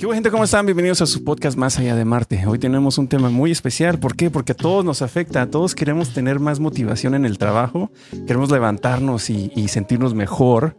¿Qué 0.00 0.06
hubo, 0.06 0.14
gente? 0.14 0.30
¿Cómo 0.30 0.44
están? 0.44 0.64
Bienvenidos 0.64 1.02
a 1.02 1.06
su 1.06 1.24
podcast 1.24 1.58
Más 1.58 1.78
Allá 1.78 1.94
de 1.94 2.06
Marte. 2.06 2.46
Hoy 2.46 2.58
tenemos 2.58 2.96
un 2.96 3.06
tema 3.06 3.28
muy 3.28 3.50
especial. 3.50 3.98
¿Por 3.98 4.16
qué? 4.16 4.30
Porque 4.30 4.52
a 4.52 4.54
todos 4.54 4.82
nos 4.82 5.02
afecta. 5.02 5.42
A 5.42 5.50
todos 5.50 5.74
queremos 5.74 6.14
tener 6.14 6.40
más 6.40 6.58
motivación 6.58 7.14
en 7.14 7.26
el 7.26 7.36
trabajo. 7.36 7.90
Queremos 8.26 8.50
levantarnos 8.50 9.28
y, 9.28 9.52
y 9.54 9.68
sentirnos 9.68 10.14
mejor. 10.14 10.74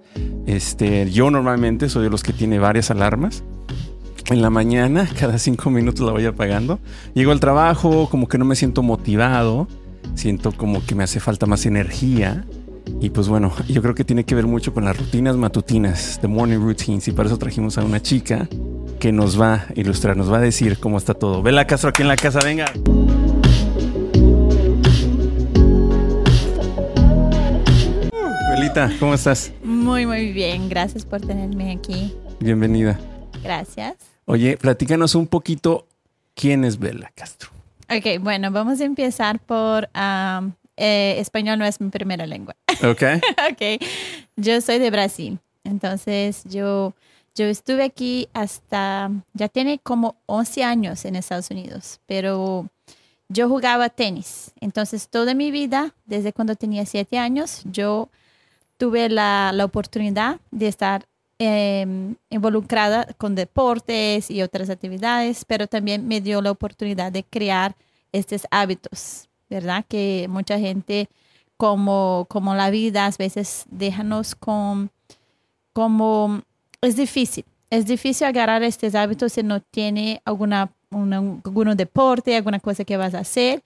Este, 0.48 1.12
yo 1.12 1.30
normalmente 1.30 1.88
soy 1.88 2.06
de 2.06 2.10
los 2.10 2.24
que 2.24 2.34
tiene 2.34 2.58
varias 2.58 2.90
alarmas. 2.90 3.44
En 4.32 4.42
la 4.42 4.50
mañana, 4.50 5.08
cada 5.20 5.38
cinco 5.38 5.70
minutos 5.70 6.04
la 6.04 6.14
voy 6.14 6.26
apagando. 6.26 6.80
Llego 7.14 7.32
al 7.32 7.40
trabajo, 7.40 8.10
como 8.10 8.28
que 8.28 8.40
no 8.40 8.46
me 8.46 8.56
siento 8.56 8.82
motivado. 8.82 9.68
Siento 10.16 10.52
como 10.52 10.84
que 10.84 10.96
me 10.96 11.04
hace 11.04 11.20
falta 11.20 11.46
más 11.46 11.68
energía. 11.68 12.48
Y 13.00 13.12
pues 13.12 13.28
bueno, 13.28 13.54
yo 13.68 13.84
creo 13.84 13.94
que 13.94 14.04
tiene 14.04 14.24
que 14.24 14.34
ver 14.34 14.48
mucho 14.48 14.74
con 14.74 14.84
las 14.84 14.98
rutinas 14.98 15.38
matutinas, 15.38 16.18
the 16.22 16.28
morning 16.28 16.58
routines. 16.58 17.08
Y 17.08 17.12
para 17.12 17.28
eso 17.28 17.38
trajimos 17.38 17.78
a 17.78 17.84
una 17.84 18.02
chica 18.02 18.50
que 19.02 19.12
nos 19.12 19.42
va 19.42 19.54
a 19.56 19.68
ilustrar, 19.74 20.16
nos 20.16 20.32
va 20.32 20.38
a 20.38 20.42
decir 20.42 20.78
cómo 20.78 21.00
está 21.00 21.16
todo. 21.16 21.42
Vela 21.42 21.66
Castro 21.66 21.90
aquí 21.90 22.04
en 22.04 22.08
la 22.08 22.16
casa, 22.16 22.40
venga. 22.44 22.72
Belita, 28.54 28.92
¿cómo 29.00 29.16
estás? 29.16 29.52
Muy, 29.64 30.06
muy 30.06 30.32
bien. 30.32 30.70
Gracias 30.70 31.04
por 31.04 31.20
tenerme 31.20 31.72
aquí. 31.72 32.14
Bienvenida. 32.40 33.00
Gracias. 33.44 33.96
Oye, 34.26 34.56
platícanos 34.58 35.16
un 35.16 35.26
poquito 35.26 35.88
quién 36.36 36.64
es 36.64 36.78
Bela 36.78 37.12
Castro. 37.16 37.50
Ok, 37.90 38.22
bueno, 38.22 38.52
vamos 38.52 38.82
a 38.82 38.86
empezar 38.86 39.40
por 39.40 39.90
um, 39.96 40.52
eh, 40.78 41.16
español 41.18 41.58
no 41.58 41.66
es 41.66 41.82
mi 41.82 41.90
primera 41.90 42.28
lengua. 42.28 42.56
Ok. 42.84 43.02
ok, 43.52 43.84
yo 44.36 44.62
soy 44.62 44.78
de 44.78 44.92
Brasil. 44.92 45.40
Entonces, 45.64 46.44
yo, 46.46 46.94
yo 47.36 47.46
estuve 47.46 47.84
aquí 47.84 48.30
hasta, 48.34 49.12
ya 49.34 49.48
tiene 49.50 49.80
como 49.80 50.16
11 50.26 50.64
años 50.64 51.06
en 51.06 51.16
Estados 51.16 51.50
Unidos, 51.52 52.00
pero 52.06 52.68
yo 53.30 53.48
jugaba 53.48 53.90
tenis. 53.90 54.52
Entonces, 54.60 55.08
toda 55.10 55.34
mi 55.34 55.52
vida, 55.52 55.96
desde 56.06 56.34
cuando 56.34 56.56
tenía 56.56 56.86
7 56.86 57.18
años, 57.18 57.62
yo 57.66 58.10
tuve 58.78 59.10
la, 59.10 59.52
la 59.54 59.66
oportunidad 59.66 60.40
de 60.52 60.68
estar 60.68 61.06
eh, 61.44 62.14
involucrada 62.30 63.08
con 63.18 63.34
deportes 63.34 64.30
y 64.30 64.44
otras 64.44 64.70
actividades, 64.70 65.44
pero 65.44 65.66
también 65.66 66.08
me 66.08 66.22
dio 66.22 66.40
la 66.40 66.52
oportunidad 66.52 67.12
de 67.12 67.24
crear 67.24 67.76
estos 68.12 68.46
hábitos, 68.52 69.28
¿verdad? 69.50 69.84
Que 69.88 70.28
mucha 70.30 70.60
gente, 70.60 71.10
como, 71.58 72.28
como 72.30 72.54
la 72.54 72.70
vida, 72.70 73.08
a 73.08 73.12
veces 73.18 73.66
déjanos 73.72 74.36
con, 74.36 74.92
como, 75.74 76.44
es 76.82 76.96
difícil, 76.96 77.46
es 77.70 77.86
difícil 77.86 78.28
agarrar 78.28 78.64
estos 78.64 78.96
hábitos 78.96 79.34
si 79.34 79.44
no 79.44 79.62
tiene 79.62 80.22
alguna, 80.26 80.72
una, 80.90 81.18
algún 81.18 81.76
deporte, 81.78 82.36
alguna 82.36 82.60
cosa 82.60 82.84
que 82.84 82.98
vas 82.98 83.14
a 83.14 83.20
hacer. 83.20 83.62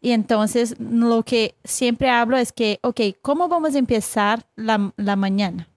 Y 0.00 0.10
entonces 0.10 0.76
lo 0.78 1.22
que 1.22 1.54
siempre 1.64 2.10
hablo 2.10 2.36
es 2.36 2.52
que, 2.52 2.78
ok, 2.82 3.00
¿cómo 3.22 3.48
vamos 3.48 3.74
a 3.74 3.78
empezar 3.78 4.44
la, 4.56 4.92
la 4.96 5.16
mañana? 5.16 5.68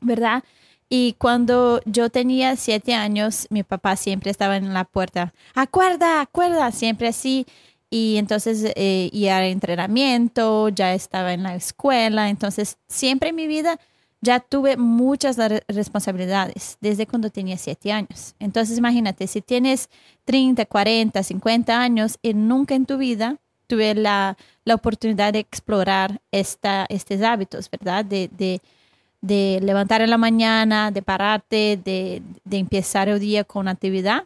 ¿Verdad? 0.00 0.42
Y 0.88 1.14
cuando 1.18 1.80
yo 1.84 2.10
tenía 2.10 2.56
siete 2.56 2.94
años, 2.94 3.46
mi 3.50 3.62
papá 3.62 3.96
siempre 3.96 4.30
estaba 4.30 4.56
en 4.56 4.72
la 4.72 4.84
puerta, 4.84 5.32
acuerda, 5.54 6.20
acuerda, 6.20 6.70
siempre 6.70 7.08
así. 7.08 7.46
Y 7.90 8.16
entonces 8.16 8.72
eh, 8.76 9.10
iba 9.12 9.36
a 9.36 9.46
entrenamiento, 9.46 10.68
ya 10.70 10.94
estaba 10.94 11.32
en 11.32 11.42
la 11.44 11.54
escuela, 11.54 12.28
entonces 12.28 12.78
siempre 12.88 13.30
en 13.30 13.36
mi 13.36 13.46
vida 13.46 13.78
ya 14.20 14.40
tuve 14.40 14.76
muchas 14.76 15.36
re- 15.36 15.62
responsabilidades 15.68 16.78
desde 16.80 17.06
cuando 17.06 17.30
tenía 17.30 17.56
siete 17.58 17.92
años. 17.92 18.34
Entonces 18.38 18.78
imagínate, 18.78 19.26
si 19.26 19.40
tienes 19.42 19.88
30, 20.24 20.66
40, 20.66 21.22
50 21.22 21.80
años 21.80 22.18
y 22.22 22.34
nunca 22.34 22.74
en 22.74 22.86
tu 22.86 22.96
vida 22.98 23.36
tuve 23.66 23.94
la, 23.94 24.36
la 24.64 24.74
oportunidad 24.74 25.32
de 25.32 25.40
explorar 25.40 26.20
esta, 26.30 26.86
estos 26.88 27.20
hábitos, 27.22 27.70
¿verdad? 27.70 28.04
De, 28.04 28.28
de, 28.36 28.60
de 29.20 29.60
levantar 29.62 30.02
en 30.02 30.10
la 30.10 30.18
mañana, 30.18 30.90
de 30.90 31.02
pararte, 31.02 31.80
de, 31.84 32.22
de 32.44 32.56
empezar 32.58 33.08
el 33.08 33.18
día 33.18 33.44
con 33.44 33.66
actividad, 33.68 34.24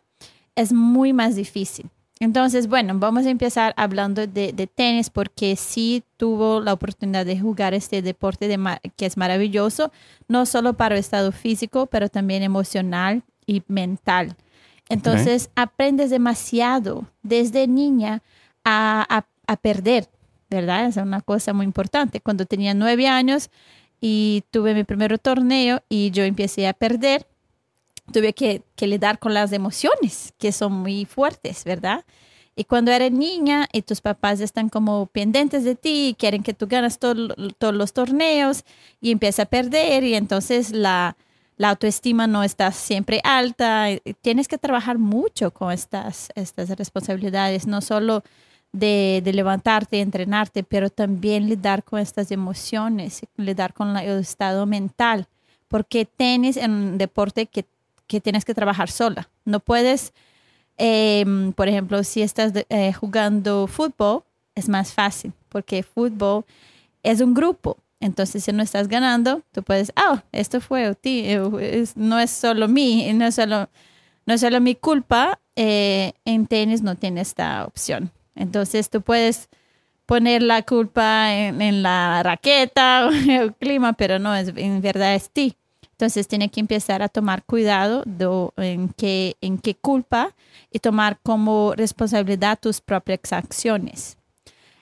es 0.54 0.72
muy 0.72 1.12
más 1.12 1.36
difícil. 1.36 1.88
Entonces, 2.20 2.68
bueno, 2.68 2.92
vamos 2.96 3.24
a 3.24 3.30
empezar 3.30 3.72
hablando 3.78 4.26
de, 4.26 4.52
de 4.52 4.66
tenis 4.66 5.08
porque 5.08 5.56
sí 5.56 6.04
tuvo 6.18 6.60
la 6.60 6.74
oportunidad 6.74 7.24
de 7.24 7.40
jugar 7.40 7.72
este 7.72 8.02
deporte 8.02 8.46
de 8.46 8.58
que 8.96 9.06
es 9.06 9.16
maravilloso, 9.16 9.90
no 10.28 10.44
solo 10.44 10.74
para 10.74 10.94
el 10.94 11.00
estado 11.00 11.32
físico, 11.32 11.86
pero 11.86 12.10
también 12.10 12.42
emocional 12.42 13.22
y 13.46 13.62
mental. 13.68 14.36
Entonces, 14.90 15.50
aprendes 15.54 16.10
demasiado 16.10 17.06
desde 17.22 17.66
niña 17.66 18.22
a, 18.64 19.06
a, 19.08 19.26
a 19.46 19.56
perder, 19.56 20.08
¿verdad? 20.50 20.86
Es 20.86 20.96
una 20.98 21.22
cosa 21.22 21.54
muy 21.54 21.64
importante. 21.64 22.20
Cuando 22.20 22.44
tenía 22.44 22.74
nueve 22.74 23.08
años 23.08 23.48
y 24.00 24.42
tuve 24.50 24.74
mi 24.74 24.84
primer 24.84 25.18
torneo 25.18 25.82
y 25.88 26.10
yo 26.10 26.24
empecé 26.24 26.68
a 26.68 26.74
perder, 26.74 27.26
tuve 28.10 28.32
que, 28.32 28.62
que 28.76 28.86
lidiar 28.86 29.18
con 29.18 29.34
las 29.34 29.52
emociones, 29.52 30.32
que 30.38 30.52
son 30.52 30.72
muy 30.72 31.04
fuertes, 31.04 31.64
¿verdad? 31.64 32.04
Y 32.56 32.64
cuando 32.64 32.90
eres 32.90 33.12
niña 33.12 33.68
y 33.72 33.82
tus 33.82 34.00
papás 34.00 34.40
están 34.40 34.68
como 34.68 35.06
pendientes 35.06 35.64
de 35.64 35.76
ti 35.76 36.14
quieren 36.18 36.42
que 36.42 36.52
tú 36.52 36.66
ganas 36.68 36.98
todo- 36.98 37.34
todos 37.58 37.74
los 37.74 37.92
torneos 37.92 38.64
y 39.00 39.12
empiezas 39.12 39.46
a 39.46 39.48
perder 39.48 40.04
y 40.04 40.14
entonces 40.14 40.72
la, 40.72 41.16
la 41.56 41.70
autoestima 41.70 42.26
no 42.26 42.42
está 42.42 42.72
siempre 42.72 43.20
alta. 43.24 43.90
y 43.92 44.00
Tienes 44.20 44.48
que 44.48 44.58
trabajar 44.58 44.98
mucho 44.98 45.52
con 45.52 45.72
estas, 45.72 46.30
estas 46.34 46.68
responsabilidades, 46.70 47.66
no 47.66 47.80
solo 47.80 48.22
de, 48.72 49.20
de 49.24 49.32
levantarte, 49.32 50.00
entrenarte, 50.00 50.62
pero 50.62 50.90
también 50.90 51.48
lidiar 51.48 51.82
con 51.82 51.98
estas 52.00 52.30
emociones, 52.30 53.22
lidiar 53.36 53.72
con 53.74 53.96
el 53.96 54.20
estado 54.20 54.66
mental, 54.66 55.26
porque 55.68 56.04
tenis 56.04 56.56
es 56.56 56.66
un 56.68 56.98
deporte 56.98 57.46
que, 57.46 57.64
que 58.10 58.20
tienes 58.20 58.44
que 58.44 58.54
trabajar 58.54 58.90
sola. 58.90 59.30
No 59.44 59.60
puedes, 59.60 60.12
eh, 60.78 61.24
por 61.54 61.68
ejemplo, 61.68 62.02
si 62.02 62.22
estás 62.22 62.52
eh, 62.68 62.92
jugando 62.92 63.68
fútbol, 63.68 64.24
es 64.56 64.68
más 64.68 64.92
fácil, 64.92 65.32
porque 65.48 65.84
fútbol 65.84 66.44
es 67.04 67.20
un 67.20 67.34
grupo. 67.34 67.76
Entonces, 68.00 68.42
si 68.42 68.52
no 68.52 68.64
estás 68.64 68.88
ganando, 68.88 69.42
tú 69.52 69.62
puedes, 69.62 69.92
ah, 69.94 70.24
esto 70.32 70.60
fue 70.60 70.92
ti, 70.96 71.24
no 71.94 72.18
es 72.18 72.30
solo 72.30 72.66
mí, 72.66 73.12
no 73.14 73.26
es 73.26 73.36
solo, 73.36 73.68
no 74.26 74.36
solo 74.38 74.60
mi 74.60 74.74
culpa. 74.74 75.38
eh, 75.54 76.12
en 76.24 76.46
tenis 76.46 76.82
no 76.82 76.96
tienes 76.96 77.28
esta 77.28 77.64
opción. 77.64 78.10
Entonces, 78.34 78.88
tú 78.90 79.02
puedes 79.02 79.48
poner 80.06 80.42
la 80.42 80.62
culpa 80.62 81.32
en, 81.34 81.60
en 81.62 81.82
la 81.82 82.22
raqueta 82.24 83.06
o 83.08 83.12
en 83.12 83.30
el 83.30 83.54
clima, 83.54 83.92
pero 83.92 84.18
no, 84.18 84.34
es, 84.34 84.48
en 84.56 84.80
verdad 84.80 85.14
es 85.14 85.30
ti. 85.30 85.54
Entonces, 86.00 86.28
tiene 86.28 86.48
que 86.48 86.60
empezar 86.60 87.02
a 87.02 87.10
tomar 87.10 87.44
cuidado 87.44 88.02
de, 88.06 88.48
en, 88.56 88.88
qué, 88.88 89.36
en 89.42 89.58
qué 89.58 89.74
culpa 89.74 90.34
y 90.72 90.78
tomar 90.78 91.18
como 91.22 91.74
responsabilidad 91.76 92.58
tus 92.58 92.80
propias 92.80 93.34
acciones. 93.34 94.16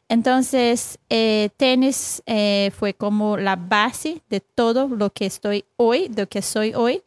Entonces, 0.09 0.97
eh, 1.11 1.51
tenis 1.57 2.23
eh, 2.27 2.71
fue 2.79 2.95
como 2.95 3.37
la 3.37 3.57
base 3.57 4.23
de 4.31 4.39
todo 4.39 4.87
lo 4.87 5.11
que 5.11 5.27
estoy 5.27 5.65
hoy, 5.75 6.07
de 6.07 6.23
lo 6.23 6.29
que 6.29 6.41
soy 6.41 6.73
hoy. 6.73 7.03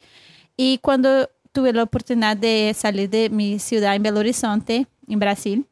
Y 0.57 0.79
cuando 0.79 1.29
tuve 1.53 1.72
la 1.72 1.83
oportunidad 1.83 2.35
de 2.35 2.75
salir 2.78 3.09
de 3.09 3.29
mi 3.29 3.59
ciudad 3.59 3.95
en 3.95 4.03
Belo 4.03 4.19
Horizonte, 4.19 4.88
en 5.07 5.19
Brasil, 5.19 5.66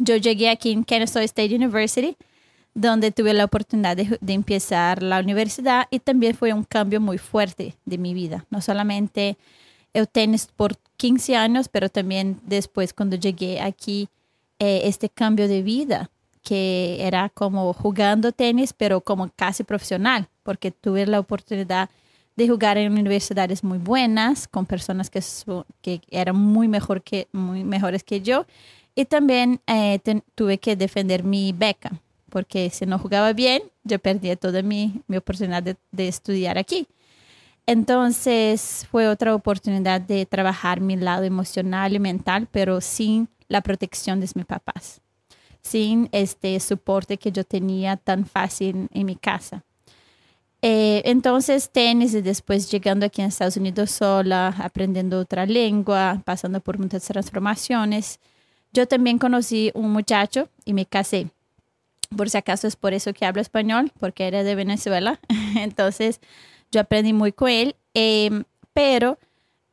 yo 0.00 0.16
llegué 0.16 0.50
aquí 0.50 0.72
en 0.72 0.82
Kennesaw 0.82 1.22
State 1.22 1.54
University, 1.54 2.16
donde 2.74 3.10
tuve 3.10 3.34
la 3.34 3.44
oportunidad 3.44 3.96
de, 3.96 4.18
de 4.20 4.32
empezar 4.32 5.02
la 5.02 5.20
universidad 5.20 5.86
y 5.90 5.98
también 5.98 6.34
fue 6.34 6.52
un 6.52 6.64
cambio 6.64 7.00
muy 7.00 7.18
fuerte 7.18 7.76
de 7.84 7.98
mi 7.98 8.14
vida. 8.14 8.46
No 8.50 8.60
solamente 8.60 9.36
el 9.92 10.08
tenis 10.08 10.48
por 10.54 10.76
15 10.96 11.36
años, 11.36 11.68
pero 11.68 11.88
también 11.88 12.38
después 12.44 12.92
cuando 12.92 13.16
llegué 13.16 13.60
aquí, 13.60 14.08
eh, 14.58 14.82
este 14.84 15.08
cambio 15.08 15.48
de 15.48 15.62
vida 15.62 16.10
que 16.42 16.98
era 17.00 17.30
como 17.30 17.72
jugando 17.72 18.32
tenis, 18.32 18.72
pero 18.72 19.00
como 19.00 19.30
casi 19.34 19.64
profesional, 19.64 20.28
porque 20.42 20.70
tuve 20.70 21.06
la 21.06 21.18
oportunidad 21.20 21.90
de 22.36 22.48
jugar 22.48 22.78
en 22.78 22.92
universidades 22.92 23.64
muy 23.64 23.78
buenas, 23.78 24.48
con 24.48 24.66
personas 24.66 25.10
que, 25.10 25.20
que 25.82 26.00
eran 26.10 26.36
muy, 26.36 26.68
mejor 26.68 27.02
que, 27.02 27.28
muy 27.32 27.64
mejores 27.64 28.04
que 28.04 28.20
yo. 28.20 28.46
Y 28.94 29.04
también 29.06 29.60
eh, 29.66 29.98
tuve 30.34 30.58
que 30.58 30.76
defender 30.76 31.24
mi 31.24 31.52
beca, 31.52 31.92
porque 32.30 32.70
si 32.70 32.86
no 32.86 32.98
jugaba 32.98 33.32
bien, 33.32 33.62
yo 33.84 33.98
perdía 33.98 34.36
toda 34.36 34.62
mi, 34.62 35.02
mi 35.06 35.16
oportunidad 35.18 35.62
de, 35.62 35.76
de 35.90 36.08
estudiar 36.08 36.56
aquí. 36.56 36.86
Entonces 37.66 38.86
fue 38.90 39.08
otra 39.08 39.34
oportunidad 39.34 40.00
de 40.00 40.26
trabajar 40.26 40.80
mi 40.80 40.96
lado 40.96 41.24
emocional 41.24 41.94
y 41.94 41.98
mental, 41.98 42.48
pero 42.50 42.80
sin 42.80 43.28
la 43.48 43.60
protección 43.60 44.20
de 44.20 44.28
mis 44.34 44.46
papás, 44.46 45.00
sin 45.60 46.08
este 46.12 46.58
soporte 46.60 47.18
que 47.18 47.32
yo 47.32 47.44
tenía 47.44 47.96
tan 47.96 48.24
fácil 48.24 48.88
en 48.92 49.06
mi 49.06 49.16
casa. 49.16 49.64
Eh, 50.62 51.02
entonces, 51.06 51.70
tenis 51.70 52.12
y 52.14 52.20
después 52.20 52.70
llegando 52.70 53.06
aquí 53.06 53.22
en 53.22 53.28
Estados 53.28 53.56
Unidos 53.56 53.90
sola, 53.90 54.54
aprendiendo 54.58 55.18
otra 55.18 55.46
lengua, 55.46 56.22
pasando 56.24 56.60
por 56.60 56.78
muchas 56.78 57.04
transformaciones. 57.04 58.20
Yo 58.72 58.86
también 58.86 59.18
conocí 59.18 59.70
un 59.74 59.90
muchacho 59.90 60.48
y 60.64 60.74
me 60.74 60.86
casé. 60.86 61.28
Por 62.16 62.30
si 62.30 62.38
acaso 62.38 62.66
es 62.66 62.76
por 62.76 62.92
eso 62.92 63.12
que 63.12 63.24
hablo 63.24 63.40
español, 63.40 63.92
porque 63.98 64.26
era 64.26 64.42
de 64.42 64.54
Venezuela. 64.54 65.20
Entonces, 65.56 66.20
yo 66.70 66.80
aprendí 66.80 67.12
muy 67.12 67.32
con 67.32 67.48
él. 67.50 67.76
Em, 67.94 68.44
pero 68.72 69.18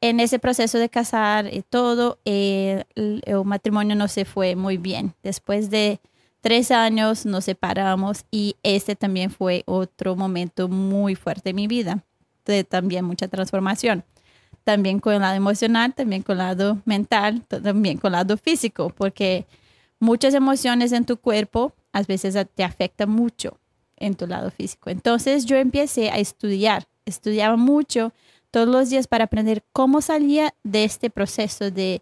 en 0.02 0.20
ese 0.20 0.40
proceso 0.40 0.78
de 0.78 0.90
casar 0.90 1.54
y 1.54 1.64
todo, 1.64 2.20
eh, 2.26 2.84
el, 2.96 3.22
el 3.26 3.44
matrimonio 3.44 3.96
no 3.96 4.08
se 4.08 4.26
fue 4.26 4.56
muy 4.56 4.78
bien. 4.78 5.14
Después 5.24 5.70
de 5.70 6.00
tres 6.42 6.72
años 6.72 7.26
nos 7.26 7.46
separamos 7.46 8.26
y 8.32 8.56
este 8.64 8.96
también 8.96 9.32
fue 9.32 9.64
otro 9.66 10.16
momento 10.16 10.68
muy 10.68 11.16
fuerte 11.16 11.50
en 11.50 11.56
mi 11.56 11.68
vida, 11.68 12.04
de 12.46 12.64
también 12.64 13.06
mucha 13.06 13.28
transformación. 13.28 14.04
También 14.64 15.00
con 15.00 15.14
el 15.14 15.22
lado 15.22 15.36
emocional, 15.36 15.94
también 15.94 16.24
con 16.24 16.34
el 16.34 16.46
lado 16.46 16.82
mental, 16.86 17.42
también 17.48 17.98
con 17.98 18.10
el 18.10 18.14
lado 18.14 18.38
físico, 18.38 18.90
porque 18.96 19.46
muchas 20.00 20.34
emociones 20.34 20.92
en 20.92 21.06
tu 21.06 21.18
cuerpo 21.18 21.74
a 21.98 22.04
veces 22.04 22.38
te 22.54 22.64
afectan 22.64 23.10
mucho 23.10 23.58
en 23.96 24.16
tu 24.16 24.28
lado 24.28 24.52
físico. 24.52 24.90
Entonces 24.90 25.46
yo 25.46 25.58
empecé 25.58 26.12
a 26.12 26.18
estudiar, 26.18 26.88
estudiaba 27.06 27.58
mucho 27.58 28.14
todos 28.52 28.68
los 28.68 28.90
días 28.90 29.08
para 29.08 29.26
aprender 29.26 29.64
cómo 29.74 30.02
salía 30.02 30.54
de 30.64 30.84
este 30.84 31.10
proceso 31.10 31.72
de, 31.72 32.02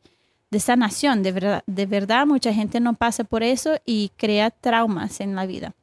de 0.51 0.59
sanación. 0.59 1.23
De 1.23 1.31
verdad, 1.31 1.63
de 1.65 1.85
verdad, 1.85 2.27
mucha 2.27 2.53
gente 2.53 2.79
no 2.79 2.93
pasa 2.93 3.23
por 3.23 3.41
eso 3.41 3.77
y 3.85 4.11
crea 4.17 4.51
traumas 4.51 5.21
en 5.21 5.35
la 5.35 5.45
vida. 5.45 5.73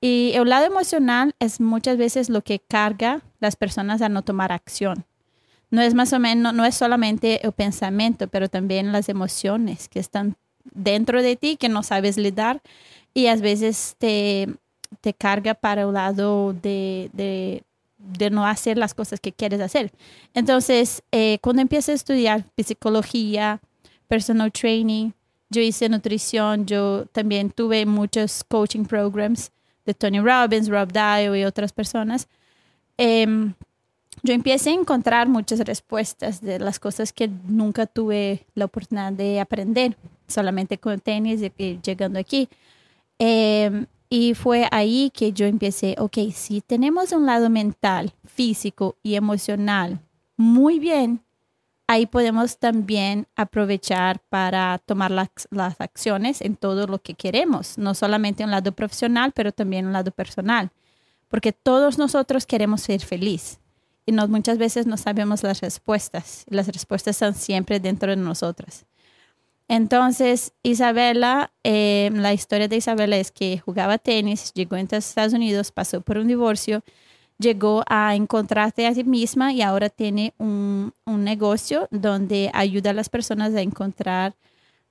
Y 0.00 0.32
el 0.34 0.48
lado 0.48 0.66
emocional 0.66 1.34
es 1.40 1.60
muchas 1.60 1.98
veces 1.98 2.30
lo 2.30 2.42
que 2.42 2.60
carga 2.60 3.20
las 3.40 3.56
personas 3.56 4.00
a 4.00 4.08
no 4.08 4.22
tomar 4.22 4.52
acción. 4.52 5.04
No 5.70 5.82
es 5.82 5.94
más 5.94 6.12
o 6.12 6.18
menos, 6.18 6.54
no 6.54 6.64
es 6.64 6.74
solamente 6.74 7.44
el 7.44 7.52
pensamiento, 7.52 8.28
pero 8.28 8.48
también 8.48 8.92
las 8.92 9.08
emociones 9.08 9.88
que 9.88 9.98
están 9.98 10.36
dentro 10.64 11.22
de 11.22 11.36
ti 11.36 11.56
que 11.56 11.68
no 11.68 11.82
sabes 11.82 12.16
lidar 12.16 12.60
y 13.14 13.26
a 13.26 13.36
veces 13.36 13.96
te, 13.98 14.48
te 15.00 15.14
carga 15.14 15.54
para 15.54 15.82
el 15.82 15.92
lado 15.92 16.52
de, 16.52 17.10
de, 17.12 17.62
de, 17.98 18.30
no 18.30 18.46
hacer 18.46 18.78
las 18.78 18.94
cosas 18.94 19.20
que 19.20 19.32
quieres 19.32 19.60
hacer. 19.60 19.92
Entonces, 20.34 21.02
eh, 21.12 21.38
cuando 21.42 21.62
empiezo 21.62 21.92
a 21.92 21.94
estudiar 21.94 22.44
psicología, 22.56 23.60
personal 24.08 24.50
training, 24.52 25.10
yo 25.50 25.60
hice 25.60 25.88
nutrición, 25.88 26.66
yo 26.66 27.06
también 27.12 27.50
tuve 27.50 27.86
muchos 27.86 28.44
coaching 28.44 28.84
programs 28.84 29.50
de 29.84 29.94
Tony 29.94 30.20
Robbins, 30.20 30.68
Rob 30.68 30.92
Dio 30.92 31.34
y 31.34 31.44
otras 31.44 31.72
personas. 31.72 32.28
Eh, 32.98 33.52
yo 34.22 34.34
empecé 34.34 34.70
a 34.70 34.74
encontrar 34.74 35.28
muchas 35.28 35.60
respuestas 35.60 36.40
de 36.40 36.58
las 36.58 36.78
cosas 36.78 37.12
que 37.12 37.28
nunca 37.28 37.86
tuve 37.86 38.44
la 38.54 38.66
oportunidad 38.66 39.12
de 39.12 39.40
aprender, 39.40 39.96
solamente 40.28 40.78
con 40.78 41.00
tenis 41.00 41.40
y, 41.56 41.80
llegando 41.82 42.18
aquí. 42.18 42.48
Eh, 43.20 43.86
y 44.08 44.34
fue 44.34 44.66
ahí 44.72 45.12
que 45.14 45.32
yo 45.32 45.46
empecé, 45.46 45.94
ok, 45.98 46.18
si 46.34 46.60
tenemos 46.62 47.12
un 47.12 47.26
lado 47.26 47.48
mental, 47.48 48.12
físico 48.24 48.96
y 49.04 49.14
emocional 49.14 50.00
muy 50.36 50.80
bien, 50.80 51.22
ahí 51.86 52.06
podemos 52.06 52.58
también 52.58 53.28
aprovechar 53.36 54.20
para 54.30 54.78
tomar 54.78 55.10
las, 55.10 55.28
las, 55.50 55.80
acciones 55.80 56.40
en 56.40 56.56
todo 56.56 56.86
lo 56.86 57.02
que 57.02 57.14
queremos, 57.14 57.76
no 57.76 57.94
solamente 57.94 58.42
un 58.42 58.50
lado 58.50 58.72
profesional, 58.72 59.32
pero 59.32 59.52
también 59.52 59.86
un 59.86 59.92
lado 59.92 60.10
personal, 60.10 60.70
porque 61.28 61.52
todos 61.52 61.98
nosotros 61.98 62.46
queremos 62.46 62.80
ser 62.80 63.00
feliz 63.02 63.60
y 64.06 64.12
nos, 64.12 64.28
muchas 64.28 64.56
veces 64.58 64.86
no 64.86 64.96
sabemos 64.96 65.42
las 65.42 65.60
respuestas. 65.60 66.44
Las 66.48 66.66
respuestas 66.68 67.16
están 67.16 67.34
siempre 67.34 67.78
dentro 67.80 68.10
de 68.10 68.16
nosotras. 68.16 68.86
Entonces, 69.70 70.52
Isabela, 70.64 71.52
eh, 71.62 72.10
la 72.12 72.32
historia 72.32 72.66
de 72.66 72.74
Isabela 72.74 73.16
es 73.18 73.30
que 73.30 73.60
jugaba 73.60 73.98
tenis, 73.98 74.52
llegó 74.52 74.74
a 74.74 74.80
Estados 74.80 75.32
Unidos, 75.32 75.70
pasó 75.70 76.00
por 76.00 76.18
un 76.18 76.26
divorcio, 76.26 76.82
llegó 77.38 77.84
a 77.86 78.16
encontrarse 78.16 78.88
a 78.88 78.94
sí 78.94 79.04
misma 79.04 79.52
y 79.52 79.62
ahora 79.62 79.88
tiene 79.88 80.34
un, 80.38 80.92
un, 81.06 81.22
negocio 81.22 81.86
donde 81.92 82.50
ayuda 82.52 82.90
a 82.90 82.94
las 82.94 83.08
personas 83.08 83.54
a 83.54 83.60
encontrar 83.60 84.34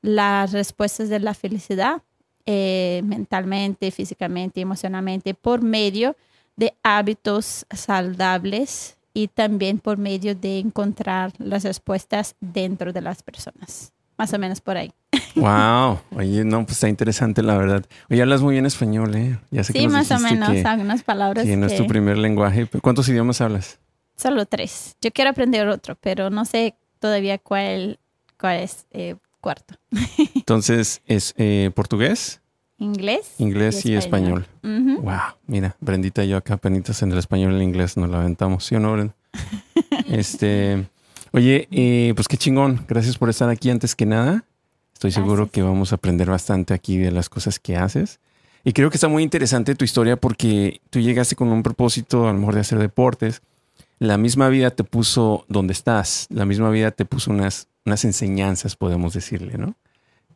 las 0.02 0.54
respuestas 0.54 1.10
de 1.10 1.20
la 1.20 1.34
felicidad 1.34 2.02
eh, 2.46 3.02
mentalmente, 3.04 3.92
físicamente, 3.92 4.62
emocionalmente, 4.62 5.34
por 5.34 5.62
medio 5.62 6.16
de 6.56 6.74
hábitos 6.84 7.66
saludables 7.70 8.98
y 9.14 9.28
también 9.28 9.80
por 9.80 9.98
medio 9.98 10.36
de 10.36 10.60
encontrar 10.60 11.34
las 11.38 11.66
respuestas 11.66 12.38
dentro 12.40 12.94
de 12.94 13.02
las 13.02 13.24
personas. 13.24 13.92
Más 14.20 14.34
o 14.34 14.38
menos 14.38 14.60
por 14.60 14.76
ahí. 14.76 14.92
Wow, 15.36 16.02
oye, 16.14 16.44
no, 16.44 16.66
pues 16.66 16.74
está 16.74 16.90
interesante 16.90 17.42
la 17.42 17.58
verdad. 17.58 17.86
Oye, 18.10 18.22
hablas 18.22 18.42
muy 18.42 18.56
bien 18.56 18.66
español, 18.66 19.16
¿eh? 19.16 19.40
Ya 19.50 19.64
sé 19.64 19.72
sí, 19.72 19.80
que 19.80 19.88
más 19.88 20.12
o 20.12 20.20
menos, 20.20 20.50
que, 20.50 20.62
algunas 20.62 21.04
palabras. 21.04 21.46
Que 21.46 21.56
no 21.56 21.68
es 21.68 21.78
tu 21.78 21.88
primer 21.88 22.18
lenguaje. 22.18 22.68
¿Cuántos 22.82 23.08
idiomas 23.08 23.40
hablas? 23.40 23.80
Solo 24.18 24.46
tres. 24.46 24.98
Yo 25.00 25.12
quiero 25.12 25.30
aprender 25.30 25.70
otro, 25.70 25.96
pero 26.02 26.30
no 26.30 26.44
sé 26.44 26.76
todavía 27.00 27.38
cuál, 27.38 27.98
cuál 28.38 28.58
es 28.58 28.88
eh, 28.92 29.16
cuarto. 29.40 29.76
Entonces, 30.36 31.02
¿es 31.06 31.34
eh, 31.38 31.72
portugués? 31.74 32.42
Inglés. 32.78 33.36
Inglés 33.38 33.86
y, 33.86 33.96
español. 33.96 34.48
Wow, 34.64 35.38
mira, 35.48 35.78
Brendita 35.80 36.26
y 36.26 36.28
yo 36.28 36.36
acá 36.38 36.58
penitas 36.58 37.02
en 37.04 37.14
el 37.14 37.20
español 37.20 37.54
y 37.54 37.56
el 37.56 37.62
inglés 37.62 37.96
nos 37.96 38.10
la 38.10 38.20
aventamos, 38.20 38.66
¿sí 38.66 38.76
o 38.76 38.82
no, 38.82 38.92
Brenda? 38.92 39.16
este, 40.10 40.86
oye, 41.32 41.68
eh, 41.72 42.14
pues 42.16 42.28
qué 42.28 42.38
chingón. 42.38 42.86
Gracias 42.88 43.18
por 43.18 43.30
estar 43.30 43.50
aquí 43.50 43.70
antes 43.70 43.96
que 43.96 44.06
nada. 44.06 44.44
Estoy 44.94 45.12
seguro 45.12 45.50
que 45.50 45.62
vamos 45.62 45.92
a 45.92 45.96
aprender 45.96 46.30
bastante 46.30 46.74
aquí 46.74 46.98
de 46.98 47.12
las 47.12 47.30
cosas 47.30 47.60
que 47.60 47.78
haces. 47.78 48.20
Y 48.64 48.74
creo 48.74 48.90
que 48.90 48.98
está 48.98 49.08
muy 49.08 49.24
interesante 49.24 49.76
tu 49.76 49.86
historia 49.86 50.18
porque 50.18 50.82
tú 50.90 51.00
llegaste 51.00 51.36
con 51.36 51.48
un 51.50 51.64
propósito, 51.64 52.28
a 52.28 52.34
lo 52.34 52.40
mejor 52.40 52.56
de 52.56 52.62
hacer 52.62 52.80
deportes. 52.80 53.42
La 54.00 54.18
misma 54.18 54.50
vida 54.50 54.72
te 54.72 54.84
puso 54.84 55.46
donde 55.48 55.74
estás. 55.74 56.28
La 56.30 56.46
misma 56.46 56.70
vida 56.70 56.92
te 56.92 57.06
puso 57.06 57.32
unas, 57.32 57.68
unas 57.86 58.04
enseñanzas, 58.04 58.76
podemos 58.76 59.14
decirle, 59.14 59.58
¿no? 59.58 59.76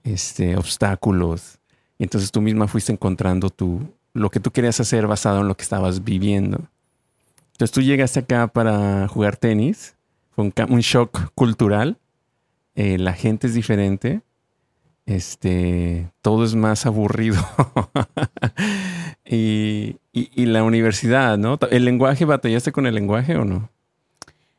Este, 0.03 0.55
obstáculos. 0.55 1.59
Y 1.97 2.03
entonces 2.03 2.31
tú 2.31 2.41
misma 2.41 2.67
fuiste 2.67 2.91
encontrando 2.91 3.49
tu, 3.49 3.81
lo 4.13 4.29
que 4.29 4.39
tú 4.39 4.51
querías 4.51 4.79
hacer 4.79 5.07
basado 5.07 5.41
en 5.41 5.47
lo 5.47 5.55
que 5.55 5.63
estabas 5.63 6.03
viviendo. 6.03 6.59
Entonces 7.53 7.71
tú 7.71 7.81
llegaste 7.81 8.19
acá 8.19 8.47
para 8.47 9.07
jugar 9.07 9.37
tenis. 9.37 9.95
Fue 10.35 10.45
un, 10.45 10.79
shock 10.79 11.31
cultural. 11.35 11.97
Eh, 12.75 12.97
la 12.97 13.13
gente 13.13 13.47
es 13.47 13.53
diferente 13.53 14.21
este, 15.05 16.09
todo 16.21 16.45
es 16.45 16.55
más 16.55 16.85
aburrido. 16.85 17.37
y, 19.25 19.97
y, 20.11 20.45
la 20.45 20.63
universidad, 20.63 21.37
¿no? 21.37 21.59
¿El 21.71 21.85
lenguaje, 21.85 22.25
batallaste 22.25 22.71
con 22.71 22.85
el 22.85 22.95
lenguaje 22.95 23.35
o 23.35 23.45
no? 23.45 23.69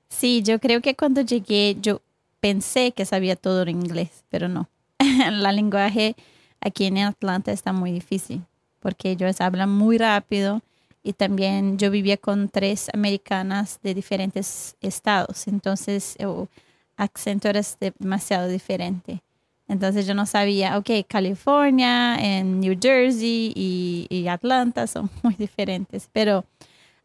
Sí, 0.09 0.43
yo 0.43 0.59
creo 0.59 0.81
que 0.81 0.95
cuando 0.95 1.23
llegué, 1.23 1.77
yo 1.81 2.03
pensé 2.41 2.93
que 2.93 3.05
sabía 3.05 3.37
todo 3.37 3.63
en 3.63 3.71
inglés, 3.71 4.25
pero 4.29 4.49
no. 4.49 4.69
el 4.99 5.43
lenguaje 5.43 6.15
aquí 6.61 6.87
en 6.87 6.99
Atlanta 6.99 7.53
está 7.53 7.73
muy 7.73 7.93
difícil 7.93 8.43
porque 8.81 9.11
ellos 9.11 9.41
hablan 9.41 9.71
muy 9.71 9.97
rápido 9.97 10.61
y 11.05 11.13
también 11.13 11.79
yo 11.79 11.91
vivía 11.91 12.17
con 12.17 12.49
tres 12.49 12.89
americanas 12.95 13.79
de 13.83 13.95
diferentes 13.95 14.77
estados, 14.81 15.47
entonces 15.47 16.17
el 16.19 16.49
acento 16.97 17.49
era 17.49 17.61
demasiado 18.01 18.49
diferente. 18.49 19.23
Entonces 19.69 20.07
yo 20.07 20.15
no 20.15 20.27
sabía, 20.27 20.77
ok, 20.79 21.07
California, 21.07 22.17
en 22.17 22.61
New 22.61 22.77
Jersey 22.81 23.53
y, 23.55 24.07
y, 24.11 24.29
Atlanta 24.29 24.87
son 24.87 25.11
muy 25.23 25.35
diferentes, 25.35 26.09
pero 26.13 26.45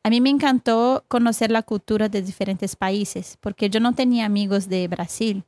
a 0.03 0.09
mí 0.09 0.21
me 0.21 0.29
encantó 0.29 1.03
conocer 1.07 1.51
la 1.51 1.61
cultura 1.61 2.09
de 2.09 2.21
diferentes 2.21 2.75
países, 2.75 3.37
porque 3.41 3.69
yo 3.69 3.79
no 3.79 3.93
tenía 3.93 4.25
amigos 4.25 4.69
de 4.69 4.87
Brasil. 4.87 5.43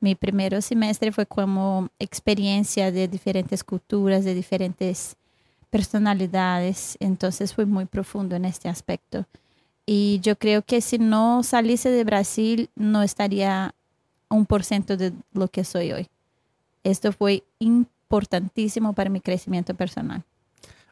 Mi 0.00 0.14
primer 0.14 0.60
semestre 0.62 1.10
fue 1.10 1.26
como 1.26 1.88
experiencia 1.98 2.92
de 2.92 3.08
diferentes 3.08 3.64
culturas, 3.64 4.24
de 4.24 4.34
diferentes 4.34 5.16
personalidades, 5.70 6.96
entonces 7.00 7.54
fue 7.54 7.66
muy 7.66 7.84
profundo 7.84 8.36
en 8.36 8.44
este 8.44 8.68
aspecto. 8.68 9.26
Y 9.86 10.20
yo 10.20 10.36
creo 10.36 10.62
que 10.62 10.80
si 10.80 10.98
no 10.98 11.42
saliese 11.42 11.90
de 11.90 12.04
Brasil, 12.04 12.68
no 12.76 13.02
estaría 13.02 13.74
un 14.28 14.44
por 14.44 14.64
ciento 14.64 14.96
de 14.96 15.12
lo 15.32 15.48
que 15.48 15.64
soy 15.64 15.92
hoy. 15.92 16.08
Esto 16.84 17.12
fue 17.12 17.42
importantísimo 17.58 18.92
para 18.92 19.10
mi 19.10 19.20
crecimiento 19.20 19.74
personal. 19.74 20.22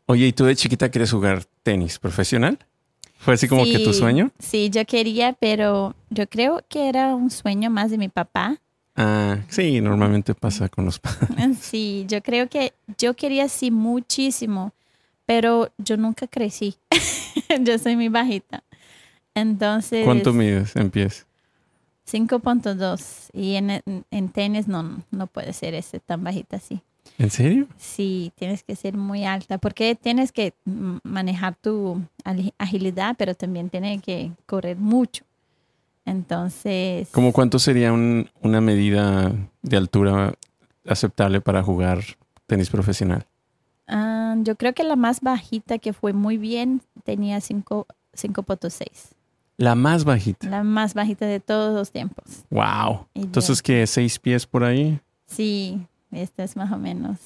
Oye, 0.06 0.26
¿y 0.26 0.32
tú 0.32 0.44
de 0.44 0.56
chiquita 0.56 0.88
quieres 0.88 1.10
jugar 1.10 1.44
tenis 1.62 1.98
profesional? 1.98 2.58
¿Fue 3.18 3.34
así 3.34 3.48
como 3.48 3.64
que 3.64 3.80
tu 3.80 3.92
sueño? 3.92 4.30
Sí, 4.38 4.70
yo 4.70 4.84
quería, 4.84 5.32
pero 5.32 5.94
yo 6.10 6.28
creo 6.28 6.62
que 6.68 6.88
era 6.88 7.14
un 7.14 7.30
sueño 7.30 7.70
más 7.70 7.90
de 7.90 7.98
mi 7.98 8.08
papá. 8.08 8.58
Ah, 8.96 9.38
sí, 9.48 9.80
normalmente 9.80 10.34
pasa 10.34 10.68
con 10.68 10.86
los 10.86 10.98
padres. 10.98 11.58
Sí, 11.60 12.06
yo 12.08 12.22
creo 12.22 12.48
que 12.48 12.72
yo 12.96 13.14
quería 13.14 13.48
sí 13.48 13.70
muchísimo, 13.70 14.72
pero 15.26 15.70
yo 15.78 15.96
nunca 15.96 16.26
crecí. 16.26 16.76
yo 17.60 17.78
soy 17.78 17.96
muy 17.96 18.08
bajita. 18.08 18.64
Entonces... 19.34 20.04
¿Cuánto 20.04 20.32
mides 20.32 20.74
en 20.76 20.90
pies? 20.90 21.26
5.2 22.10 23.30
y 23.32 23.56
en, 23.56 23.82
en, 24.10 24.28
tenis 24.30 24.68
no, 24.68 25.02
no 25.10 25.26
puede 25.26 25.52
ser 25.52 25.74
ese 25.74 26.00
tan 26.00 26.22
bajita 26.24 26.56
así. 26.56 26.80
¿En 27.18 27.30
serio? 27.30 27.66
Sí, 27.76 28.32
tienes 28.36 28.62
que 28.62 28.76
ser 28.76 28.96
muy 28.96 29.24
alta 29.24 29.58
porque 29.58 29.94
tienes 29.94 30.32
que 30.32 30.54
manejar 31.02 31.56
tu 31.56 32.02
agilidad, 32.58 33.16
pero 33.18 33.34
también 33.34 33.70
tienes 33.70 34.00
que 34.02 34.30
correr 34.46 34.76
mucho. 34.76 35.25
Entonces... 36.06 37.08
¿Cómo 37.10 37.32
cuánto 37.32 37.58
sería 37.58 37.92
una 37.92 38.60
medida 38.60 39.32
de 39.62 39.76
altura 39.76 40.34
aceptable 40.86 41.40
para 41.40 41.62
jugar 41.62 42.00
tenis 42.46 42.70
profesional? 42.70 43.26
Ah, 43.88 44.36
yo 44.38 44.56
creo 44.56 44.72
que 44.72 44.84
la 44.84 44.96
más 44.96 45.20
bajita 45.20 45.78
que 45.78 45.92
fue 45.92 46.12
muy 46.12 46.38
bien 46.38 46.80
tenía 47.04 47.38
5.6. 47.38 47.86
La 49.58 49.74
más 49.74 50.04
bajita. 50.04 50.48
La 50.48 50.62
más 50.62 50.94
bajita 50.94 51.26
de 51.26 51.40
todos 51.40 51.74
los 51.74 51.90
tiempos. 51.90 52.44
Wow. 52.50 53.06
Entonces, 53.14 53.62
¿qué? 53.62 53.86
¿Seis 53.86 54.18
pies 54.18 54.46
por 54.46 54.64
ahí? 54.64 55.00
Sí, 55.26 55.80
esta 56.12 56.44
es 56.44 56.56
más 56.56 56.70
o 56.72 56.78
menos. 56.78 57.16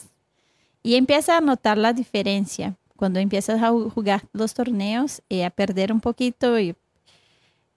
Y 0.82 0.94
empieza 0.94 1.36
a 1.36 1.40
notar 1.40 1.76
la 1.76 1.92
diferencia 1.92 2.76
cuando 2.96 3.18
empiezas 3.18 3.62
a 3.62 3.70
jugar 3.70 4.22
los 4.32 4.54
torneos 4.54 5.22
y 5.28 5.42
a 5.42 5.50
perder 5.50 5.92
un 5.92 6.00
poquito 6.00 6.58
y 6.58 6.76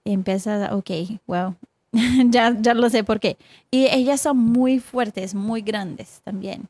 empiezas, 0.05 0.71
ok, 0.71 0.91
wow, 1.27 1.55
ya, 2.29 2.55
ya 2.59 2.73
lo 2.73 2.89
sé 2.89 3.03
por 3.03 3.19
qué. 3.19 3.37
Y 3.71 3.87
ellas 3.87 4.21
son 4.21 4.37
muy 4.37 4.79
fuertes, 4.79 5.35
muy 5.35 5.61
grandes 5.61 6.21
también. 6.23 6.67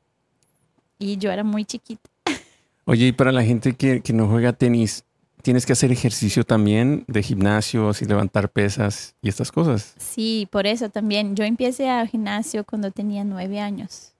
Y 0.99 1.17
yo 1.17 1.31
era 1.31 1.43
muy 1.43 1.65
chiquita. 1.65 2.09
Oye, 2.85 3.07
y 3.07 3.11
para 3.11 3.31
la 3.31 3.43
gente 3.43 3.73
que, 3.73 4.01
que 4.01 4.13
no 4.13 4.27
juega 4.27 4.53
tenis, 4.53 5.03
¿tienes 5.41 5.65
que 5.65 5.73
hacer 5.73 5.91
ejercicio 5.91 6.43
también 6.43 7.03
de 7.07 7.23
gimnasio, 7.23 7.91
y 7.99 8.05
levantar 8.05 8.49
pesas 8.49 9.15
y 9.21 9.29
estas 9.29 9.51
cosas? 9.51 9.95
Sí, 9.97 10.47
por 10.51 10.67
eso 10.67 10.89
también. 10.89 11.35
Yo 11.35 11.43
empecé 11.43 11.89
a 11.89 12.05
gimnasio 12.05 12.63
cuando 12.63 12.91
tenía 12.91 13.23
nueve 13.23 13.59
años. 13.59 14.13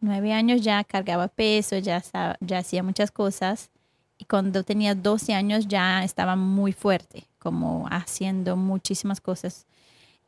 Nueve 0.00 0.32
años 0.32 0.62
ya 0.62 0.84
cargaba 0.84 1.28
peso, 1.28 1.76
ya, 1.78 2.02
ya 2.40 2.58
hacía 2.58 2.82
muchas 2.82 3.10
cosas. 3.10 3.70
Y 4.18 4.24
cuando 4.24 4.64
tenía 4.64 4.94
12 4.94 5.32
años 5.32 5.68
ya 5.68 6.04
estaba 6.04 6.34
muy 6.34 6.72
fuerte, 6.72 7.24
como 7.48 7.86
haciendo 7.90 8.56
muchísimas 8.56 9.22
cosas 9.22 9.64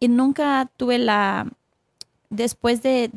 y 0.00 0.08
nunca 0.08 0.70
tuve 0.78 0.98
la, 0.98 1.46
después 2.30 2.82
de, 2.82 3.10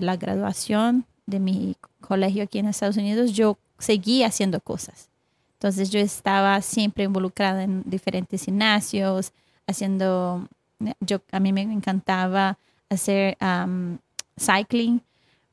la 0.00 0.16
graduación 0.16 1.04
de 1.26 1.40
mi 1.40 1.76
colegio 2.00 2.44
aquí 2.44 2.60
en 2.60 2.68
Estados 2.68 2.96
Unidos, 2.96 3.32
yo 3.32 3.58
seguí 3.78 4.22
haciendo 4.22 4.60
cosas. 4.60 5.08
Entonces 5.54 5.90
yo 5.90 5.98
estaba 5.98 6.62
siempre 6.62 7.04
involucrada 7.04 7.64
en 7.64 7.82
diferentes 7.84 8.44
gimnasios, 8.44 9.32
haciendo, 9.66 10.46
yo, 11.00 11.20
a 11.32 11.40
mí 11.40 11.52
me 11.52 11.62
encantaba 11.62 12.56
hacer 12.88 13.36
um, 13.40 13.98
cycling 14.38 15.00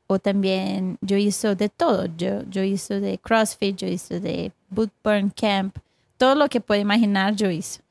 o 0.06 0.20
también 0.20 0.98
yo 1.00 1.16
hice 1.16 1.56
de 1.56 1.68
todo. 1.68 2.06
Yo, 2.16 2.44
yo 2.48 2.62
hice 2.62 3.00
de 3.00 3.18
CrossFit, 3.18 3.76
yo 3.76 3.88
hice 3.88 4.20
de 4.20 4.52
Boot 4.70 4.92
Burn 5.02 5.30
Camp, 5.30 5.76
todo 6.16 6.34
lo 6.34 6.48
que 6.48 6.60
puede 6.60 6.80
imaginar 6.80 7.34
yo 7.34 7.50
hice 7.50 7.84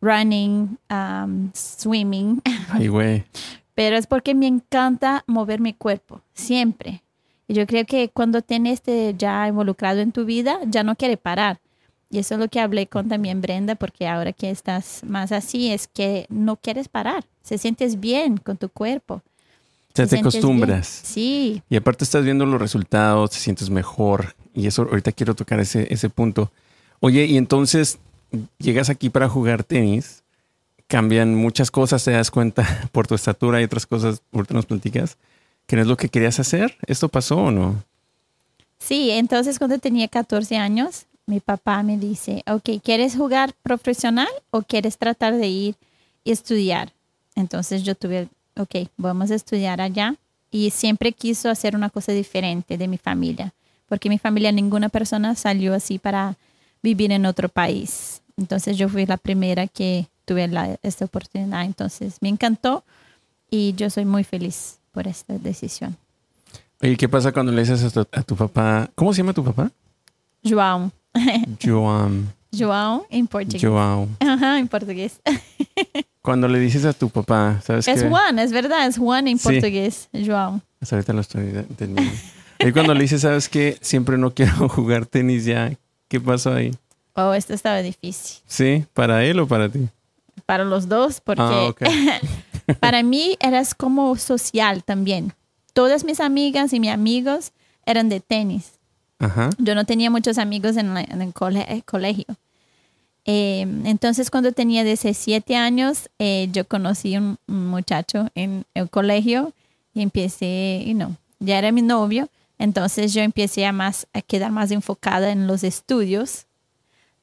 running, 0.00 0.78
um, 0.90 1.50
swimming. 1.52 2.42
Ay, 2.70 2.88
güey. 2.88 3.24
Pero 3.74 3.96
es 3.96 4.06
porque 4.06 4.34
me 4.34 4.46
encanta 4.46 5.22
mover 5.26 5.60
mi 5.60 5.74
cuerpo, 5.74 6.22
siempre. 6.32 7.02
Y 7.46 7.54
yo 7.54 7.66
creo 7.66 7.84
que 7.84 8.08
cuando 8.08 8.40
tienes 8.40 8.74
este 8.74 9.14
ya 9.16 9.46
involucrado 9.46 10.00
en 10.00 10.12
tu 10.12 10.24
vida, 10.24 10.58
ya 10.66 10.82
no 10.82 10.96
quiere 10.96 11.16
parar. 11.16 11.60
Y 12.08 12.18
eso 12.18 12.34
es 12.34 12.40
lo 12.40 12.48
que 12.48 12.60
hablé 12.60 12.86
con 12.86 13.08
también 13.08 13.42
Brenda, 13.42 13.74
porque 13.74 14.08
ahora 14.08 14.32
que 14.32 14.50
estás 14.50 15.02
más 15.04 15.32
así, 15.32 15.72
es 15.72 15.88
que 15.88 16.26
no 16.30 16.56
quieres 16.56 16.88
parar. 16.88 17.24
Se 17.42 17.58
sientes 17.58 18.00
bien 18.00 18.38
con 18.38 18.56
tu 18.56 18.68
cuerpo. 18.68 19.22
te 19.92 20.02
acostumbras. 20.02 20.86
Sí. 20.86 21.62
Y 21.68 21.76
aparte 21.76 22.04
estás 22.04 22.24
viendo 22.24 22.46
los 22.46 22.60
resultados, 22.60 23.30
te 23.30 23.36
sientes 23.36 23.68
mejor. 23.68 24.34
Y 24.54 24.66
eso 24.66 24.82
ahorita 24.82 25.12
quiero 25.12 25.34
tocar 25.34 25.60
ese, 25.60 25.92
ese 25.92 26.08
punto. 26.08 26.50
Oye, 27.00 27.26
y 27.26 27.36
entonces 27.36 27.98
llegas 28.58 28.90
aquí 28.90 29.10
para 29.10 29.28
jugar 29.28 29.64
tenis, 29.64 30.22
cambian 30.86 31.34
muchas 31.34 31.70
cosas, 31.70 32.04
te 32.04 32.12
das 32.12 32.30
cuenta 32.30 32.88
por 32.92 33.06
tu 33.06 33.14
estatura 33.14 33.60
y 33.60 33.64
otras 33.64 33.86
cosas, 33.86 34.22
ahorita 34.32 34.54
nos 34.54 34.66
platicas, 34.66 35.16
que 35.66 35.76
no 35.76 35.82
es 35.82 35.88
lo 35.88 35.96
que 35.96 36.08
querías 36.08 36.38
hacer. 36.38 36.76
¿Esto 36.86 37.08
pasó 37.08 37.36
o 37.36 37.50
no? 37.50 37.82
Sí, 38.78 39.10
entonces 39.10 39.58
cuando 39.58 39.78
tenía 39.78 40.08
14 40.08 40.56
años, 40.56 41.06
mi 41.26 41.40
papá 41.40 41.82
me 41.82 41.98
dice, 41.98 42.42
ok, 42.46 42.80
¿quieres 42.82 43.16
jugar 43.16 43.52
profesional 43.62 44.28
o 44.50 44.62
quieres 44.62 44.96
tratar 44.96 45.34
de 45.34 45.48
ir 45.48 45.74
y 46.22 46.30
estudiar? 46.30 46.92
Entonces 47.34 47.82
yo 47.82 47.94
tuve, 47.94 48.28
ok, 48.56 48.88
vamos 48.96 49.30
a 49.30 49.34
estudiar 49.34 49.80
allá. 49.80 50.14
Y 50.52 50.70
siempre 50.70 51.12
quiso 51.12 51.50
hacer 51.50 51.74
una 51.74 51.90
cosa 51.90 52.12
diferente 52.12 52.78
de 52.78 52.86
mi 52.86 52.96
familia, 52.96 53.52
porque 53.88 54.08
mi 54.08 54.18
familia, 54.18 54.52
ninguna 54.52 54.88
persona 54.88 55.34
salió 55.34 55.74
así 55.74 55.98
para 55.98 56.36
vivir 56.86 57.10
en 57.10 57.26
otro 57.26 57.48
país. 57.48 58.22
Entonces 58.36 58.76
yo 58.76 58.88
fui 58.88 59.06
la 59.06 59.16
primera 59.16 59.66
que 59.66 60.06
tuve 60.24 60.48
esta 60.82 61.04
oportunidad. 61.04 61.64
Entonces 61.64 62.18
me 62.20 62.28
encantó 62.28 62.84
y 63.50 63.74
yo 63.74 63.90
soy 63.90 64.04
muy 64.04 64.22
feliz 64.22 64.78
por 64.92 65.08
esta 65.08 65.36
decisión. 65.38 65.96
¿Y 66.80 66.96
qué 66.96 67.08
pasa 67.08 67.32
cuando 67.32 67.50
le 67.50 67.62
dices 67.62 67.96
a 67.96 68.22
tu, 68.22 68.36
papá? 68.36 68.88
¿Cómo 68.94 69.12
se 69.12 69.18
llama 69.22 69.32
tu 69.32 69.42
papá? 69.42 69.70
João. 70.44 70.92
João. 71.58 72.24
João 72.52 73.04
en 73.10 73.26
portugués. 73.26 73.62
João. 73.62 74.08
Ajá, 74.20 74.58
en 74.58 74.68
portugués. 74.68 75.20
cuando 76.22 76.46
le 76.46 76.60
dices 76.60 76.84
a 76.84 76.92
tu 76.92 77.08
papá, 77.08 77.60
¿sabes 77.64 77.88
Es 77.88 78.04
Juan, 78.04 78.38
es 78.38 78.52
verdad, 78.52 78.86
es 78.86 78.96
Juan 78.96 79.26
en 79.26 79.38
portugués. 79.38 80.08
João. 80.12 80.60
Hasta 80.80 80.96
ahorita 80.96 81.12
lo 81.12 81.20
estoy 81.22 81.48
entendiendo. 81.48 82.12
y 82.60 82.70
cuando 82.70 82.94
le 82.94 83.00
dices, 83.00 83.22
¿sabes 83.22 83.48
qué? 83.48 83.76
Siempre 83.80 84.18
no 84.18 84.32
quiero 84.32 84.68
jugar 84.76 85.06
tenis 85.06 85.46
ya. 85.46 85.72
¿Qué 86.08 86.20
pasó 86.20 86.54
ahí? 86.54 86.72
Oh, 87.14 87.32
esto 87.32 87.54
estaba 87.54 87.82
difícil. 87.82 88.42
Sí, 88.46 88.84
¿para 88.92 89.24
él 89.24 89.40
o 89.40 89.48
para 89.48 89.68
ti? 89.68 89.88
Para 90.44 90.64
los 90.64 90.88
dos, 90.88 91.20
porque 91.20 91.42
ah, 91.42 92.20
para 92.80 93.02
mí 93.02 93.36
eras 93.40 93.74
como 93.74 94.14
social 94.16 94.84
también. 94.84 95.32
Todas 95.72 96.04
mis 96.04 96.20
amigas 96.20 96.72
y 96.72 96.80
mis 96.80 96.90
amigos 96.90 97.52
eran 97.84 98.08
de 98.08 98.20
tenis. 98.20 98.72
Ajá. 99.18 99.50
Yo 99.58 99.74
no 99.74 99.84
tenía 99.84 100.10
muchos 100.10 100.38
amigos 100.38 100.76
en, 100.76 100.96
el 100.96 101.32
colegio. 101.84 102.26
Em, 103.24 103.84
entonces, 103.86 104.30
cuando 104.30 104.52
tenía 104.52 104.84
17 104.84 105.56
años, 105.56 106.10
eh, 106.18 106.48
yo 106.52 106.66
conocí 106.66 107.16
un, 107.16 107.38
un 107.48 107.66
muchacho 107.66 108.28
en 108.34 108.64
el 108.74 108.88
colegio 108.90 109.52
y 109.94 110.02
empecé, 110.02 110.82
y 110.84 110.94
no, 110.94 111.16
ya 111.40 111.58
era 111.58 111.72
mi 111.72 111.82
novio 111.82 112.28
entonces 112.58 113.12
yo 113.12 113.22
empecé 113.22 113.66
a, 113.66 113.72
más, 113.72 114.06
a 114.12 114.22
quedar 114.22 114.50
más 114.50 114.70
enfocada 114.70 115.30
en 115.30 115.46
los 115.46 115.64
estudios, 115.64 116.46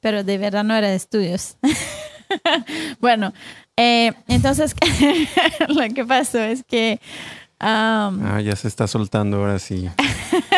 pero 0.00 0.22
de 0.24 0.38
verdad 0.38 0.64
no 0.64 0.74
era 0.74 0.88
de 0.88 0.96
estudios. 0.96 1.56
bueno, 3.00 3.32
eh, 3.76 4.12
entonces 4.28 4.74
lo 5.68 5.94
que 5.94 6.04
pasó 6.04 6.38
es 6.38 6.62
que... 6.62 7.00
Um, 7.60 8.20
ah, 8.26 8.40
ya 8.44 8.54
se 8.56 8.68
está 8.68 8.86
soltando 8.86 9.38
ahora 9.38 9.58
sí. 9.58 9.88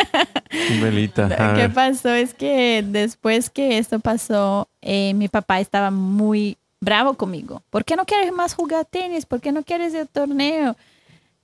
Velita. 0.81 1.27
Lo 1.27 1.59
que 1.59 1.69
pasó 1.69 2.09
es 2.09 2.33
que 2.33 2.83
después 2.85 3.49
que 3.49 3.77
esto 3.77 3.99
pasó, 3.99 4.67
eh, 4.81 5.13
mi 5.13 5.27
papá 5.27 5.59
estaba 5.59 5.91
muy 5.91 6.57
bravo 6.81 7.13
conmigo. 7.13 7.63
¿Por 7.69 7.85
qué 7.85 7.95
no 7.95 8.05
quieres 8.05 8.31
más 8.33 8.53
jugar 8.53 8.85
tenis? 8.85 9.25
¿Por 9.25 9.41
qué 9.41 9.51
no 9.51 9.63
quieres 9.63 9.93
el 9.93 10.07
torneo? 10.07 10.75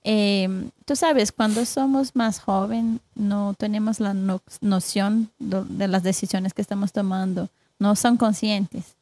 Eh, 0.06 0.68
tú 0.84 0.96
sabes, 0.96 1.32
cuando 1.32 1.64
somos 1.64 2.14
más 2.14 2.38
joven 2.38 3.00
no 3.14 3.54
tenemos 3.56 4.00
la 4.00 4.14
noción 4.60 5.30
de 5.38 5.88
las 5.88 6.02
decisiones 6.02 6.52
que 6.52 6.60
estamos 6.60 6.92
tomando, 6.92 7.48
no 7.78 7.96
son 7.96 8.18
conscientes. 8.18 8.96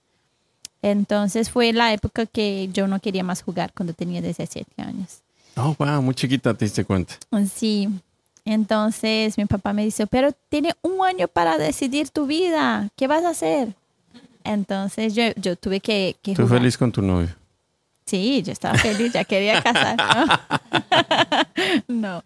Entonces 0.80 1.50
fue 1.50 1.72
la 1.72 1.92
época 1.92 2.26
que 2.26 2.68
yo 2.72 2.86
no 2.86 3.00
quería 3.00 3.24
más 3.24 3.42
jugar 3.42 3.72
cuando 3.74 3.92
tenía 3.92 4.22
17 4.22 4.80
años. 4.82 5.22
Oh, 5.56 5.74
wow, 5.78 6.00
muy 6.00 6.14
chiquita, 6.14 6.54
te 6.54 6.64
diste 6.64 6.84
cuenta. 6.84 7.14
Sí. 7.52 7.88
Entonces 8.44 9.38
mi 9.38 9.46
papá 9.46 9.72
me 9.72 9.84
dice, 9.84 10.06
pero 10.06 10.32
tiene 10.48 10.74
un 10.82 11.04
año 11.04 11.28
para 11.28 11.58
decidir 11.58 12.10
tu 12.10 12.26
vida, 12.26 12.90
¿qué 12.96 13.06
vas 13.06 13.24
a 13.24 13.30
hacer? 13.30 13.74
Entonces 14.44 15.14
yo, 15.14 15.24
yo 15.36 15.56
tuve 15.56 15.80
que, 15.80 16.16
que 16.22 16.32
Estoy 16.32 16.48
feliz 16.48 16.76
con 16.76 16.90
tu 16.90 17.02
novio. 17.02 17.41
Sí, 18.12 18.42
yo 18.42 18.52
estaba 18.52 18.76
feliz, 18.76 19.10
ya 19.14 19.24
quería 19.24 19.62
casar. 19.62 19.96
No. 21.88 22.22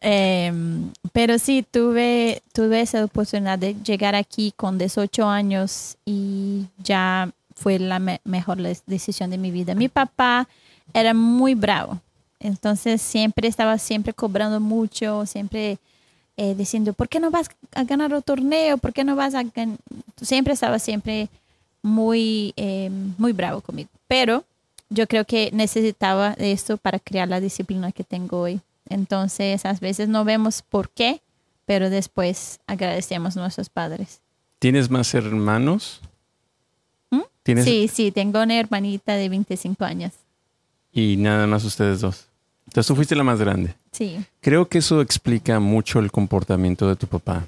Em, 0.00 0.90
pero 1.12 1.38
sí, 1.38 1.64
tuve, 1.70 2.42
tuve 2.52 2.80
esa 2.80 3.04
oportunidad 3.04 3.60
de 3.60 3.76
llegar 3.84 4.16
aquí 4.16 4.52
con 4.56 4.76
18 4.76 5.28
años 5.28 5.96
y 6.04 6.66
ya 6.78 7.30
fue 7.54 7.78
la 7.78 8.00
mejor 8.24 8.58
decisión 8.86 9.30
de 9.30 9.38
mi 9.38 9.52
vida. 9.52 9.76
Mi 9.76 9.88
papá 9.88 10.48
era 10.92 11.14
muy 11.14 11.54
bravo, 11.54 12.00
entonces 12.40 13.00
siempre 13.00 13.46
estaba 13.46 13.78
siempre 13.78 14.12
cobrando 14.12 14.58
mucho, 14.58 15.26
siempre 15.26 15.78
eh, 16.36 16.56
diciendo, 16.56 16.92
¿por 16.92 17.08
qué 17.08 17.20
no 17.20 17.30
vas 17.30 17.50
a 17.72 17.84
ganar 17.84 18.12
un 18.12 18.22
torneo? 18.22 18.78
¿Por 18.78 18.92
qué 18.92 19.04
no 19.04 19.14
vas 19.14 19.36
a 19.36 19.44
ganar? 19.44 19.78
Siempre 20.20 20.54
estaba 20.54 20.80
siempre 20.80 21.28
muy, 21.82 22.52
eh, 22.56 22.90
muy 23.16 23.32
bravo 23.32 23.60
conmigo. 23.60 23.90
Pero 24.08 24.42
yo 24.90 25.06
creo 25.06 25.24
que 25.24 25.50
necesitaba 25.52 26.34
esto 26.38 26.76
para 26.76 26.98
crear 26.98 27.28
la 27.28 27.40
disciplina 27.40 27.92
que 27.92 28.04
tengo 28.04 28.40
hoy. 28.40 28.60
Entonces, 28.88 29.64
a 29.64 29.72
veces 29.74 30.08
no 30.08 30.24
vemos 30.24 30.62
por 30.62 30.88
qué, 30.90 31.20
pero 31.66 31.90
después 31.90 32.60
agradecemos 32.66 33.36
a 33.36 33.40
nuestros 33.40 33.68
padres. 33.68 34.20
¿Tienes 34.58 34.90
más 34.90 35.12
hermanos? 35.14 36.00
¿Mm? 37.10 37.20
Sí, 37.62 37.88
sí, 37.88 38.10
tengo 38.10 38.42
una 38.42 38.58
hermanita 38.58 39.14
de 39.14 39.28
25 39.28 39.84
años. 39.84 40.12
Y 40.92 41.16
nada 41.16 41.46
más 41.46 41.64
ustedes 41.64 42.00
dos. 42.00 42.26
Entonces 42.66 42.88
tú 42.88 42.96
fuiste 42.96 43.14
la 43.14 43.24
más 43.24 43.38
grande. 43.38 43.74
Sí. 43.92 44.18
Creo 44.40 44.68
que 44.68 44.78
eso 44.78 45.00
explica 45.00 45.60
mucho 45.60 46.00
el 46.00 46.10
comportamiento 46.10 46.88
de 46.88 46.96
tu 46.96 47.06
papá. 47.06 47.44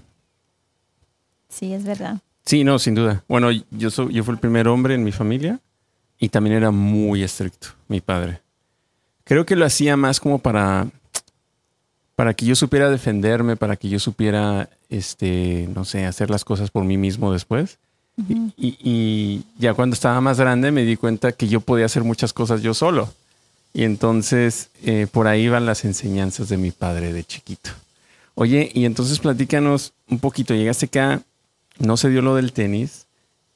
Sí, 1.49 1.73
es 1.73 1.85
verdad. 1.85 2.18
Sí, 2.44 2.64
no, 2.64 2.78
sin 2.78 2.94
duda. 2.94 3.25
Bueno, 3.28 3.50
yo, 3.70 3.90
soy, 3.90 4.12
yo 4.14 4.25
fui 4.25 4.35
el 4.35 4.40
primer 4.40 4.68
hombre 4.68 4.94
en 4.94 5.04
mi 5.04 5.12
familia 5.12 5.61
y 6.21 6.29
también 6.29 6.55
era 6.55 6.71
muy 6.71 7.23
estricto, 7.23 7.69
mi 7.89 8.00
padre. 8.00 8.41
Creo 9.25 9.47
que 9.47 9.57
lo 9.57 9.65
hacía 9.65 9.97
más 9.97 10.21
como 10.21 10.39
para, 10.39 10.87
para 12.15 12.35
que 12.35 12.45
yo 12.45 12.55
supiera 12.55 12.91
defenderme, 12.91 13.57
para 13.57 13.77
que 13.77 13.89
yo 13.89 13.99
supiera, 13.99 14.69
este, 14.91 15.69
no 15.75 15.87
sé, 15.87 16.05
hacer 16.05 16.29
las 16.31 16.45
cosas 16.45 16.71
por 16.71 16.85
mí 16.85 16.99
mismo 16.99 17.33
después. 17.33 17.79
y, 18.59 19.43
ya 19.59 19.73
cuando 19.73 19.95
estaba 19.95 20.21
más 20.21 20.39
grande 20.39 20.71
me 20.71 20.85
di 20.85 20.97
cuenta 20.97 21.33
que 21.33 21.49
yo 21.49 21.61
podía 21.61 21.87
hacer 21.87 22.05
muchas 22.05 22.35
cosas 22.35 22.61
yo 22.61 22.75
solo. 22.75 23.09
Y 23.73 23.85
entonces 23.85 24.69
eh, 24.83 25.07
por 25.11 25.27
ahí 25.27 25.49
van 25.49 25.65
las 25.65 25.85
enseñanzas 25.85 26.49
de 26.49 26.59
mi 26.59 26.71
padre 26.71 27.12
de 27.12 27.25
chiquito. 27.25 27.71
Oye, 28.35 28.71
y 28.75 28.85
entonces 28.85 29.21
platícanos 29.21 29.93
un 30.09 30.19
poquito. 30.19 30.55
Llegaste 30.55 30.87
acá, 30.87 31.23
no 31.79 31.97
se 31.97 32.11
dio 32.11 32.21
lo 32.21 32.35
del 32.35 32.53
tenis, 32.53 33.07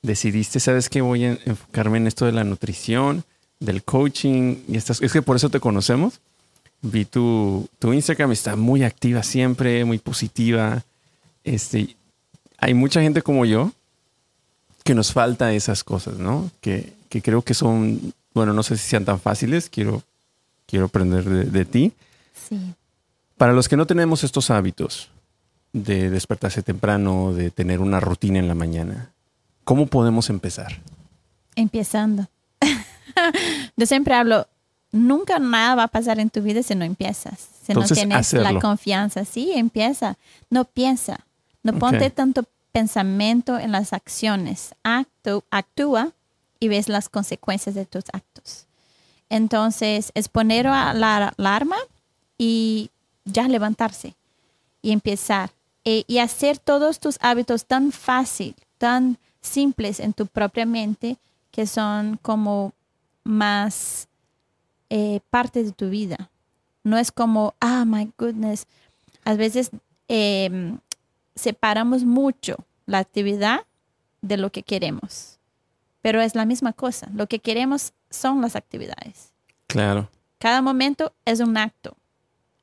decidiste, 0.05 0.61
¿sabes 0.61 0.89
qué? 0.89 1.01
Voy 1.01 1.25
a 1.25 1.39
enfocarme 1.47 1.97
en 1.97 2.07
esto 2.07 2.27
de 2.27 2.33
la 2.33 2.45
nutrición, 2.45 3.25
del 3.59 3.83
coaching 3.83 4.57
y 4.69 4.77
estas. 4.77 5.01
Es 5.01 5.13
que 5.13 5.23
por 5.23 5.37
eso 5.37 5.49
te 5.49 5.61
conocemos. 5.61 6.21
Vi 6.83 7.07
tu, 7.07 7.69
tu 7.79 7.93
Instagram, 7.93 8.31
está 8.33 8.55
muy 8.57 8.85
activa 8.85 9.23
siempre, 9.23 9.85
muy 9.85 9.99
positiva. 9.99 10.85
Este, 11.43 11.97
hay 12.59 12.75
mucha 12.75 13.01
gente 13.01 13.23
como 13.23 13.47
yo 13.47 13.73
que 14.85 14.95
nos 14.95 15.13
falta 15.13 15.55
esas 15.55 15.83
cosas, 15.83 16.19
¿no? 16.19 16.51
Que, 16.61 16.93
que 17.09 17.23
creo 17.23 17.41
que 17.41 17.55
son, 17.55 18.13
bueno, 18.35 18.53
no 18.53 18.63
sé 18.63 18.77
si 18.77 18.87
sean 18.87 19.07
tan 19.07 19.19
fáciles, 19.19 19.71
quiero, 19.71 20.03
quiero 20.67 20.87
aprender 20.87 21.25
de, 21.25 21.45
de 21.45 21.65
ti. 21.65 21.93
Sí. 22.49 22.61
Para 23.39 23.55
los 23.55 23.69
que 23.69 23.79
no 23.79 23.87
tenemos 23.87 24.23
estos 24.23 24.51
hábitos 24.51 25.09
de 25.73 26.11
despertarse 26.11 26.63
temprano, 26.63 27.33
de 27.33 27.51
tener 27.51 27.81
una 27.81 27.99
rutina 27.99 28.39
en 28.39 28.49
la 28.49 28.55
mañana, 28.55 29.14
¿Cómo 29.65 29.87
podemos 29.87 30.31
empezar? 30.31 30.81
Empezando. 31.57 32.29
Yo 33.77 33.87
siempre 33.87 34.15
hablo, 34.15 34.47
nunca 34.93 35.39
nada 35.39 35.75
va 35.75 35.83
a 35.85 35.89
pasar 35.89 36.21
en 36.21 36.31
tu 36.31 36.43
vida 36.43 36.63
si 36.63 36.75
no 36.75 36.85
empiezas, 36.85 37.49
si 37.67 37.73
no 37.73 37.85
tienes 37.85 38.33
la 38.35 38.59
confianza. 38.61 39.25
Sí, 39.25 39.53
empieza. 39.55 40.17
No 40.51 40.65
piensa. 40.65 41.21
No 41.63 41.79
ponte 41.79 42.11
tanto 42.11 42.45
pensamiento 42.73 43.59
en 43.59 43.73
las 43.73 43.93
acciones. 43.93 44.75
actúa 45.51 46.13
y 46.61 46.69
ves 46.69 46.89
las 46.89 47.09
consecuencias 47.09 47.75
de 47.75 47.87
tus 47.87 48.05
actos. 48.13 48.67
Entonces, 49.31 50.13
es 50.15 50.29
poner 50.29 50.67
la 50.67 51.33
alarma 51.37 51.77
y 52.37 52.91
ya 53.25 53.49
levantarse 53.49 54.15
y 54.83 54.93
empezar. 54.93 55.51
E, 55.87 56.05
y 56.07 56.19
hacer 56.19 56.59
todos 56.59 56.99
tus 56.99 57.19
hábitos 57.21 57.67
tan 57.67 57.93
fácil, 57.93 58.55
tan 58.79 59.19
simples 59.45 60.01
en 60.01 60.13
tu 60.13 60.27
propia 60.27 60.67
mente 60.67 61.19
que 61.51 61.67
son 61.67 62.19
como 62.21 62.73
más 63.23 64.09
eh, 64.91 65.21
parte 65.31 65.63
de 65.63 65.73
tu 65.73 65.89
vida. 65.89 66.31
No 66.83 66.99
es 66.99 67.13
como, 67.13 67.55
ah, 67.61 67.85
my 67.87 68.11
goodness. 68.19 68.67
A 69.25 69.35
veces 69.35 69.71
em, 70.09 70.79
separamos 71.35 72.05
mucho 72.05 72.57
la 72.87 72.99
actividad 72.99 73.61
de 74.21 74.37
lo 74.37 74.51
que 74.51 74.63
queremos, 74.63 75.39
pero 76.03 76.21
es 76.21 76.35
la 76.35 76.45
misma 76.45 76.73
cosa. 76.73 77.09
Lo 77.15 77.27
que 77.27 77.39
queremos 77.39 77.93
son 78.11 78.41
las 78.41 78.57
actividades. 78.57 79.33
Claro. 79.67 80.11
Cada 80.39 80.61
momento 80.61 81.13
es 81.25 81.41
un 81.41 81.57
acto. 81.57 81.97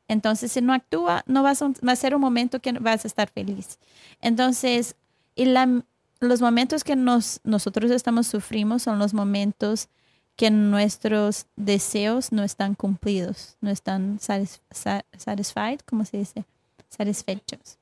Entonces, 0.08 0.52
si 0.52 0.62
no 0.62 0.74
actúa, 0.74 1.24
no 1.26 1.42
vas 1.42 1.62
a, 1.62 1.70
va 1.88 1.94
a 1.94 1.96
ser 1.96 2.14
un 2.14 2.22
momento 2.22 2.60
que 2.60 2.74
vas 2.74 3.06
a 3.06 3.08
estar 3.08 3.30
feliz. 3.30 3.80
Entonces, 4.20 4.96
y 5.36 5.46
la, 5.46 5.84
los 6.22 6.40
momentos 6.40 6.84
que 6.84 6.96
nos, 6.96 7.42
nosotros 7.44 7.92
estamos 7.92 8.28
sufrimos 8.28 8.84
son 8.84 9.00
los 9.00 9.14
momentos 9.14 9.90
que 10.36 10.50
nuestros 10.52 11.48
deseos 11.56 12.32
no 12.32 12.44
están 12.44 12.76
cumplidos, 12.76 13.58
no 13.60 13.70
están 13.70 14.20
satisfied, 14.20 15.80
¿cómo 15.86 16.06
se 16.06 16.18
dice? 16.18 16.46
Satisfechos. 16.90 17.78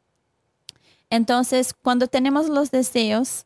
Entonces, 1.10 1.74
cuando 1.74 2.08
tenemos 2.08 2.50
los 2.50 2.72
deseos 2.72 3.46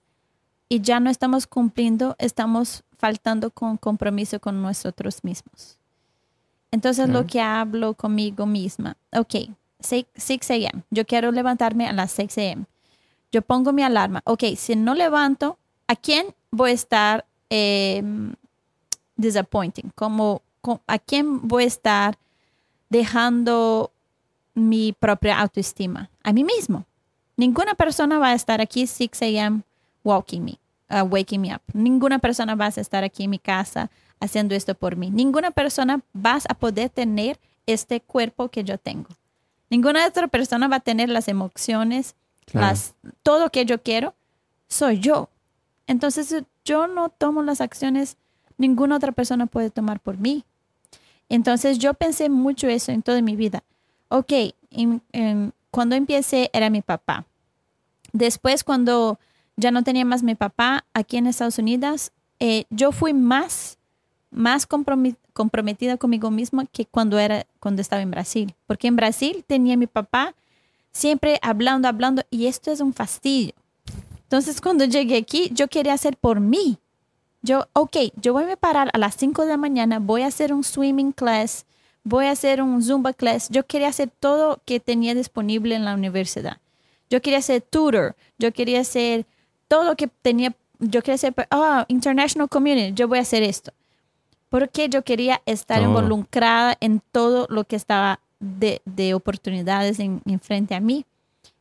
y 0.69 0.81
ya 0.81 0.99
no 0.99 1.09
estamos 1.09 1.47
cumpliendo, 1.47 2.15
estamos 2.19 2.83
faltando 2.97 3.51
con 3.51 3.77
compromiso 3.77 4.39
con 4.39 4.61
nosotros 4.61 5.23
mismos. 5.23 5.77
Entonces, 6.71 7.09
lo 7.09 7.25
que 7.25 7.41
hablo 7.41 7.93
conmigo 7.93 8.45
misma, 8.45 8.97
ok, 9.11 9.49
6, 9.79 10.05
6 10.15 10.51
a.m., 10.51 10.83
yo 10.89 11.05
quiero 11.05 11.31
levantarme 11.31 11.87
a 11.87 11.93
las 11.93 12.11
6 12.11 12.37
a.m 12.37 12.65
yo 13.33 13.41
pongo 13.41 13.73
mi 13.73 13.83
alarma. 13.83 14.21
Ok, 14.25 14.43
si 14.55 14.75
no 14.75 14.93
levanto, 14.93 15.57
¿a 15.87 15.95
quién 15.95 16.27
voy 16.51 16.69
a 16.71 16.73
estar 16.73 17.25
em, 17.49 18.33
disappointing? 19.17 19.91
Como, 19.95 20.43
¿A 20.87 20.97
quién 20.99 21.45
voy 21.45 21.63
a 21.65 21.67
estar 21.67 22.17
dejando 22.89 23.91
mi 24.53 24.93
propia 24.93 25.39
autoestima? 25.39 26.09
A 26.23 26.31
mí 26.31 26.43
mismo. 26.45 26.85
Ninguna 27.35 27.73
persona 27.73 28.19
va 28.19 28.29
a 28.29 28.33
estar 28.35 28.61
aquí 28.61 28.87
6 28.87 29.21
a.m. 29.23 29.63
walking 30.03 30.41
me, 30.41 30.59
uh, 30.89 31.03
waking 31.03 31.41
me 31.41 31.53
up. 31.53 31.61
Ninguna 31.73 32.19
persona 32.19 32.55
va 32.55 32.65
a 32.65 32.69
estar 32.69 33.03
aquí 33.03 33.23
en 33.23 33.31
mi 33.31 33.39
casa 33.39 33.89
haciendo 34.19 34.55
esto 34.55 34.75
por 34.75 34.95
mí. 34.95 35.09
Ninguna 35.09 35.51
persona 35.51 36.01
va 36.15 36.39
a 36.47 36.53
poder 36.53 36.89
tener 36.89 37.39
este 37.65 37.99
cuerpo 37.99 38.49
que 38.49 38.63
yo 38.63 38.77
tengo. 38.77 39.09
Ninguna 39.69 40.05
otra 40.07 40.27
persona 40.27 40.67
va 40.67 40.77
a 40.77 40.81
tener 40.81 41.09
las 41.09 41.27
emociones, 41.27 42.15
las, 42.51 42.93
todo 43.23 43.49
que 43.49 43.65
yo 43.65 43.81
quiero, 43.81 44.13
soy 44.67 44.99
yo. 44.99 45.29
Entonces, 45.87 46.43
yo 46.65 46.87
no 46.87 47.09
tomo 47.09 47.43
las 47.43 47.61
acciones, 47.61 48.17
ninguna 48.57 48.95
otra 48.97 49.11
persona 49.11 49.45
puede 49.45 49.69
tomar 49.69 49.99
por 49.99 50.17
mí. 50.17 50.43
Entonces, 51.29 51.79
yo 51.79 51.93
pensé 51.93 52.29
mucho 52.29 52.67
eso 52.67 52.91
en 52.91 53.01
toda 53.01 53.21
mi 53.21 53.35
vida. 53.35 53.63
Ok, 54.09 54.33
cuando 55.71 55.95
empecé 55.95 56.49
era 56.53 56.69
mi 56.69 56.81
papá. 56.81 57.25
Después, 58.11 58.63
cuando 58.63 59.19
ya 59.55 59.71
no 59.71 59.83
tenía 59.83 60.05
más 60.05 60.23
mi 60.23 60.35
papá 60.35 60.85
aquí 60.93 61.17
en 61.17 61.27
Estados 61.27 61.57
Unidos, 61.57 62.11
eh, 62.39 62.65
yo 62.69 62.91
fui 62.91 63.13
más, 63.13 63.77
más 64.29 64.67
comprometida 64.67 65.97
conmigo 65.97 66.29
misma 66.29 66.65
que 66.65 66.85
cuando, 66.85 67.17
era, 67.17 67.45
cuando 67.59 67.81
estaba 67.81 68.01
en 68.01 68.11
Brasil. 68.11 68.53
Porque 68.67 68.87
en 68.87 68.95
Brasil 68.95 69.43
tenía 69.47 69.77
mi 69.77 69.87
papá 69.87 70.35
siempre 70.93 71.39
hablando, 71.41 71.87
hablando, 71.87 72.23
y 72.29 72.47
esto 72.47 72.71
es 72.71 72.79
un 72.79 72.93
fastidio. 72.93 73.53
Entonces, 74.23 74.61
cuando 74.61 74.85
llegué 74.85 75.17
aquí, 75.17 75.49
yo 75.53 75.67
quería 75.67 75.93
hacer 75.93 76.17
por 76.17 76.39
mí. 76.39 76.77
Yo, 77.41 77.67
ok, 77.73 77.97
yo 78.15 78.33
voy 78.33 78.49
a 78.49 78.55
parar 78.55 78.89
a 78.93 78.97
las 78.97 79.15
5 79.15 79.41
de 79.41 79.49
la 79.49 79.57
mañana, 79.57 79.99
voy 79.99 80.21
a 80.21 80.27
hacer 80.27 80.53
un 80.53 80.63
swimming 80.63 81.11
class, 81.11 81.65
voy 82.03 82.25
a 82.27 82.31
hacer 82.31 82.61
un 82.61 82.81
zumba 82.81 83.13
class. 83.13 83.49
Yo 83.49 83.65
quería 83.65 83.89
hacer 83.89 84.09
todo 84.19 84.61
que 84.65 84.79
tenía 84.79 85.13
disponible 85.13 85.75
en 85.75 85.83
la 85.85 85.93
universidad. 85.93 86.57
Yo 87.09 87.21
quería 87.21 87.41
ser 87.41 87.61
tutor, 87.61 88.15
yo 88.39 88.53
quería 88.53 88.79
hacer 88.79 89.25
todo 89.67 89.83
lo 89.83 89.95
que 89.95 90.07
tenía, 90.07 90.55
yo 90.79 91.01
quería 91.01 91.17
ser, 91.17 91.33
oh, 91.51 91.83
international 91.89 92.49
community, 92.49 92.93
yo 92.93 93.07
voy 93.07 93.19
a 93.19 93.21
hacer 93.21 93.43
esto. 93.43 93.71
Porque 94.49 94.87
yo 94.87 95.03
quería 95.03 95.41
estar 95.45 95.81
involucrada 95.81 96.77
en 96.79 97.01
todo 97.11 97.47
lo 97.49 97.65
que 97.65 97.75
estaba 97.75 98.19
de, 98.43 99.13
oportunidades 99.13 99.99
en, 99.99 100.21
frente 100.41 100.75
a 100.75 100.79
mí. 100.79 101.05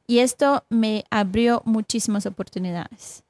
Y 0.07 0.19
esto 0.19 0.65
me 0.69 1.05
abrió 1.11 1.63
muchísimas 1.65 2.27
oportunidades. 2.27 3.23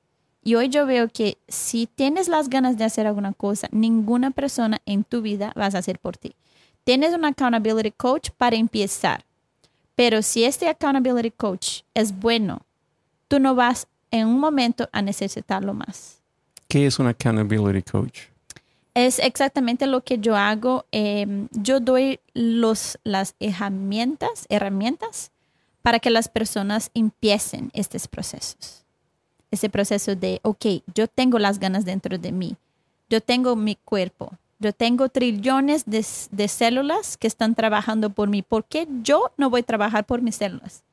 Y 0.43 0.57
hoy 0.57 0.69
yo 0.69 0.87
veo 0.87 1.09
que 1.09 1.39
si 1.47 1.87
tienes 1.87 2.29
las 2.29 2.49
ganas 2.49 2.77
de 2.77 2.85
hacer 2.85 3.07
alguna 3.07 3.33
cosa, 3.33 3.69
ninguna 3.71 4.33
persona 4.33 4.81
en 4.87 5.05
tu 5.05 5.23
vida 5.23 5.53
vas 5.55 5.75
a 5.75 5.79
hacer 5.79 5.99
por 5.99 6.17
ti. 6.17 6.35
Tienes 6.85 7.15
un 7.15 7.25
accountability 7.25 7.93
coach 7.93 8.31
para 8.37 8.57
empezar. 8.57 9.25
Pero 9.95 10.23
si 10.23 10.45
este 10.45 10.69
accountability 10.69 11.31
coach 11.31 11.83
es 11.95 12.19
bueno, 12.19 12.63
tú 13.29 13.39
no 13.39 13.55
vas 13.55 13.87
en 14.11 14.27
un 14.27 14.41
momento 14.41 14.89
a 14.93 15.03
necesitarlo 15.03 15.75
más. 15.75 16.21
¿Qué 16.67 16.87
es 16.87 16.99
un 16.99 17.07
accountability 17.07 17.83
coach? 17.83 18.32
Es 18.95 19.19
exactamente 19.19 19.87
lo 19.87 20.03
que 20.03 20.19
yo 20.19 20.37
hago. 20.37 20.85
Em, 20.93 21.49
yo 21.53 21.81
doy 21.81 22.21
los, 22.35 22.99
las 23.05 23.35
herramientas, 23.41 24.47
herramientas 24.49 25.31
para 25.81 25.99
que 25.99 26.11
las 26.11 26.29
personas 26.29 26.91
empiecen 26.95 27.71
estos 27.75 28.07
procesos. 28.07 28.85
Ese 29.51 29.69
proceso 29.69 30.15
de, 30.15 30.41
ok, 30.43 30.67
yo 30.95 31.09
tengo 31.09 31.39
las 31.39 31.59
ganas 31.59 31.85
dentro 31.85 32.17
de 32.17 32.33
mí, 32.33 32.57
yo 33.11 33.21
tengo 33.21 33.57
mi 33.57 33.77
cuerpo, 33.77 34.33
yo 34.59 34.73
tengo 34.73 35.09
trillones 35.09 35.85
de, 35.87 36.07
de, 36.31 36.49
células 36.49 37.17
que 37.17 37.27
están 37.27 37.55
trabajando 37.55 38.11
por 38.11 38.29
mí. 38.29 38.43
¿Por 38.43 38.65
qué 38.65 38.87
yo 39.03 39.33
no 39.37 39.51
voy 39.51 39.61
a 39.63 39.65
trabajar 39.65 40.07
por 40.07 40.23
mis 40.23 40.37
células? 40.37 40.85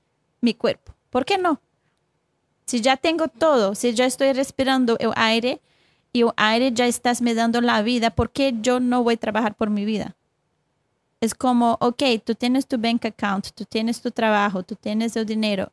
Mi 0.41 0.55
cuerpo. 0.55 0.93
¿Por 1.12 1.23
qué 1.23 1.38
no? 1.38 1.62
Si 2.65 2.81
ya 2.81 2.97
tengo 2.97 3.27
todo, 3.27 3.75
si 3.75 3.93
ya 3.93 4.05
estoy 4.05 4.33
respirando 4.33 4.97
el 4.99 5.12
aire 5.15 5.62
y 6.12 6.22
el 6.22 6.32
aire 6.38 6.72
ya 6.72 6.88
estás 6.88 7.22
me 7.22 7.34
dando 7.34 7.62
la 7.62 7.82
vida, 7.82 8.10
¿por 8.10 8.32
qué 8.32 8.56
yo 8.62 8.80
no 8.80 9.04
voy 9.04 9.15
a 9.15 9.17
trabajar 9.17 9.56
por 9.56 9.69
mi 9.69 9.86
vida? 9.86 10.15
Es 11.22 11.34
como, 11.34 11.78
ok, 11.82 12.04
tú 12.24 12.36
tienes 12.36 12.65
tu 12.65 12.78
bank 12.78 13.06
account, 13.06 13.50
tú 13.54 13.65
tienes 13.65 14.02
tu 14.02 14.10
trabajo, 14.12 14.63
tú 14.63 14.76
tienes 14.76 15.15
el 15.15 15.26
dinero. 15.26 15.72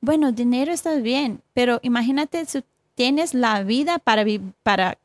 Bueno, 0.00 0.32
dinero 0.32 0.72
está 0.72 0.94
bien, 0.96 1.42
pero 1.52 1.80
imagínate 1.82 2.44
si 2.46 2.62
tienes 2.94 3.34
la 3.34 3.62
vida 3.62 3.98
para, 3.98 4.24
para 4.62 4.98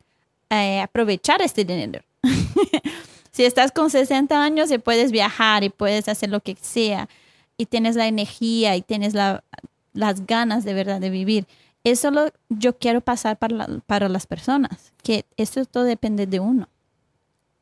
eh, 0.49 0.81
aprovechar 0.81 1.41
este 1.41 1.65
dinero. 1.65 2.01
si 3.31 3.43
estás 3.43 3.71
con 3.71 3.89
60 3.89 4.41
años 4.41 4.71
y 4.71 4.77
puedes 4.77 5.11
viajar 5.11 5.63
y 5.63 5.69
puedes 5.69 6.07
hacer 6.07 6.29
lo 6.29 6.39
que 6.39 6.55
sea 6.59 7.09
y 7.57 7.65
tienes 7.65 7.95
la 7.95 8.07
energía 8.07 8.75
y 8.75 8.81
tienes 8.81 9.13
la, 9.13 9.43
las 9.93 10.25
ganas 10.25 10.63
de 10.63 10.73
verdad 10.73 10.99
de 10.99 11.09
vivir. 11.09 11.45
Eso 11.83 12.11
lo 12.11 12.31
yo 12.49 12.77
quiero 12.77 13.01
pasar 13.01 13.37
para, 13.37 13.67
para 13.87 14.07
las 14.07 14.27
personas, 14.27 14.93
que 15.03 15.25
esto 15.37 15.65
todo 15.65 15.83
depende 15.83 16.27
de 16.27 16.39
uno. 16.39 16.69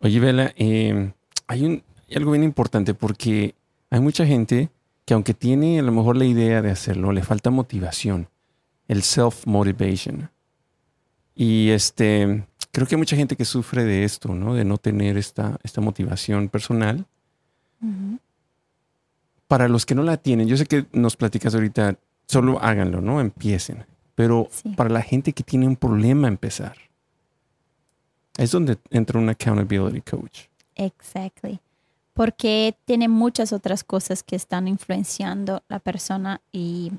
Oye, 0.01 0.19
Vela, 0.19 0.53
eh, 0.57 1.13
hay, 1.47 1.65
un, 1.65 1.83
algo 2.15 2.31
bien 2.31 2.43
importante 2.43 2.93
porque 2.93 3.55
hay 3.89 3.99
mucha 3.99 4.25
gente 4.25 4.69
que 5.05 5.13
aunque 5.13 5.33
tiene 5.33 5.79
a 5.79 5.83
lo 5.83 5.91
mejor 5.91 6.17
la 6.17 6.25
idea 6.25 6.61
de 6.61 6.71
hacerlo, 6.71 7.11
le 7.11 7.23
falta 7.23 7.49
motivación, 7.49 8.27
el 8.87 9.03
self-motivation. 9.03 10.29
Y 11.33 11.69
este, 11.69 12.45
creo 12.71 12.87
que 12.87 12.95
hay 12.95 12.99
mucha 12.99 13.15
gente 13.15 13.35
que 13.35 13.45
sufre 13.45 13.83
de 13.83 14.03
esto, 14.03 14.35
¿no? 14.35 14.53
De 14.53 14.65
no 14.65 14.77
tener 14.77 15.17
esta, 15.17 15.57
esta 15.63 15.81
motivación 15.81 16.49
personal. 16.49 17.05
Para 19.47 19.67
los 19.67 19.85
que 19.85 19.95
no 19.95 20.03
la 20.03 20.17
tienen, 20.17 20.47
yo 20.47 20.57
sé 20.57 20.65
que 20.65 20.85
nos 20.91 21.15
platicas 21.15 21.55
ahorita, 21.55 21.97
solo 22.27 22.61
háganlo, 22.61 23.01
¿no? 23.01 23.21
Empiecen. 23.21 23.85
Pero 24.19 24.49
para 24.75 24.89
la 24.89 25.01
gente 25.01 25.31
que 25.31 25.43
tiene 25.43 25.65
un 25.65 25.77
problema 25.77 26.27
empezar, 26.27 26.75
es 28.37 28.51
donde 28.51 28.77
entra 28.89 29.17
un 29.17 29.29
accountability 29.29 30.01
coach. 30.01 30.41
Exactly. 30.75 31.61
Porque 32.13 32.75
tiene 32.83 33.07
muchas 33.07 33.53
otras 33.53 33.81
cosas 33.81 34.21
que 34.21 34.35
están 34.35 34.67
influenciando 34.67 35.63
la 35.69 35.79
persona 35.79 36.41
y 36.51 36.91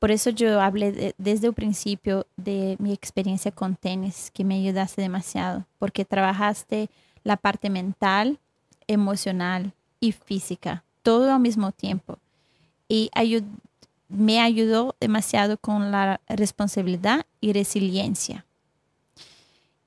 por 0.00 0.10
eso 0.10 0.30
yo 0.30 0.60
hablé 0.60 1.14
desde 1.16 1.46
el 1.46 1.54
principio 1.54 2.26
de 2.36 2.74
mi 2.80 2.92
experiencia 2.92 3.52
con 3.52 3.76
tenis, 3.76 4.32
que 4.34 4.42
me 4.42 4.56
ayudaste 4.56 5.02
demasiado, 5.02 5.64
porque 5.78 6.04
trabajaste 6.04 6.90
la 7.22 7.36
parte 7.36 7.70
mental, 7.70 8.40
emocional 8.88 9.74
y 10.00 10.10
física, 10.10 10.82
todo 11.04 11.32
al 11.32 11.38
mismo 11.38 11.70
tiempo. 11.70 12.18
Y 12.88 13.10
me 14.08 14.40
ayudó 14.40 14.94
demasiado 15.00 15.58
con 15.58 15.90
la 15.90 16.20
responsabilidad 16.28 17.26
y 17.40 17.52
resiliencia. 17.52 18.44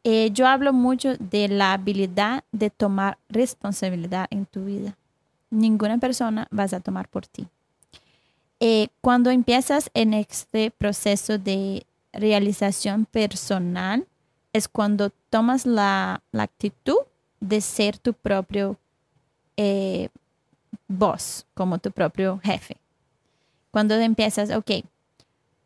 Eh, 0.03 0.32
yo 0.32 0.47
hablo 0.47 0.73
mucho 0.73 1.15
de 1.17 1.47
la 1.49 1.73
habilidad 1.73 2.43
de 2.51 2.69
tomar 2.69 3.17
responsabilidad 3.27 4.27
en 4.29 4.45
tu 4.45 4.65
vida. 4.65 4.97
Ninguna 5.49 5.97
persona 5.97 6.47
vas 6.51 6.73
a 6.73 6.79
tomar 6.79 7.08
por 7.10 7.27
ti. 7.27 7.47
Eh, 8.60 8.88
cuando 9.01 9.29
empiezas 9.29 9.89
en 9.93 10.13
este 10.13 10.71
proceso 10.71 11.38
de 11.38 11.86
realización 12.12 13.05
personal, 13.05 14.05
es 14.53 14.67
cuando 14.67 15.12
tomas 15.29 15.65
la, 15.65 16.21
actitud 16.34 16.97
de 17.39 17.62
ser 17.62 17.97
tu 17.97 18.13
propio 18.13 18.77
eh, 19.58 20.10
boss, 20.88 21.45
como 21.53 21.77
tu 21.77 21.91
propio 21.91 22.39
jefe. 22.43 22.77
Cuando 23.71 23.95
empiezas, 23.95 24.51
ok, 24.51 24.84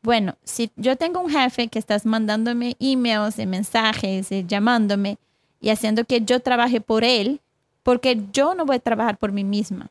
bueno, 0.04 0.36
si 0.44 0.70
yo 0.76 0.98
tengo 0.98 1.22
un 1.22 1.30
jefe 1.30 1.70
que 1.70 1.80
estás 1.80 2.06
mandándome 2.06 2.76
emails 2.80 3.38
mensajes 3.48 4.32
y 4.32 4.46
llamándome 4.46 5.18
y 5.62 5.70
haciendo 5.70 6.04
que 6.04 6.22
yo 6.22 6.42
trabaje 6.42 6.82
por 6.82 7.06
él, 7.06 7.40
porque 7.84 8.22
yo 8.34 8.54
no 8.54 8.66
voy 8.66 8.76
a 8.76 8.80
trabajar 8.80 9.18
por 9.18 9.32
mí 9.32 9.46
misma. 9.46 9.90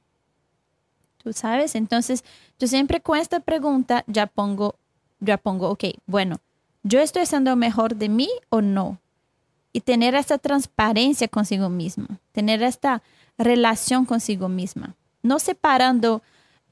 ¿Tú 1.23 1.33
sabes? 1.33 1.75
Entonces, 1.75 2.25
yo 2.59 2.67
siempre 2.67 3.01
con 3.01 3.19
esta 3.19 3.41
pregunta 3.41 4.05
ya 4.07 4.27
pongo, 4.27 4.75
ya 5.21 5.39
pongo, 5.39 5.71
ok, 5.71 5.85
bueno, 6.07 6.37
¿yo 6.83 7.01
estoy 7.01 7.23
haciendo 7.23 7.57
mejor 7.57 7.97
de 7.97 8.09
mí 8.09 8.29
o 8.51 8.61
no? 8.61 8.99
Y 9.73 9.81
tener 9.81 10.15
esta 10.15 10.37
transparencia 10.37 11.29
consigo 11.29 11.71
mismo, 11.71 12.07
tener 12.33 12.63
esta 12.63 13.03
relación 13.39 14.05
consigo 14.05 14.51
misma, 14.51 14.95
no 15.23 15.39
separando 15.39 16.23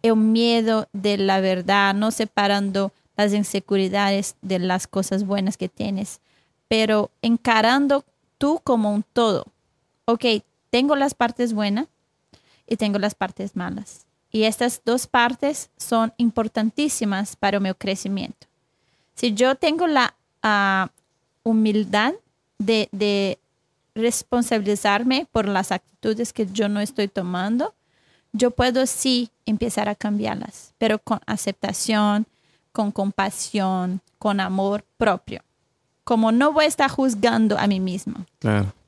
el 0.03 0.17
miedo 0.17 0.89
de 0.93 1.19
la 1.19 1.41
verdad, 1.41 1.95
no 1.95 2.11
separando 2.11 2.93
las 3.17 3.33
inseguridades 3.33 4.37
de 4.41 4.59
las 4.59 4.87
cosas 4.87 5.25
buenas 5.25 5.57
que 5.57 5.69
tienes, 5.69 6.21
pero 6.69 7.11
encarando 7.23 8.05
tú 8.39 8.61
como 8.65 8.93
un 8.93 9.03
todo. 9.03 9.47
Ok, 10.07 10.25
tengo 10.71 10.97
las 10.97 11.15
partes 11.15 11.53
buenas 11.53 11.87
y 12.67 12.77
tengo 12.77 12.99
las 12.99 13.15
partes 13.15 13.57
malas. 13.57 14.07
Y 14.31 14.45
estas 14.45 14.81
dos 14.85 15.07
partes 15.07 15.71
son 15.77 16.13
importantísimas 16.17 17.37
para 17.37 17.61
mi 17.61 17.75
crecimiento. 17.75 18.47
Si 19.15 19.35
yo 19.35 19.57
tengo 19.57 19.87
la 19.87 20.15
ah, 20.43 20.89
humildad 21.43 22.15
de, 22.59 22.89
de 22.93 23.39
responsabilizarme 23.95 25.27
por 25.31 25.49
las 25.49 25.73
actitudes 25.73 26.33
que 26.33 26.47
yo 26.47 26.69
no 26.69 26.81
estoy 26.81 27.09
tomando, 27.09 27.75
yo 28.33 28.51
puedo 28.51 28.87
sí 28.87 29.31
empezar 29.47 29.89
a 29.89 29.95
cambiarlas, 29.95 30.75
pero 30.79 30.99
con 30.99 31.21
aceptación, 31.27 32.27
con 32.73 32.93
compasión, 32.93 34.01
con 34.19 34.41
amor 34.41 34.85
propio. 34.97 35.43
Como 36.05 36.33
no 36.33 36.53
voy 36.53 36.65
a 36.65 36.69
estar 36.69 36.91
juzgando 36.91 37.59
a 37.59 37.67
mí 37.67 37.81
mismo. 37.81 38.25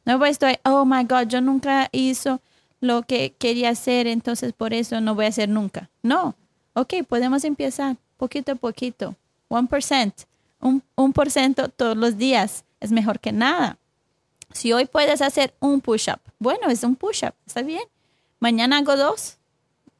No 0.04 0.18
voy 0.18 0.28
a 0.28 0.30
estar, 0.30 0.60
oh 0.64 0.84
my 0.84 1.04
God, 1.04 1.28
yo 1.28 1.40
nunca 1.40 1.88
hizo 1.92 2.40
lo 2.80 3.02
que 3.02 3.34
quería 3.38 3.70
hacer, 3.70 4.06
entonces 4.06 4.52
por 4.52 4.74
eso 4.74 5.00
no 5.00 5.14
voy 5.14 5.26
a 5.26 5.28
hacer 5.28 5.48
nunca. 5.48 5.88
No, 6.02 6.34
ok, 6.74 6.94
podemos 7.08 7.44
empezar 7.44 7.96
poquito 8.16 8.52
a 8.52 8.56
poquito, 8.56 9.14
1%, 9.48 10.12
un, 10.60 10.82
un 10.96 11.12
por 11.12 11.30
ciento 11.30 11.68
todos 11.68 11.96
los 11.96 12.16
días 12.16 12.64
es 12.80 12.90
mejor 12.90 13.20
que 13.20 13.32
nada. 13.32 13.78
Si 14.52 14.72
hoy 14.72 14.86
puedes 14.86 15.22
hacer 15.22 15.54
un 15.60 15.80
push-up, 15.80 16.20
bueno, 16.38 16.68
es 16.68 16.82
un 16.84 16.96
push-up, 16.96 17.34
está 17.46 17.62
bien. 17.62 17.82
Mañana 18.42 18.78
hago 18.78 18.96
dos, 18.96 19.38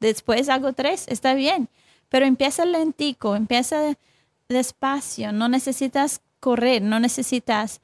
después 0.01 0.49
hago 0.49 0.73
tres, 0.73 1.07
está 1.07 1.35
bien. 1.35 1.69
Pero 2.09 2.27
empieza 2.27 2.65
lentico, 2.65 3.37
empieza 3.37 3.97
despacio, 4.49 5.31
no 5.31 5.49
necesitas 5.49 6.23
correr, 6.41 6.83
no 6.83 6.99
necesitas 6.99 7.81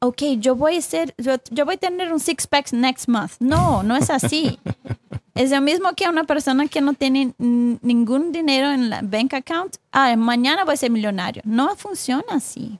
ok, 0.00 0.22
yo 0.38 0.54
voy 0.54 0.76
a 0.76 0.82
ser, 0.82 1.14
yo, 1.16 1.64
voy 1.64 1.76
a 1.76 1.78
tener 1.78 2.12
un 2.12 2.20
six 2.20 2.46
pack 2.46 2.74
next 2.74 3.08
month. 3.08 3.34
No, 3.38 3.82
no 3.82 3.96
es 3.96 4.10
así. 4.10 4.58
es 5.34 5.50
lo 5.50 5.62
mismo 5.62 5.94
que 5.94 6.06
una 6.06 6.24
persona 6.24 6.66
que 6.66 6.82
no 6.82 6.92
tiene 6.92 7.32
ningún 7.38 8.32
dinero 8.32 8.70
en 8.70 8.90
la 8.90 9.00
bank 9.02 9.32
account. 9.32 9.76
Ah, 9.92 10.14
mañana 10.14 10.66
voy 10.66 10.74
a 10.74 10.76
ser 10.76 10.90
millonario. 10.90 11.40
No 11.46 11.74
funciona 11.74 12.34
así. 12.34 12.78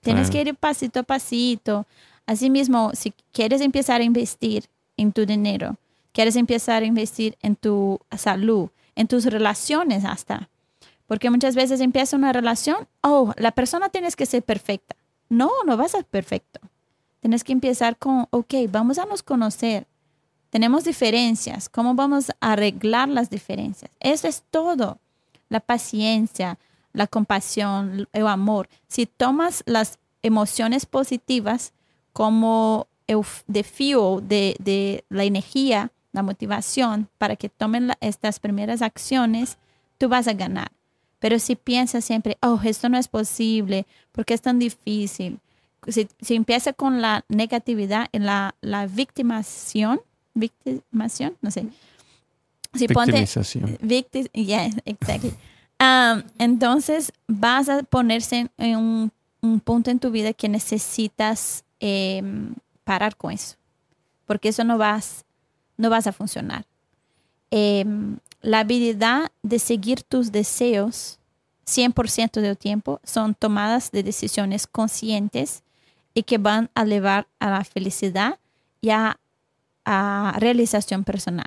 Tienes 0.00 0.30
que 0.30 0.40
ir 0.40 0.54
pasito 0.54 1.00
a 1.00 1.02
pasito. 1.02 1.86
Asimismo, 2.24 2.92
si 2.94 3.12
quieres 3.32 3.60
empezar 3.60 4.00
a 4.00 4.04
investir 4.04 4.64
en 4.96 5.12
tu 5.12 5.26
dinero, 5.26 5.76
quieres 6.12 6.36
empezar 6.36 6.82
a 6.82 6.86
investir 6.86 7.36
en 7.42 7.56
tu 7.56 8.00
salud, 8.16 8.70
en 8.94 9.08
tus 9.08 9.24
relaciones 9.26 10.04
hasta. 10.04 10.48
Porque 11.06 11.30
muchas 11.30 11.54
veces 11.54 11.80
empieza 11.80 12.16
una 12.16 12.32
relación, 12.32 12.88
oh, 13.02 13.32
la 13.36 13.52
persona 13.52 13.88
tienes 13.88 14.16
que 14.16 14.26
ser 14.26 14.42
perfecta. 14.42 14.96
No, 15.28 15.50
no 15.66 15.76
va 15.76 15.86
a 15.86 15.88
ser 15.88 16.04
perfecto. 16.04 16.60
Tienes 17.20 17.44
que 17.44 17.52
empezar 17.52 17.96
con, 17.96 18.26
ok, 18.30 18.54
vamos 18.68 18.98
a 18.98 19.06
nos 19.06 19.22
conocer. 19.22 19.86
Tenemos 20.50 20.84
diferencias. 20.84 21.68
¿Cómo 21.68 21.94
vamos 21.94 22.30
a 22.40 22.52
arreglar 22.52 23.08
las 23.08 23.30
diferencias? 23.30 23.90
Eso 24.00 24.26
es 24.26 24.42
todo. 24.50 24.98
La 25.48 25.60
paciencia, 25.60 26.58
la 26.92 27.06
compasión, 27.06 28.08
el 28.12 28.26
amor. 28.26 28.68
Si 28.88 29.06
tomas 29.06 29.62
las 29.66 29.98
emociones 30.22 30.86
positivas 30.86 31.72
como 32.12 32.86
de 33.46 33.64
fuel, 33.64 34.26
de, 34.28 34.56
de 34.60 35.04
la 35.08 35.24
energía, 35.24 35.90
la 36.12 36.22
motivación 36.22 37.08
para 37.18 37.36
que 37.36 37.48
tomen 37.48 37.92
estas 38.00 38.40
primeras 38.40 38.82
acciones, 38.82 39.58
tú 39.98 40.08
vas 40.08 40.26
a 40.28 40.32
ganar. 40.32 40.72
Pero 41.18 41.38
si 41.38 41.54
piensas 41.56 42.04
siempre, 42.04 42.38
oh, 42.42 42.58
esto 42.64 42.88
no 42.88 42.96
es 42.98 43.08
posible, 43.08 43.86
porque 44.12 44.34
es 44.34 44.40
tan 44.42 44.58
difícil? 44.58 45.38
Si, 45.88 46.08
empieza 46.34 46.72
con 46.72 47.00
la 47.00 47.24
negatividad, 47.28 48.08
en 48.12 48.26
la, 48.26 48.54
la 48.60 48.86
victimación, 48.86 50.00
victimación, 50.34 51.36
no 51.40 51.50
sé, 51.50 51.66
Si 52.74 52.86
ponte, 52.88 53.12
Victimización. 53.12 53.78
victi- 53.78 54.30
yeah, 54.32 54.70
exactly. 54.84 55.32
Um, 55.82 56.22
entonces 56.38 57.10
vas 57.26 57.70
a 57.70 57.82
ponerse 57.82 58.50
en 58.58 58.76
un, 58.76 59.12
un 59.40 59.60
punto 59.60 59.90
en 59.90 59.98
tu 59.98 60.10
vida 60.10 60.34
que 60.34 60.46
necesitas 60.46 61.64
em, 61.78 62.54
parar 62.84 63.16
con 63.16 63.32
eso, 63.32 63.56
porque 64.26 64.50
eso 64.50 64.62
no 64.62 64.76
vas, 64.76 65.24
no 65.80 65.90
vas 65.90 66.06
a 66.06 66.12
funcionar. 66.12 66.66
Em, 67.50 68.18
la 68.42 68.60
habilidad 68.60 69.32
de 69.42 69.58
seguir 69.58 70.02
tus 70.02 70.30
deseos 70.30 71.18
100% 71.64 72.40
del 72.40 72.56
tiempo 72.56 73.00
son 73.02 73.34
tomadas 73.34 73.90
de 73.90 74.02
decisiones 74.02 74.66
conscientes 74.66 75.62
y 76.14 76.24
que 76.24 76.38
van 76.38 76.70
a 76.74 76.84
llevar 76.84 77.28
a 77.38 77.50
la 77.50 77.64
felicidad 77.64 78.38
y 78.80 78.90
a, 78.90 79.18
a 79.84 80.36
realización 80.38 81.04
personal. 81.04 81.46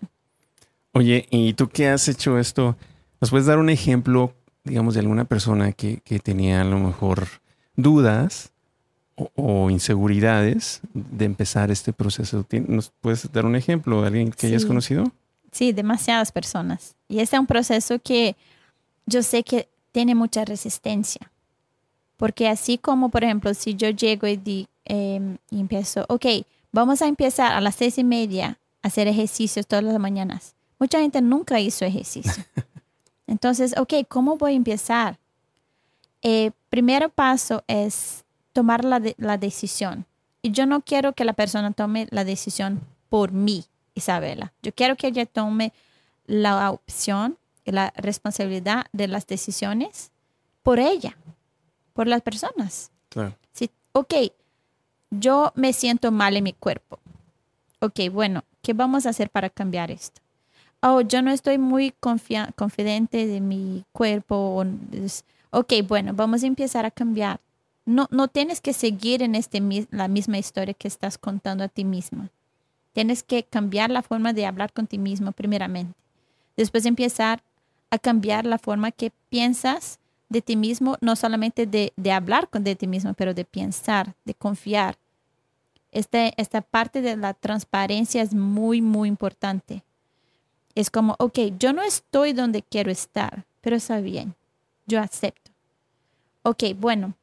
Oye, 0.94 1.28
¿y 1.30 1.54
tú 1.54 1.70
qué 1.70 1.90
has 1.90 2.08
hecho 2.08 2.40
esto? 2.40 2.76
¿Nos 3.20 3.30
puedes 3.30 3.46
dar 3.46 3.58
un 3.58 3.70
ejemplo, 3.70 4.34
digamos, 4.64 4.94
de 4.94 5.02
alguna 5.02 5.26
persona 5.26 5.74
que, 5.74 6.02
que 6.02 6.20
tenía 6.20 6.62
a 6.62 6.66
lo 6.66 6.80
mejor 6.80 7.28
dudas 7.76 8.53
o, 9.16 9.30
o 9.36 9.70
inseguridades 9.70 10.82
de 10.94 11.26
empezar 11.26 11.72
este 11.72 11.94
proceso? 11.94 12.44
¿Tien- 12.44 12.68
¿Nos 12.68 12.90
puedes 13.02 13.32
dar 13.32 13.46
un 13.46 13.56
ejemplo 13.56 14.02
de 14.02 14.08
alguien 14.08 14.32
que 14.32 14.48
hayas 14.48 14.64
Sí. 14.64 14.68
conocido? 14.68 15.12
Sí, 15.52 15.72
demasiadas 15.72 16.32
personas. 16.32 16.96
Y 17.08 17.20
este 17.20 17.36
es 17.36 17.40
un 17.40 17.46
proceso 17.48 18.00
que 18.00 18.36
yo 19.06 19.22
sé 19.22 19.44
que 19.44 19.68
tiene 19.92 20.16
mucha 20.16 20.46
resistencia. 20.46 21.30
Porque 22.18 22.48
así 22.48 22.78
como, 22.78 23.10
por 23.10 23.24
ejemplo, 23.24 23.54
si 23.54 23.76
yo 23.76 23.90
llego 23.90 24.28
y, 24.28 24.38
di- 24.38 24.68
em, 24.86 25.38
y 25.52 25.60
empiezo, 25.60 26.06
ok, 26.10 26.26
vamos 26.72 27.02
a 27.02 27.08
empezar 27.08 27.52
a 27.54 27.62
las 27.62 27.76
seis 27.76 27.98
y 27.98 28.04
media 28.04 28.58
a 28.82 28.88
hacer 28.88 29.08
ejercicios 29.08 29.68
todas 29.68 29.84
las 29.84 30.00
mañanas. 30.00 30.56
Mucha 30.80 31.00
gente 31.00 31.22
nunca 31.22 31.60
hizo 31.60 31.86
ejercicio. 31.86 32.44
Entonces, 33.28 33.76
ok, 33.78 33.94
¿cómo 34.08 34.38
voy 34.38 34.54
a 34.54 34.56
empezar? 34.56 35.20
Eh, 36.22 36.52
primer 36.70 37.10
paso 37.10 37.64
es 37.68 38.24
tomar 38.54 38.86
la, 38.86 39.00
de- 39.00 39.16
la 39.18 39.38
decisión. 39.38 40.06
Y 40.42 40.52
yo 40.52 40.66
no 40.66 40.82
quiero 40.82 41.14
que 41.14 41.26
la 41.26 41.34
persona 41.34 41.72
tome 41.72 42.08
la 42.12 42.24
decisión 42.24 42.82
por 43.10 43.32
mí, 43.32 43.66
Isabela. 43.96 44.54
Yo 44.62 44.74
quiero 44.74 44.96
que 44.96 45.08
ella 45.08 45.26
tome 45.26 45.74
la 46.26 46.72
opción 46.72 47.38
y 47.66 47.72
la 47.72 47.94
responsabilidad 47.96 48.86
de 48.94 49.08
las 49.08 49.26
decisiones 49.28 50.12
por 50.64 50.80
ella, 50.80 51.18
por 51.94 52.08
las 52.08 52.22
personas. 52.22 52.92
Claro. 53.10 53.36
Si, 53.54 53.70
ok, 53.94 54.14
yo 55.12 55.52
me 55.56 55.74
siento 55.74 56.12
mal 56.12 56.36
en 56.38 56.44
mi 56.44 56.54
cuerpo. 56.54 57.00
Ok, 57.80 58.00
bueno, 58.12 58.44
¿qué 58.62 58.74
vamos 58.74 59.06
a 59.06 59.10
hacer 59.10 59.30
para 59.30 59.50
cambiar 59.50 59.92
esto? 59.92 60.22
Oh, 60.82 61.00
yo 61.02 61.22
no 61.22 61.32
estoy 61.32 61.58
muy 61.58 61.94
confidente 62.00 63.26
de 63.28 63.40
mi 63.40 63.86
cuerpo. 63.94 64.66
Ok, 65.52 65.74
bueno, 65.88 66.14
vamos 66.14 66.44
a 66.44 66.48
empezar 66.48 66.86
a 66.86 66.92
cambiar. 66.92 67.40
No, 67.86 68.08
no 68.12 68.28
tienes 68.28 68.62
que 68.62 68.74
seguir 68.74 69.22
en 69.22 69.36
este, 69.36 69.62
la 69.92 70.08
misma 70.08 70.38
historia 70.38 70.74
que 70.74 70.88
estás 70.88 71.18
contando 71.18 71.64
a 71.64 71.68
ti 71.68 71.84
misma. 71.84 72.30
Tienes 72.94 73.24
que 73.24 73.44
cambiar 73.44 73.90
la 73.90 74.04
forma 74.04 74.34
de 74.34 74.46
hablar 74.46 74.72
con 74.72 74.88
ti 74.88 74.98
mismo 74.98 75.32
primeramente. 75.32 75.94
Después 76.56 76.86
empezar 76.86 77.44
a 77.90 77.98
cambiar 77.98 78.46
la 78.46 78.58
forma 78.58 78.92
que 78.92 79.12
piensas 79.30 80.00
de 80.30 80.42
ti 80.42 80.56
mismo, 80.56 80.98
no 81.02 81.16
solamente 81.16 81.66
de, 81.66 81.94
de 81.96 82.12
hablar 82.12 82.50
con 82.50 82.64
de 82.64 82.76
ti 82.76 82.88
mismo, 82.88 83.14
pero 83.14 83.34
de 83.34 83.46
pensar, 83.46 84.16
de 84.26 84.34
confiar. 84.34 84.98
Este, 85.92 86.34
esta 86.38 86.62
parte 86.62 87.02
de 87.02 87.16
la 87.16 87.34
transparencia 87.34 88.22
es 88.22 88.34
muy, 88.34 88.82
muy 88.82 89.10
importante. 89.10 89.84
Es 90.74 90.90
como, 90.90 91.16
ok, 91.20 91.38
yo 91.60 91.72
no 91.72 91.84
estoy 91.84 92.34
donde 92.34 92.64
quiero 92.64 92.92
estar, 92.92 93.46
pero 93.62 93.76
está 93.76 94.00
bien, 94.00 94.34
yo 94.88 95.00
acepto. 95.00 95.52
Ok, 96.42 96.64
bueno, 96.78 97.14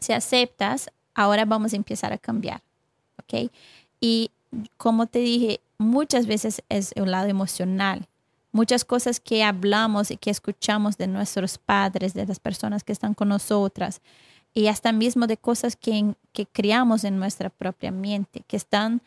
si 0.00 0.12
aceptas, 0.12 0.90
ahora 1.14 1.44
vamos 1.44 1.72
a 1.72 1.76
empezar 1.76 2.12
a 2.12 2.18
cambiar. 2.18 2.62
Ok, 3.18 3.50
y 4.00 4.30
como 4.76 5.06
te 5.06 5.20
dije, 5.20 5.60
muchas 5.78 6.26
veces 6.26 6.62
es 6.68 6.92
el 6.96 7.10
lado 7.10 7.28
emocional 7.28 8.08
muchas 8.52 8.84
cosas 8.84 9.20
que 9.20 9.44
hablamos 9.44 10.10
y 10.10 10.16
que 10.16 10.30
escuchamos 10.30 10.96
de 10.96 11.06
nuestros 11.06 11.58
padres, 11.58 12.14
de 12.14 12.26
las 12.26 12.40
personas 12.40 12.84
que 12.84 12.92
están 12.92 13.14
con 13.14 13.28
nosotras, 13.28 14.00
y 14.52 14.66
hasta 14.66 14.92
mismo 14.92 15.26
de 15.26 15.36
cosas 15.36 15.76
que, 15.76 16.14
que 16.32 16.46
criamos 16.46 17.04
en 17.04 17.18
nuestra 17.18 17.50
propia 17.50 17.92
mente, 17.92 18.42
que 18.48 18.56
están 18.56 19.00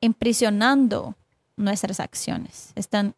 imprisionando 0.00 1.16
nuestras 1.56 1.98
acciones, 1.98 2.72
están 2.76 3.14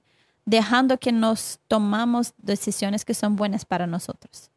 dejando 0.47 0.97
que 0.99 1.13
nos 1.13 1.59
tomamos 1.69 2.33
decisiones 2.39 3.05
que 3.05 3.13
son 3.13 3.37
buenas 3.37 3.67
para 3.67 3.87
nosotros. 3.87 4.51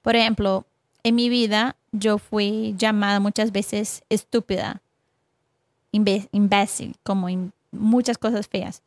Por 0.00 0.16
ejemplo, 0.16 0.64
en 1.02 1.14
mi 1.14 1.28
vida 1.28 1.76
yo 1.98 2.18
fui 2.18 2.74
llamada 2.76 3.20
muchas 3.20 3.52
veces 3.52 4.02
estúpida, 4.08 4.82
imbécil, 5.92 6.96
como 7.02 7.28
muchas 7.70 8.18
cosas 8.18 8.48
feas. 8.48 8.82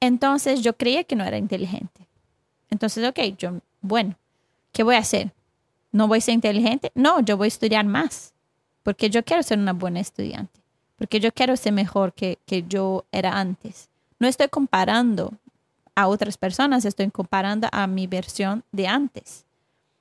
Entonces 0.00 0.62
yo 0.62 0.76
creía 0.76 1.04
que 1.04 1.16
no 1.16 1.24
era 1.24 1.38
inteligente. 1.38 2.06
Entonces, 2.70 3.06
ok, 3.08 3.18
yo, 3.36 3.60
bueno, 3.80 4.16
¿qué 4.72 4.82
voy 4.82 4.94
a 4.94 4.98
hacer? 4.98 5.32
¿No 5.92 6.08
voy 6.08 6.18
a 6.18 6.22
ser 6.22 6.34
inteligente? 6.34 6.92
No, 6.94 7.20
yo 7.20 7.36
voy 7.36 7.46
a 7.46 7.48
estudiar 7.48 7.84
más, 7.84 8.32
porque 8.82 9.10
yo 9.10 9.24
quiero 9.24 9.42
ser 9.42 9.58
una 9.58 9.72
buena 9.72 10.00
estudiante, 10.00 10.60
porque 10.96 11.20
yo 11.20 11.32
quiero 11.32 11.56
ser 11.56 11.72
mejor 11.72 12.12
que, 12.12 12.38
que 12.46 12.62
yo 12.62 13.04
era 13.10 13.38
antes. 13.38 13.88
No 14.18 14.28
estoy 14.28 14.48
comparando 14.48 15.32
a 15.94 16.06
otras 16.06 16.38
personas, 16.38 16.84
estoy 16.84 17.10
comparando 17.10 17.68
a 17.72 17.86
mi 17.86 18.06
versión 18.06 18.62
de 18.72 18.86
antes. 18.86 19.44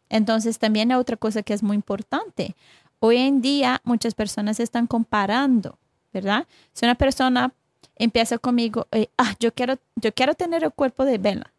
Entonces, 0.10 0.60
también 0.60 0.92
hay 0.92 0.98
otra 0.98 1.18
cosa 1.18 1.44
que 1.44 1.54
es 1.54 1.64
muy 1.64 1.76
importante. 1.76 2.56
Hoy 3.00 3.18
en 3.18 3.42
día 3.42 3.82
muchas 3.84 4.14
personas 4.14 4.60
están 4.60 4.88
comparando, 4.88 5.78
¿verdad? 6.12 6.48
Si 6.74 6.86
una 6.86 6.96
persona 6.96 7.54
empieza 7.96 8.38
conmigo, 8.38 8.88
eh, 8.92 9.08
ah, 9.18 9.36
yo 9.40 9.54
quiero, 9.54 9.78
yo 9.96 10.14
quiero 10.14 10.34
tener 10.34 10.64
el 10.64 10.72
cuerpo 10.72 11.06
de 11.06 11.18
Bella. 11.18 11.52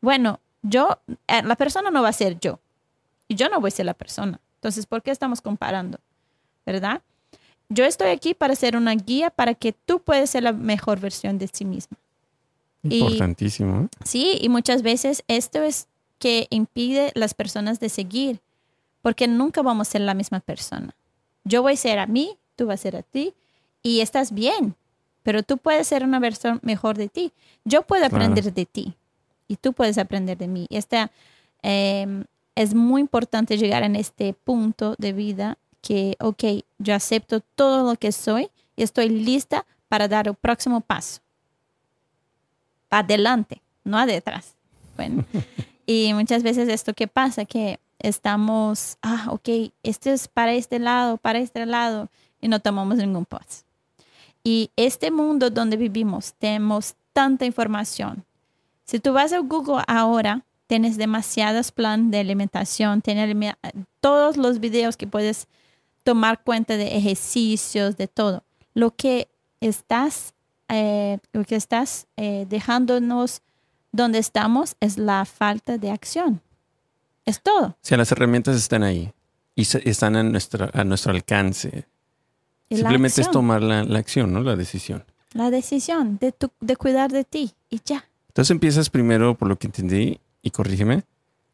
Bueno, 0.00 0.40
yo, 0.62 0.98
eh, 1.26 1.42
la 1.42 1.56
persona 1.56 1.90
no 1.90 2.02
va 2.02 2.08
a 2.08 2.12
ser 2.12 2.38
yo. 2.40 2.60
Y 3.28 3.34
yo 3.34 3.48
no 3.48 3.60
voy 3.60 3.68
a 3.68 3.72
ser 3.72 3.86
la 3.86 3.94
persona. 3.94 4.40
Entonces, 4.56 4.86
¿por 4.86 5.02
qué 5.02 5.10
estamos 5.10 5.40
comparando? 5.40 5.98
¿Verdad? 6.64 7.02
Yo 7.68 7.84
estoy 7.84 8.08
aquí 8.08 8.34
para 8.34 8.54
ser 8.54 8.76
una 8.76 8.94
guía 8.94 9.30
para 9.30 9.54
que 9.54 9.72
tú 9.72 10.00
puedas 10.00 10.30
ser 10.30 10.44
la 10.44 10.52
mejor 10.52 11.00
versión 11.00 11.38
de 11.38 11.48
sí 11.48 11.64
misma. 11.64 11.98
Importantísimo. 12.82 13.82
¿eh? 13.82 13.88
Sí, 14.04 14.38
y 14.40 14.48
muchas 14.48 14.82
veces 14.82 15.24
esto 15.26 15.62
es 15.62 15.88
que 16.18 16.46
impide 16.50 17.12
las 17.14 17.34
personas 17.34 17.80
de 17.80 17.88
seguir, 17.88 18.40
porque 19.02 19.28
nunca 19.28 19.62
vamos 19.62 19.88
a 19.88 19.90
ser 19.92 20.00
la 20.00 20.14
misma 20.14 20.40
persona. 20.40 20.94
Yo 21.44 21.62
voy 21.62 21.74
a 21.74 21.76
ser 21.76 21.98
a 21.98 22.06
mí, 22.06 22.36
tú 22.56 22.66
vas 22.66 22.80
a 22.80 22.82
ser 22.82 22.96
a 22.96 23.02
ti, 23.02 23.34
y 23.82 24.00
estás 24.00 24.32
bien, 24.32 24.74
pero 25.22 25.42
tú 25.42 25.58
puedes 25.58 25.86
ser 25.86 26.02
una 26.04 26.18
versión 26.18 26.58
mejor 26.62 26.96
de 26.96 27.08
ti. 27.08 27.32
Yo 27.64 27.82
puedo 27.82 28.00
Claro. 28.08 28.16
aprender 28.24 28.52
de 28.52 28.66
ti 28.66 28.94
y 29.48 29.56
tú 29.56 29.72
puedes 29.72 29.98
aprender 29.98 30.38
de 30.38 30.48
mí. 30.48 30.66
Esta, 30.70 31.10
eh, 31.62 32.24
es 32.54 32.74
muy 32.74 33.00
importante 33.00 33.58
llegar 33.58 33.82
en 33.82 33.94
este 33.96 34.32
punto 34.32 34.94
de 34.98 35.12
vida 35.12 35.58
que, 35.82 36.16
ok, 36.20 36.64
yo 36.78 36.94
acepto 36.94 37.40
todo 37.40 37.88
lo 37.88 37.96
que 37.96 38.10
soy 38.10 38.50
y 38.74 38.82
estoy 38.82 39.08
lista 39.08 39.66
para 39.88 40.08
dar 40.08 40.26
el 40.26 40.34
próximo 40.34 40.80
paso. 40.80 41.20
Adelante, 42.90 43.60
no 43.84 43.98
atrás. 43.98 44.54
Bueno, 44.96 45.24
y 45.86 46.12
muchas 46.14 46.42
veces 46.42 46.68
esto 46.68 46.92
que 46.92 47.06
pasa, 47.06 47.44
que 47.44 47.78
estamos, 47.98 48.98
ah, 49.02 49.28
ok, 49.30 49.48
esto 49.82 50.10
es 50.10 50.28
para 50.28 50.52
este 50.52 50.78
lado, 50.78 51.16
para 51.16 51.38
este 51.38 51.64
lado, 51.64 52.10
y 52.40 52.48
no 52.48 52.60
tomamos 52.60 52.98
ningún 52.98 53.24
paso. 53.24 53.64
Y 54.42 54.70
este 54.76 55.10
mundo 55.10 55.50
donde 55.50 55.76
vivimos, 55.76 56.34
tenemos 56.34 56.94
tanta 57.12 57.46
información. 57.46 58.24
Si 58.84 59.00
tú 59.00 59.12
vas 59.12 59.32
a 59.32 59.38
Google 59.38 59.82
ahora, 59.88 60.44
tienes 60.66 60.96
demasiados 60.96 61.72
planes 61.72 62.10
de 62.10 62.18
alimentación, 62.18 63.00
tienes 63.02 63.54
todos 64.00 64.36
los 64.36 64.60
videos 64.60 64.96
que 64.96 65.06
puedes 65.06 65.48
tomar 66.04 66.42
cuenta 66.42 66.76
de 66.76 66.96
ejercicios, 66.96 67.96
de 67.96 68.06
todo. 68.06 68.44
Lo 68.74 68.94
que 68.94 69.28
estás, 69.60 70.34
eh, 70.68 71.18
lo 71.32 71.44
que 71.44 71.56
estás 71.56 72.06
eh, 72.16 72.46
dejándonos 72.48 73.42
donde 73.96 74.18
estamos 74.18 74.76
es 74.80 74.98
la 74.98 75.24
falta 75.24 75.78
de 75.78 75.90
acción. 75.90 76.40
Es 77.24 77.40
todo. 77.42 77.66
O 77.68 77.76
sea, 77.80 77.98
las 77.98 78.12
herramientas 78.12 78.56
están 78.56 78.82
ahí 78.82 79.12
y 79.54 79.64
se- 79.64 79.88
están 79.88 80.14
a 80.16 80.22
nuestro, 80.22 80.68
a 80.72 80.84
nuestro 80.84 81.12
alcance. 81.12 81.86
Simplemente 82.70 83.20
es 83.20 83.30
tomar 83.30 83.62
la, 83.62 83.84
la 83.84 83.98
acción, 83.98 84.32
¿no? 84.32 84.40
La 84.42 84.56
decisión. 84.56 85.04
la 85.32 85.50
decisión 85.50 86.18
de, 86.18 86.32
tu- 86.32 86.50
de 86.60 86.76
cuidar 86.76 87.10
de 87.12 87.24
ti 87.24 87.52
y 87.70 87.80
ya. 87.84 88.04
Entonces 88.28 88.50
empiezas 88.52 88.90
primero, 88.90 89.34
por 89.36 89.48
lo 89.48 89.58
que 89.58 89.66
entendí, 89.66 90.18
y 90.42 90.50
corrígeme, 90.50 91.02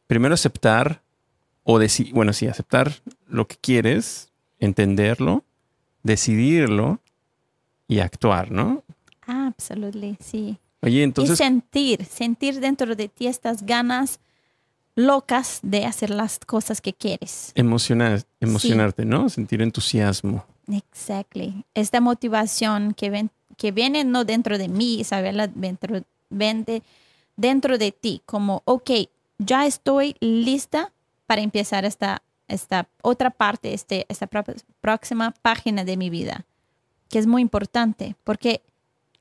primero 0.07 0.35
aceptar 0.35 1.01
o 1.65 1.79
decir, 1.79 2.13
bueno, 2.13 2.33
sí, 2.33 2.47
aceptar 2.49 2.93
lo 3.29 3.47
que 3.49 3.57
quieres, 3.57 4.31
entenderlo, 4.59 5.45
decidirlo 6.03 7.01
y 7.89 8.01
actuar, 8.01 8.51
¿no? 8.51 8.83
Absolutely, 9.27 10.17
sí. 10.21 10.59
Oye, 10.83 11.03
entonces... 11.03 11.39
Y 11.39 11.43
sentir, 11.43 12.05
sentir 12.05 12.61
dentro 12.61 12.95
de 12.97 13.09
ti 13.09 13.27
estas 13.27 13.65
ganas 13.65 14.21
locas 14.95 15.61
de 15.63 15.87
hacer 15.87 16.11
las 16.11 16.39
cosas 16.41 16.81
que 16.81 16.93
quieres. 16.93 17.53
Emocionar, 17.55 18.23
emocionarte, 18.41 19.05
¿no? 19.05 19.29
Sentir 19.29 19.63
entusiasmo. 19.63 20.45
Exactly. 20.71 21.65
Esta 21.75 22.01
motivación 22.01 22.95
que, 22.95 23.11
ven, 23.11 23.31
que 23.57 23.73
viene 23.73 24.05
no 24.05 24.25
dentro 24.25 24.59
de 24.59 24.69
mí, 24.69 25.01
Isabela, 25.01 25.47
dentro, 25.47 26.03
vende 26.31 26.83
dentro 27.37 27.79
de 27.79 27.93
ti, 27.93 28.23
como, 28.27 28.63
ok, 28.65 28.91
ya 29.39 29.67
estoy 29.67 30.17
lista 30.21 30.93
para 31.27 31.41
empezar 31.43 31.85
esta, 31.85 32.23
esta 32.49 32.89
otra 33.03 33.31
parte, 33.31 33.73
este, 33.73 34.05
esta 34.09 34.29
próxima 34.81 35.33
página 35.43 35.85
de 35.85 35.97
mi 35.97 36.11
vida, 36.11 36.45
que 37.09 37.19
es 37.19 37.27
muy 37.27 37.43
importante, 37.43 38.17
porque 38.25 38.63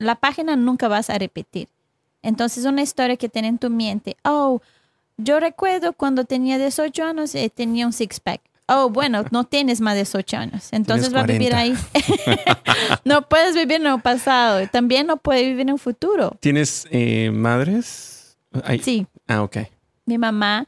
la 0.02 0.16
página 0.16 0.56
nunca 0.56 0.88
vas 0.88 1.10
a 1.10 1.18
repetir. 1.18 1.68
Entonces, 2.22 2.64
una 2.64 2.82
historia 2.82 3.16
que 3.16 3.28
tiene 3.28 3.48
en 3.48 3.58
tu 3.58 3.70
mente, 3.70 4.16
oh, 4.24 4.60
yo 5.16 5.40
recuerdo 5.40 5.92
cuando 5.92 6.24
tenía 6.24 6.58
18 6.58 7.04
años, 7.04 7.34
eh, 7.34 7.50
tenía 7.54 7.86
un 7.86 7.92
six-pack. 7.92 8.40
Oh, 8.66 8.88
bueno, 8.90 9.24
no 9.30 9.44
tienes 9.48 9.80
más 9.80 9.94
de 9.94 10.00
18 10.00 10.36
años. 10.36 10.68
Entonces 10.72 11.14
va 11.14 11.20
a 11.20 11.26
vivir 11.26 11.54
ahí. 11.54 11.74
no 13.04 13.28
puedes 13.28 13.54
vivir 13.54 13.80
en 13.80 13.86
el 13.86 14.00
pasado. 14.00 14.66
También 14.68 15.06
no 15.06 15.16
puedes 15.16 15.42
vivir 15.42 15.60
en 15.60 15.70
el 15.70 15.78
futuro. 15.78 16.36
¿Tienes 16.40 16.86
eh, 16.90 17.30
madres? 17.32 18.36
Sí. 18.82 19.06
Ah, 19.26 19.42
ok. 19.42 19.58
Mi 20.04 20.18
mamá, 20.18 20.66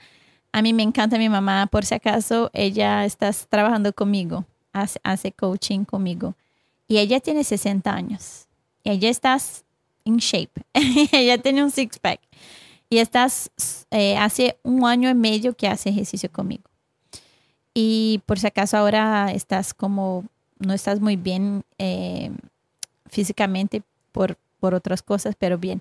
a 0.52 0.62
mí 0.62 0.72
me 0.72 0.82
encanta 0.82 1.18
mi 1.18 1.28
mamá. 1.28 1.66
Por 1.66 1.84
si 1.84 1.94
acaso, 1.94 2.50
ella 2.52 3.04
está 3.04 3.30
trabajando 3.48 3.92
conmigo. 3.92 4.44
Hace, 4.72 4.98
hace 5.04 5.32
coaching 5.32 5.84
conmigo. 5.84 6.34
Y 6.88 6.98
ella 6.98 7.20
tiene 7.20 7.44
60 7.44 7.92
años. 7.92 8.46
Y 8.84 8.90
ella 8.90 9.10
está 9.10 9.36
en 10.04 10.18
shape. 10.18 10.62
ella 11.12 11.38
tiene 11.38 11.64
un 11.64 11.70
six-pack 11.70 12.20
y 12.88 12.98
estás 12.98 13.50
eh, 13.90 14.16
hace 14.16 14.58
un 14.62 14.84
año 14.84 15.10
y 15.10 15.14
medio 15.14 15.56
que 15.56 15.66
hace 15.66 15.88
ejercicio 15.88 16.30
conmigo. 16.30 16.62
Y 17.74 18.22
por 18.26 18.38
si 18.38 18.46
acaso 18.46 18.76
ahora 18.76 19.32
estás 19.32 19.74
como, 19.74 20.24
no 20.58 20.72
estás 20.72 21.00
muy 21.00 21.16
bien 21.16 21.64
eh, 21.78 22.30
físicamente 23.06 23.82
por, 24.12 24.38
por 24.60 24.74
otras 24.74 25.02
cosas, 25.02 25.34
pero 25.36 25.58
bien. 25.58 25.80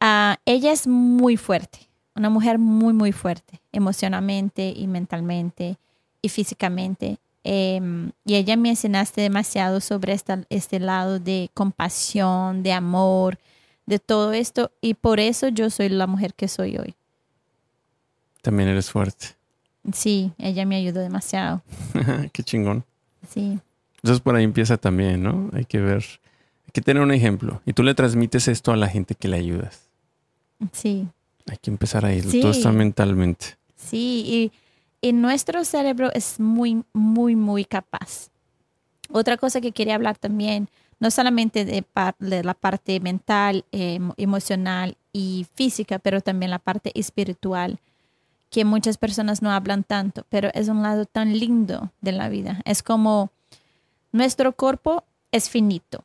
Ah, 0.00 0.38
ella 0.44 0.72
es 0.72 0.88
muy 0.88 1.36
fuerte, 1.36 1.88
una 2.16 2.30
mujer 2.30 2.58
muy, 2.58 2.92
muy 2.92 3.12
fuerte, 3.12 3.60
emocionalmente 3.70 4.72
y 4.74 4.86
mentalmente 4.88 5.76
y 6.22 6.28
físicamente. 6.28 7.18
Em, 7.44 8.10
y 8.24 8.34
ella 8.34 8.56
me 8.56 8.70
enseñaste 8.70 9.20
demasiado 9.20 9.80
sobre 9.80 10.12
esta, 10.12 10.44
este 10.50 10.80
lado 10.80 11.18
de 11.18 11.50
compasión, 11.54 12.62
de 12.62 12.72
amor, 12.72 13.38
de 13.86 13.98
todo 13.98 14.32
esto 14.32 14.70
y 14.82 14.94
por 14.94 15.18
eso 15.18 15.48
yo 15.48 15.70
soy 15.70 15.88
la 15.88 16.06
mujer 16.06 16.34
que 16.34 16.46
soy 16.46 16.76
hoy. 16.76 16.94
También 18.42 18.68
eres 18.68 18.90
fuerte. 18.90 19.28
Sí, 19.92 20.32
ella 20.38 20.66
me 20.66 20.76
ayudó 20.76 21.00
demasiado. 21.00 21.62
Qué 22.32 22.42
chingón. 22.42 22.84
Sí. 23.28 23.58
Entonces 23.96 24.20
por 24.20 24.36
ahí 24.36 24.44
empieza 24.44 24.76
también, 24.76 25.22
¿no? 25.22 25.50
Hay 25.54 25.64
que 25.64 25.80
ver, 25.80 26.04
hay 26.66 26.72
que 26.72 26.82
tener 26.82 27.02
un 27.02 27.12
ejemplo. 27.12 27.62
Y 27.64 27.72
tú 27.72 27.82
le 27.82 27.94
transmites 27.94 28.46
esto 28.48 28.72
a 28.72 28.76
la 28.76 28.88
gente 28.88 29.14
que 29.14 29.28
le 29.28 29.38
ayudas. 29.38 29.88
Sí. 30.72 31.08
Hay 31.46 31.56
que 31.56 31.70
empezar 31.70 32.04
ahí, 32.04 32.20
todo 32.20 32.50
está 32.50 32.72
mentalmente. 32.72 33.56
Sí, 33.76 34.22
y, 34.26 34.52
y 35.00 35.12
nuestro 35.12 35.64
cerebro 35.64 36.10
es 36.12 36.40
muy, 36.40 36.82
muy, 36.92 37.36
muy 37.36 37.64
capaz. 37.64 38.30
Otra 39.10 39.36
cosa 39.36 39.60
que 39.60 39.72
quería 39.72 39.94
hablar 39.94 40.18
también 40.18 40.68
no 41.00 41.10
solamente 41.10 41.64
de, 41.64 41.84
la 42.42 42.54
parte 42.54 42.98
mental, 43.00 43.64
em, 43.70 44.12
emocional 44.16 44.96
y 45.12 45.46
física, 45.54 45.98
pero 45.98 46.20
también 46.20 46.50
la 46.50 46.58
parte 46.58 46.90
espiritual, 46.98 47.78
que 48.50 48.64
muchas 48.64 48.96
personas 48.96 49.42
no 49.42 49.50
hablan 49.50 49.84
tanto, 49.84 50.24
pero 50.28 50.50
es 50.54 50.68
un 50.68 50.82
lado 50.82 51.04
tan 51.04 51.38
lindo 51.38 51.92
de 52.00 52.12
la 52.12 52.28
vida. 52.28 52.60
Es 52.64 52.82
como 52.82 53.30
nuestro 54.10 54.52
cuerpo 54.52 55.04
es 55.30 55.48
finito, 55.50 56.02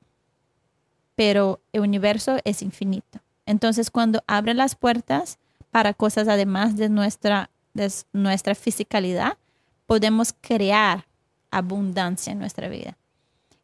pero 1.15 1.59
el 1.71 1.81
universo 1.81 2.37
es 2.43 2.61
infinito. 2.61 3.19
Entonces, 3.45 3.89
cuando 3.89 4.23
abre 4.27 4.53
las 4.53 4.75
puertas 4.75 5.37
para 5.71 5.93
cosas 5.93 6.27
además 6.27 6.77
de 6.77 6.89
nuestra, 6.89 7.49
de 7.73 7.91
nuestra 8.11 8.55
fisicalidad, 8.55 9.37
podemos 9.85 10.33
crear 10.41 11.05
abundancia 11.51 12.31
en 12.31 12.39
nuestra 12.39 12.69
vida. 12.69 12.97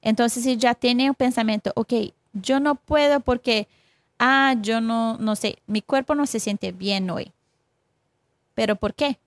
Entonces, 0.02 0.43
si 0.43 0.58
ya 0.58 0.76
tiene 0.76 1.10
un 1.10 1.15
pensamiento, 1.15 1.72
ok, 1.76 1.93
yo 2.34 2.60
no 2.60 2.76
puedo 2.76 3.19
porque, 3.19 3.67
ah, 4.17 4.56
yo 4.62 4.82
no, 4.82 5.17
no 5.17 5.36
sé, 5.36 5.60
mi 5.67 5.82
cuerpo 5.82 6.15
no 6.15 6.26
se 6.26 6.39
siente 6.39 6.72
bien 6.72 7.10
hoy. 7.10 7.34
¿Pero 8.54 8.76
por 8.76 8.93
qué? 8.93 9.19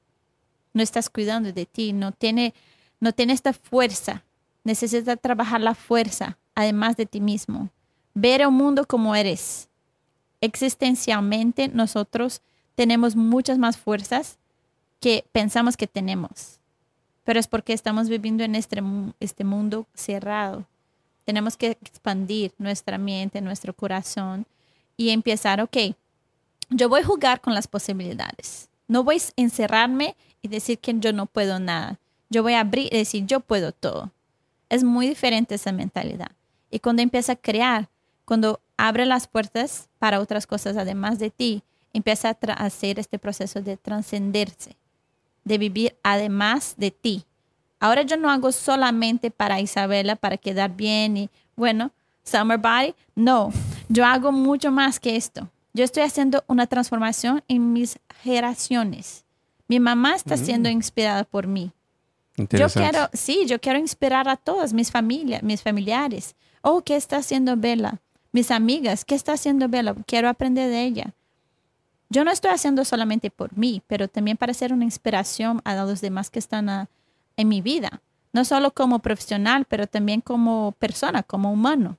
No 0.72 0.82
estás 0.82 1.10
cuidando 1.10 1.52
de 1.52 1.66
ti, 1.66 1.92
no 1.92 2.12
tiene, 2.12 2.54
no 3.00 3.12
tiene 3.12 3.32
esta 3.32 3.52
fuerza. 3.52 4.24
Necesitas 4.64 5.18
trabajar 5.20 5.60
la 5.60 5.74
fuerza, 5.74 6.38
además 6.54 6.96
de 6.96 7.06
ti 7.06 7.20
mismo. 7.20 7.70
Ver 8.14 8.40
el 8.42 8.50
mundo 8.50 8.86
como 8.86 9.14
eres. 9.14 9.68
Existencialmente, 10.40 11.68
nosotros 11.68 12.42
tenemos 12.74 13.16
muchas 13.16 13.58
más 13.58 13.76
fuerzas 13.76 14.38
que 15.02 15.26
pensamos 15.32 15.76
que 15.76 15.86
tenemos 15.86 16.62
pero 17.24 17.38
es 17.38 17.46
porque 17.46 17.72
estamos 17.72 18.08
viviendo 18.08 18.44
en 18.44 18.54
este, 18.54 18.82
este 19.20 19.44
mundo 19.44 19.86
cerrado. 19.94 20.64
Tenemos 21.24 21.56
que 21.56 21.78
expandir 21.82 22.52
nuestra 22.58 22.98
mente, 22.98 23.40
nuestro 23.40 23.72
corazón 23.74 24.46
y 24.96 25.10
empezar, 25.10 25.60
ok, 25.60 25.76
yo 26.70 26.88
voy 26.88 27.02
a 27.02 27.06
jugar 27.06 27.40
con 27.40 27.54
las 27.54 27.68
posibilidades. 27.68 28.68
No 28.88 29.04
voy 29.04 29.18
a 29.18 29.40
encerrarme 29.40 30.16
y 30.42 30.48
decir 30.48 30.78
que 30.78 30.94
yo 30.98 31.12
no 31.12 31.26
puedo 31.26 31.60
nada. 31.60 31.98
Yo 32.28 32.42
voy 32.42 32.54
a 32.54 32.60
abrir 32.60 32.92
y 32.92 32.98
decir, 32.98 33.24
yo 33.26 33.40
puedo 33.40 33.72
todo. 33.72 34.10
Es 34.68 34.82
muy 34.82 35.06
diferente 35.06 35.54
esa 35.54 35.70
mentalidad. 35.70 36.32
Y 36.70 36.80
cuando 36.80 37.02
empieza 37.02 37.32
a 37.32 37.36
crear, 37.36 37.88
cuando 38.24 38.60
abre 38.76 39.06
las 39.06 39.28
puertas 39.28 39.88
para 39.98 40.18
otras 40.18 40.46
cosas 40.46 40.76
además 40.76 41.18
de 41.18 41.30
ti, 41.30 41.62
empieza 41.92 42.30
a 42.30 42.52
hacer 42.64 42.98
este 42.98 43.18
proceso 43.18 43.60
de 43.60 43.76
trascenderse 43.76 44.76
de 45.44 45.58
vivir 45.58 45.96
además 46.02 46.74
de 46.76 46.90
ti. 46.90 47.24
Ahora 47.80 48.02
yo 48.02 48.16
no 48.16 48.30
hago 48.30 48.52
solamente 48.52 49.30
para 49.30 49.60
Isabela, 49.60 50.16
para 50.16 50.36
quedar 50.36 50.76
bien 50.76 51.16
y 51.16 51.30
bueno, 51.56 51.90
summer 52.22 52.58
body. 52.58 52.94
No, 53.14 53.52
yo 53.88 54.04
hago 54.04 54.32
mucho 54.32 54.70
más 54.70 55.00
que 55.00 55.16
esto. 55.16 55.48
Yo 55.74 55.84
estoy 55.84 56.02
haciendo 56.02 56.44
una 56.46 56.66
transformación 56.66 57.42
en 57.48 57.72
mis 57.72 57.98
generaciones. 58.22 59.24
Mi 59.68 59.80
mamá 59.80 60.14
está 60.14 60.36
mm. 60.36 60.44
siendo 60.44 60.68
inspirada 60.68 61.24
por 61.24 61.46
mí. 61.46 61.72
Yo 62.36 62.68
quiero, 62.68 63.08
sí, 63.12 63.44
yo 63.46 63.60
quiero 63.60 63.78
inspirar 63.78 64.28
a 64.28 64.36
todas 64.36 64.72
mis 64.72 64.90
familias, 64.90 65.42
mis 65.42 65.62
familiares. 65.62 66.34
Oh, 66.62 66.82
¿qué 66.82 66.96
está 66.96 67.18
haciendo 67.18 67.56
Bella? 67.56 68.00
Mis 68.32 68.50
amigas, 68.50 69.04
¿qué 69.04 69.14
está 69.14 69.32
haciendo 69.32 69.68
Bella? 69.68 69.94
Quiero 70.06 70.28
aprender 70.28 70.70
de 70.70 70.82
ella 70.82 71.14
yo 72.12 72.24
no 72.24 72.30
estoy 72.30 72.50
haciendo 72.50 72.84
solamente 72.84 73.30
por 73.30 73.56
mí, 73.56 73.82
pero 73.86 74.06
también 74.06 74.36
para 74.36 74.52
ser 74.52 74.72
una 74.72 74.84
inspiración 74.84 75.62
a 75.64 75.74
los 75.74 76.02
demás 76.02 76.28
que 76.28 76.38
están 76.38 76.88
en 77.38 77.48
mi 77.48 77.62
vida. 77.62 78.02
No 78.34 78.44
solo 78.44 78.70
como 78.70 78.98
profesional, 78.98 79.64
pero 79.64 79.86
también 79.86 80.20
como 80.20 80.72
persona, 80.78 81.22
como 81.22 81.50
humano. 81.50 81.96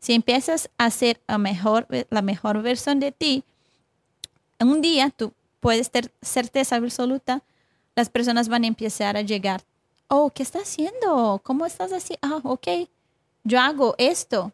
Si 0.00 0.12
empiezas 0.12 0.68
a 0.76 0.90
ser 0.90 1.18
mejor, 1.38 1.86
la 2.10 2.20
mejor 2.20 2.60
versión 2.60 3.00
de 3.00 3.10
ti, 3.10 3.42
un 4.60 4.82
día 4.82 5.08
tú 5.08 5.32
puedes 5.60 5.90
tener 5.90 6.12
certeza 6.20 6.76
absoluta, 6.76 7.42
las 7.96 8.10
personas 8.10 8.48
van 8.48 8.64
a 8.64 8.68
empezar 8.68 9.16
a 9.16 9.22
llegar. 9.22 9.62
Oh, 10.08 10.28
¿qué 10.28 10.42
estás 10.42 10.64
haciendo? 10.64 11.40
¿Cómo 11.42 11.64
estás 11.64 11.90
así? 11.90 12.18
Ah, 12.20 12.40
ok, 12.42 12.68
yo 13.44 13.58
hago 13.60 13.94
esto, 13.96 14.52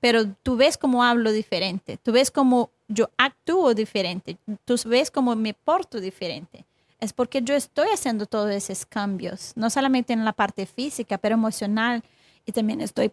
pero 0.00 0.32
tú 0.42 0.56
ves 0.56 0.76
cómo 0.76 1.04
hablo 1.04 1.30
diferente, 1.30 1.96
tú 2.02 2.10
ves 2.10 2.32
cómo 2.32 2.70
yo 2.88 3.10
actúo 3.18 3.74
diferente, 3.74 4.38
tú 4.64 4.76
ves 4.86 5.10
cómo 5.10 5.36
me 5.36 5.54
porto 5.54 6.00
diferente. 6.00 6.64
Es 7.00 7.12
porque 7.12 7.42
yo 7.42 7.54
estoy 7.54 7.88
haciendo 7.88 8.26
todos 8.26 8.50
esos 8.50 8.84
cambios, 8.84 9.52
no 9.54 9.70
solamente 9.70 10.12
en 10.12 10.24
la 10.24 10.32
parte 10.32 10.66
física, 10.66 11.18
pero 11.18 11.34
emocional, 11.34 12.02
y 12.44 12.52
también 12.52 12.80
estoy 12.80 13.12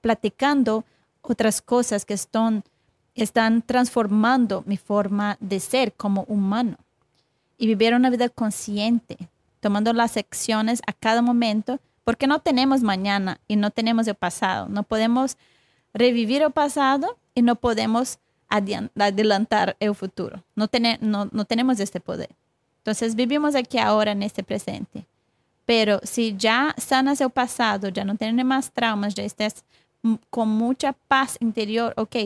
platicando 0.00 0.84
otras 1.22 1.62
cosas 1.62 2.04
que 2.04 2.14
están, 2.14 2.64
están 3.14 3.62
transformando 3.62 4.64
mi 4.66 4.76
forma 4.76 5.38
de 5.40 5.60
ser 5.60 5.92
como 5.92 6.24
humano 6.24 6.76
y 7.56 7.66
vivir 7.66 7.94
una 7.94 8.10
vida 8.10 8.28
consciente, 8.28 9.16
tomando 9.60 9.92
las 9.92 10.16
acciones 10.16 10.82
a 10.86 10.92
cada 10.92 11.22
momento, 11.22 11.78
porque 12.04 12.26
no 12.26 12.40
tenemos 12.40 12.82
mañana 12.82 13.38
y 13.46 13.56
no 13.56 13.70
tenemos 13.70 14.08
el 14.08 14.14
pasado. 14.14 14.68
No 14.68 14.82
podemos 14.82 15.36
revivir 15.94 16.42
el 16.42 16.50
pasado 16.50 17.18
y 17.34 17.42
no 17.42 17.56
podemos 17.56 18.18
adelantar 18.50 19.76
el 19.80 19.94
futuro. 19.94 20.42
No, 20.54 20.68
no, 21.00 21.44
tenemos 21.44 21.80
este 21.80 22.00
poder. 22.00 22.28
Entonces 22.78 23.14
vivimos 23.14 23.54
aquí 23.54 23.78
ahora 23.78 24.12
en 24.12 24.22
este 24.22 24.42
presente. 24.42 25.06
Pero 25.64 26.00
si 26.02 26.36
ya 26.36 26.74
sanas 26.76 27.20
el 27.20 27.30
pasado, 27.30 27.88
ya 27.88 28.04
no 28.04 28.16
tienes 28.16 28.44
más 28.44 28.72
traumas, 28.72 29.14
ya 29.14 29.22
estás 29.22 29.64
con 30.30 30.48
mucha 30.48 30.92
paz 30.92 31.36
interior, 31.40 31.92
ok, 31.96 32.16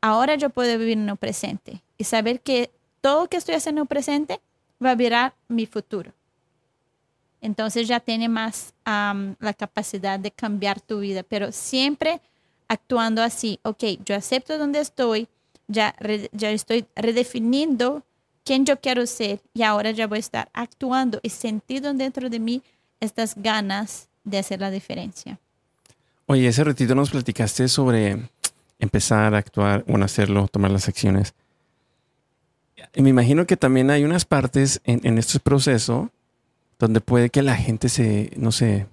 ahora 0.00 0.36
yo 0.36 0.50
puedo 0.50 0.78
vivir 0.78 0.98
en 0.98 1.08
el 1.08 1.16
presente 1.16 1.82
y 1.96 2.04
saber 2.04 2.40
que 2.40 2.70
todo 3.00 3.22
lo 3.22 3.28
que 3.28 3.38
estoy 3.38 3.54
haciendo 3.54 3.80
en 3.80 3.84
el 3.84 3.88
presente 3.88 4.40
va 4.84 4.90
a 4.90 4.94
virar 4.94 5.34
mi 5.48 5.66
futuro. 5.66 6.12
Entonces 7.40 7.88
ya 7.88 8.00
tiene 8.00 8.28
más 8.28 8.74
la 8.84 9.54
capacidad 9.56 10.18
de 10.18 10.30
cambiar 10.30 10.80
tu 10.80 11.00
vida, 11.00 11.22
pero 11.22 11.50
siempre 11.52 12.20
actuando 12.68 13.22
así, 13.22 13.58
ok, 13.62 13.84
yo 14.04 14.14
acepto 14.14 14.58
donde 14.58 14.80
estoy, 14.80 15.28
ya, 15.68 15.94
ya 16.32 16.50
estoy 16.50 16.86
redefiniendo 16.96 18.02
quién 18.44 18.64
yo 18.64 18.80
quiero 18.80 19.06
ser 19.06 19.40
y 19.54 19.62
ahora 19.62 19.90
ya 19.90 20.06
voy 20.06 20.16
a 20.16 20.20
estar 20.20 20.48
actuando 20.52 21.20
y 21.22 21.30
sentido 21.30 21.92
dentro 21.94 22.30
de 22.30 22.40
mí 22.40 22.62
estas 23.00 23.34
ganas 23.36 24.08
de 24.24 24.38
hacer 24.38 24.60
la 24.60 24.70
diferencia. 24.70 25.38
Oye, 26.26 26.48
ese 26.48 26.64
ratito 26.64 26.94
nos 26.94 27.10
platicaste 27.10 27.68
sobre 27.68 28.28
empezar 28.78 29.34
a 29.34 29.38
actuar, 29.38 29.84
bueno, 29.86 30.04
hacerlo, 30.04 30.48
tomar 30.48 30.70
las 30.70 30.88
acciones. 30.88 31.34
Me 32.96 33.10
imagino 33.10 33.46
que 33.46 33.56
también 33.56 33.90
hay 33.90 34.04
unas 34.04 34.24
partes 34.24 34.80
en, 34.84 35.00
en 35.04 35.18
este 35.18 35.40
proceso 35.40 36.10
donde 36.78 37.00
puede 37.00 37.30
que 37.30 37.42
la 37.42 37.56
gente 37.56 37.88
se, 37.88 38.30
no 38.36 38.52
sé, 38.52 38.86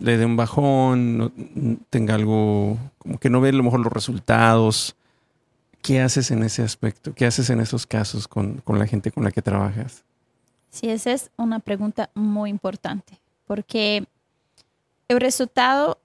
le 0.00 0.16
dé 0.16 0.24
un 0.24 0.36
bajón, 0.36 1.80
tenga 1.90 2.14
algo, 2.14 2.78
como 2.98 3.18
que 3.18 3.30
no 3.30 3.40
ve 3.40 3.50
a 3.50 3.52
lo 3.52 3.62
mejor 3.62 3.80
los 3.80 3.92
resultados. 3.92 4.96
¿Qué 5.82 6.00
haces 6.00 6.30
en 6.30 6.42
ese 6.42 6.62
aspecto? 6.62 7.14
¿Qué 7.14 7.26
haces 7.26 7.50
en 7.50 7.60
esos 7.60 7.86
casos 7.86 8.28
con, 8.28 8.60
con 8.60 8.78
la 8.78 8.86
gente 8.86 9.10
con 9.10 9.24
la 9.24 9.30
que 9.30 9.42
trabajas? 9.42 10.04
Sí, 10.70 10.88
esa 10.88 11.12
es 11.12 11.30
una 11.36 11.60
pregunta 11.60 12.10
muy 12.14 12.50
importante, 12.50 13.18
porque 13.46 14.06
el 15.08 15.20
resultado 15.20 15.98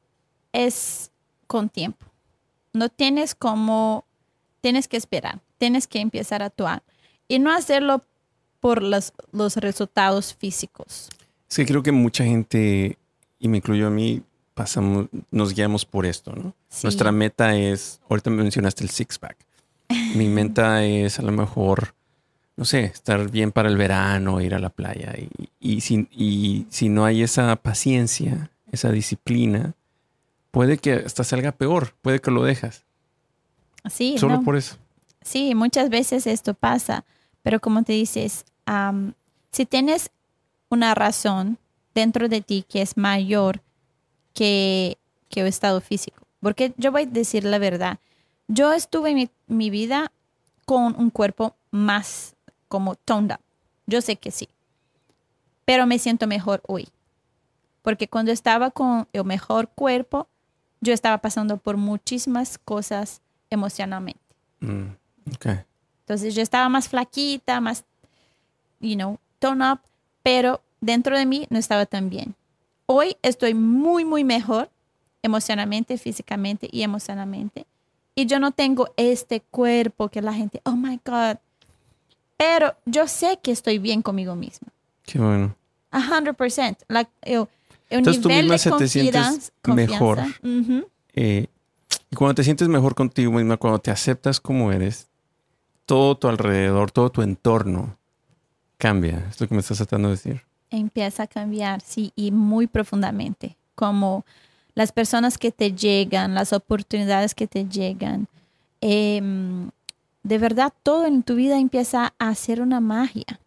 es 0.53 1.11
con 1.47 1.69
tiempo. 1.69 2.05
No 2.71 2.89
tienes 2.89 3.35
como, 3.35 4.05
tienes 4.61 4.87
que 4.87 4.97
esperar, 4.97 5.41
tienes 5.57 5.87
que 5.87 5.99
empezar 5.99 6.41
a 6.41 6.45
actuar 6.45 6.81
y 7.27 7.39
no 7.39 7.51
hacerlo 7.51 8.01
por 8.59 8.81
los, 8.81 9.11
los 9.31 9.57
resultados 9.57 10.33
físicos. 10.33 11.09
Sí, 11.49 11.65
creo 11.65 11.83
que 11.83 11.91
mucha 11.91 12.23
gente, 12.23 12.97
y 13.39 13.47
me 13.47 13.57
incluyo 13.57 13.87
a 13.87 13.89
mí, 13.89 14.23
pasamos, 14.53 15.07
nos 15.29 15.53
guiamos 15.53 15.85
por 15.85 16.05
esto, 16.05 16.33
¿no? 16.33 16.55
Nuestra 16.81 17.11
meta 17.11 17.55
es, 17.55 17.99
ahorita 18.09 18.29
mencionaste 18.29 18.83
el 18.83 18.89
six-pack. 18.89 19.35
Mi 20.15 20.27
meta 20.27 20.83
es 20.83 21.19
a 21.19 21.21
lo 21.21 21.31
mejor, 21.31 21.93
no 22.55 22.65
sé, 22.65 22.85
estar 22.85 23.29
bien 23.29 23.51
para 23.51 23.69
el 23.69 23.77
verano, 23.77 24.41
ir 24.41 24.55
a 24.55 24.59
la 24.59 24.69
playa. 24.69 25.13
Y, 25.17 25.49
y, 25.59 25.81
si, 25.81 26.07
y 26.11 26.65
si 26.69 26.89
no 26.89 27.05
hay 27.05 27.23
esa 27.23 27.55
paciencia, 27.55 28.51
esa 28.71 28.91
disciplina, 28.91 29.73
puede 30.51 30.77
que 30.77 30.93
hasta 30.93 31.23
salga 31.23 31.51
peor, 31.51 31.93
puede 32.01 32.19
que 32.19 32.31
lo 32.31 32.43
dejas. 32.43 32.83
Sí. 33.89 34.17
Solo 34.17 34.41
por 34.43 34.55
eso. 34.55 34.77
Sí, 35.21 35.55
muchas 35.55 35.89
veces 35.89 36.27
esto 36.27 36.53
pasa, 36.53 37.05
pero 37.41 37.59
como 37.59 37.83
te 37.83 37.93
dices, 37.93 38.45
si 39.51 39.65
tienes 39.65 40.11
una 40.69 40.95
razón 40.95 41.57
dentro 41.95 42.27
de 42.29 42.41
ti 42.41 42.65
que 42.67 42.81
es 42.81 42.97
mayor 42.97 43.61
que, 44.33 44.97
que 45.29 45.41
el 45.41 45.47
estado 45.47 45.79
físico, 45.81 46.27
porque 46.41 46.73
yo 46.77 46.91
voy 46.91 47.03
a 47.03 47.05
decir 47.05 47.45
la 47.45 47.57
verdad, 47.57 47.99
yo 48.47 48.73
estuve 48.73 49.11
en 49.11 49.15
mi, 49.15 49.29
mi 49.47 49.69
vida 49.69 50.11
con 50.65 50.95
un 50.97 51.09
cuerpo 51.09 51.55
más 51.71 52.35
como 52.67 52.95
toned 52.95 53.33
up. 53.33 53.39
Yo 53.85 54.01
sé 54.01 54.15
que 54.15 54.31
sí, 54.31 54.47
pero 55.65 55.85
me 55.85 55.99
siento 55.99 56.27
mejor 56.27 56.61
hoy. 56.67 56.87
Porque 57.81 58.07
cuando 58.07 58.31
estaba 58.31 58.71
con 58.71 59.07
el 59.11 59.25
mejor 59.25 59.69
cuerpo, 59.69 60.27
yo 60.79 60.93
estaba 60.93 61.17
pasando 61.19 61.57
por 61.57 61.77
muchísimas 61.77 62.57
cosas 62.57 63.21
emocionalmente. 63.49 64.21
Mm, 64.61 64.95
Entonces 66.01 66.35
yo 66.35 66.41
estaba 66.41 66.67
más 66.69 66.87
flaquita, 66.89 67.61
más 67.61 67.83
you 68.79 68.95
know, 68.95 69.19
tone 69.39 69.65
up, 69.71 69.79
pero 70.21 70.61
dentro 70.81 71.17
de 71.17 71.25
mí 71.25 71.47
no 71.49 71.57
estaba 71.57 71.85
tan 71.85 72.09
bien. 72.09 72.35
Hoy 72.85 73.17
estoy 73.21 73.53
muy, 73.53 74.03
muy 74.05 74.23
mejor 74.23 74.69
emocionalmente, 75.21 75.97
físicamente 75.97 76.67
y 76.71 76.83
emocionalmente. 76.83 77.65
Y 78.15 78.25
yo 78.25 78.39
no 78.39 78.51
tengo 78.51 78.89
este 78.97 79.41
cuerpo 79.41 80.09
que 80.09 80.21
la 80.21 80.33
gente, 80.33 80.61
oh 80.65 80.75
my 80.75 80.99
God. 81.05 81.37
Pero 82.37 82.75
yo 82.85 83.07
sé 83.07 83.39
que 83.41 83.51
estoy 83.51 83.79
bien 83.79 84.01
conmigo 84.01 84.35
misma. 84.35 84.67
Qué 85.03 85.19
bueno. 85.19 85.55
A 85.91 86.01
100%. 86.01 86.77
La, 86.87 87.07
el, 87.21 87.47
Entonces 87.89 88.21
tú 88.21 88.29
misma 88.29 88.57
se 88.57 88.71
te 88.71 88.87
sientes 88.87 89.51
mejor. 89.63 90.19
Eh, 91.13 91.47
y 92.09 92.15
cuando 92.15 92.35
te 92.35 92.43
sientes 92.43 92.67
mejor 92.67 92.95
contigo 92.95 93.31
misma, 93.31 93.57
cuando 93.57 93.79
te 93.79 93.91
aceptas 93.91 94.39
como 94.39 94.71
eres, 94.71 95.07
todo 95.85 96.15
tu 96.15 96.27
alrededor, 96.27 96.91
todo 96.91 97.11
tu 97.11 97.21
entorno 97.21 97.97
cambia. 98.77 99.25
Es 99.29 99.39
lo 99.39 99.47
que 99.47 99.55
me 99.55 99.61
estás 99.61 99.77
tratando 99.77 100.09
de 100.09 100.15
decir. 100.15 100.41
Empieza 100.69 101.23
a 101.23 101.27
cambiar, 101.27 101.81
sí, 101.81 102.11
y 102.15 102.31
muy 102.31 102.67
profundamente. 102.67 103.57
Como 103.75 104.25
las 104.75 104.91
personas 104.91 105.37
que 105.37 105.51
te 105.51 105.73
llegan, 105.73 106.35
las 106.35 106.53
oportunidades 106.53 107.35
que 107.35 107.47
te 107.47 107.65
llegan. 107.65 108.27
Em, 108.81 109.69
de 110.23 110.37
verdad, 110.37 110.73
todo 110.83 111.05
en 111.05 111.23
tu 111.23 111.35
vida 111.35 111.57
empieza 111.57 112.13
a 112.17 112.29
hacer 112.29 112.61
una 112.61 112.79
magia. 112.79 113.39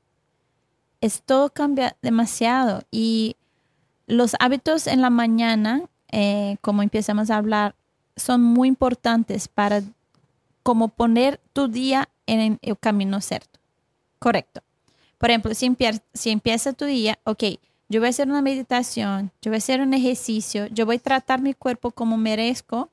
Esto 1.00 1.50
cambia 1.52 1.96
demasiado. 2.02 2.82
Y 2.90 3.36
los 4.06 4.36
hábitos 4.40 4.86
en 4.86 5.00
la 5.00 5.10
mañana, 5.10 5.82
eh, 6.10 6.56
como 6.60 6.82
empezamos 6.82 7.30
a 7.30 7.36
hablar, 7.36 7.74
son 8.16 8.42
muy 8.42 8.68
importantes 8.68 9.48
para 9.48 9.82
como 10.62 10.88
poner 10.88 11.40
tu 11.52 11.68
día 11.68 12.08
en 12.26 12.58
el 12.60 12.78
camino 12.78 13.20
cierto. 13.20 13.60
Correcto. 14.18 14.62
Por 15.18 15.30
ejemplo, 15.30 15.54
si, 15.54 15.66
empieza, 16.30 16.72
tu 16.72 16.84
día, 16.84 17.18
ok, 17.24 17.44
yo 17.88 18.00
voy 18.00 18.08
a 18.08 18.10
hacer 18.10 18.28
una 18.28 18.42
meditación, 18.42 19.30
yo 19.40 19.50
voy 19.50 19.56
a 19.56 19.58
hacer 19.58 19.80
un 19.80 19.94
ejercicio, 19.94 20.66
yo 20.66 20.86
voy 20.86 20.96
a 20.96 21.00
tratar 21.00 21.40
mi 21.40 21.54
cuerpo 21.54 21.90
como 21.90 22.16
merezco, 22.16 22.90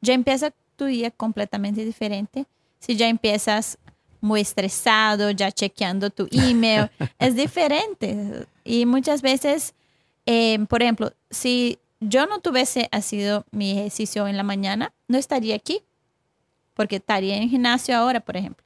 ya 0.00 0.14
empieza 0.14 0.52
tu 0.76 0.86
día 0.86 1.10
completamente 1.10 1.84
diferente. 1.84 2.46
Si 2.80 2.96
ya 2.96 3.08
empiezas 3.08 3.78
muy 4.20 4.40
estresado, 4.40 5.30
ya 5.30 5.52
chequeando 5.52 6.10
tu 6.10 6.28
email, 6.32 6.90
es 7.18 7.36
diferente. 7.36 8.46
Y 8.64 8.86
muchas 8.86 9.22
veces, 9.22 9.74
eh, 10.26 10.58
por 10.68 10.82
ejemplo, 10.82 11.12
si 11.30 11.78
yo 12.00 12.26
no 12.26 12.40
tuviese 12.40 12.88
sido 13.02 13.44
mi 13.50 13.72
ejercicio 13.72 14.26
en 14.26 14.36
la 14.36 14.42
mañana, 14.42 14.92
no 15.08 15.18
estaría 15.18 15.54
aquí, 15.54 15.82
porque 16.74 16.96
estaría 16.96 17.36
en 17.36 17.44
el 17.44 17.48
gimnasio 17.50 17.96
ahora, 17.96 18.20
por 18.20 18.36
ejemplo. 18.36 18.64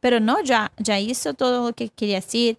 Pero 0.00 0.20
no, 0.20 0.40
ya, 0.42 0.70
ya 0.76 1.00
hizo 1.00 1.34
todo 1.34 1.66
lo 1.68 1.72
que 1.74 1.88
quería 1.88 2.16
decir. 2.16 2.58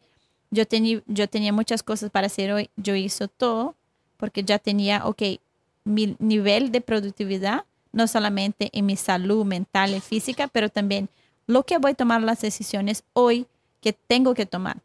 Yo, 0.52 0.66
tenía 0.68 1.54
muchas 1.54 1.84
cosas 1.84 2.10
para 2.10 2.28
hacer 2.28 2.52
hoy. 2.52 2.70
Yo 2.76 2.96
hizo 2.96 3.28
todo 3.28 3.76
porque 4.18 4.44
ya 4.44 4.60
tenía, 4.60 5.06
ok, 5.06 5.22
mi 5.84 6.16
nivel 6.20 6.72
de 6.72 6.82
productividad, 6.82 7.66
no 7.92 8.08
solamente 8.08 8.70
en 8.74 8.86
mi 8.86 8.96
salud 8.96 9.46
mental 9.46 9.96
y 9.96 10.00
física, 10.00 10.48
pero 10.48 10.70
también 10.70 11.10
lo 11.48 11.64
que 11.64 11.78
voy 11.78 11.92
a 11.92 11.96
tomar 11.96 12.22
las 12.22 12.42
decisiones 12.42 13.04
hoy 13.14 13.48
que 13.82 13.94
tengo 13.94 14.34
que 14.34 14.46
tomar. 14.46 14.78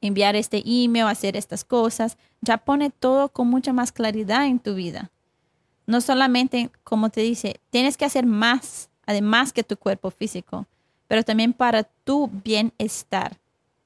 Enviar 0.00 0.36
este 0.36 0.62
email, 0.66 1.06
hacer 1.06 1.36
estas 1.36 1.64
cosas, 1.64 2.16
ya 2.40 2.58
pone 2.58 2.90
todo 2.90 3.28
con 3.30 3.48
mucha 3.48 3.72
más 3.72 3.90
claridad 3.90 4.46
en 4.46 4.58
tu 4.58 4.74
vida. 4.74 5.10
No 5.86 6.00
solamente, 6.00 6.70
como 6.84 7.10
te 7.10 7.22
dice, 7.22 7.60
tienes 7.70 7.96
que 7.96 8.04
hacer 8.04 8.24
más, 8.26 8.88
además 9.06 9.52
que 9.52 9.64
tu 9.64 9.76
cuerpo 9.76 10.10
físico 10.10 10.66
pero 11.08 11.22
también 11.22 11.52
para 11.52 11.84
tu 12.04 12.28
bienestar. 12.28 13.36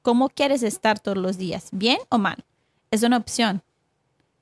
¿Cómo 0.01 0.29
quieres 0.29 0.63
estar 0.63 0.99
todos 0.99 1.17
los 1.17 1.37
días? 1.37 1.69
¿Bien 1.71 1.99
o 2.09 2.17
mal? 2.17 2.45
Es 2.89 3.03
una 3.03 3.17
opción 3.17 3.61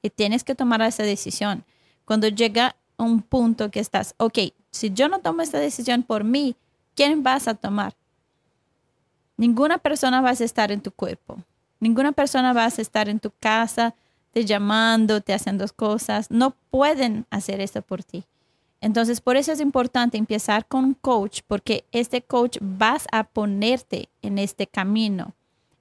y 0.02 0.10
tienes 0.10 0.44
que 0.44 0.56
tomar 0.56 0.82
esa 0.82 1.04
decisión. 1.04 1.66
Cuando 2.06 2.28
llega 2.28 2.76
un 2.98 3.22
punto 3.22 3.72
que 3.72 3.80
estás, 3.80 4.14
ok, 4.18 4.40
si 4.72 4.92
yo 4.92 5.10
no 5.10 5.20
tomo 5.20 5.42
esta 5.42 5.60
decisión 5.60 6.04
por 6.04 6.24
mí, 6.24 6.56
¿quién 6.96 7.24
vas 7.24 7.48
a 7.48 7.56
tomar? 7.56 7.96
Ninguna 9.36 9.80
persona 9.80 10.22
va 10.22 10.30
a 10.30 10.34
estar 10.34 10.72
en 10.72 10.82
tu 10.82 10.92
cuerpo. 10.92 11.44
Ninguna 11.80 12.12
persona 12.12 12.54
va 12.54 12.66
a 12.66 12.68
estar 12.68 13.10
en 13.10 13.20
tu 13.20 13.32
casa, 13.40 13.96
te 14.32 14.46
llamando, 14.46 15.22
te 15.22 15.34
haciendo 15.34 15.66
cosas. 15.76 16.30
No 16.30 16.52
pueden 16.70 17.26
hacer 17.30 17.62
eso 17.62 17.82
por 17.82 18.04
ti. 18.04 18.26
Entonces, 18.80 19.22
por 19.22 19.38
eso 19.38 19.52
es 19.52 19.60
importante 19.60 20.18
empezar 20.18 20.68
con 20.68 20.86
un 20.86 20.94
coach, 20.94 21.42
porque 21.48 21.86
este 21.92 22.22
coach 22.22 22.58
vas 22.62 23.08
a 23.12 23.24
ponerte 23.24 24.10
en 24.22 24.38
este 24.38 24.68
camino 24.68 25.34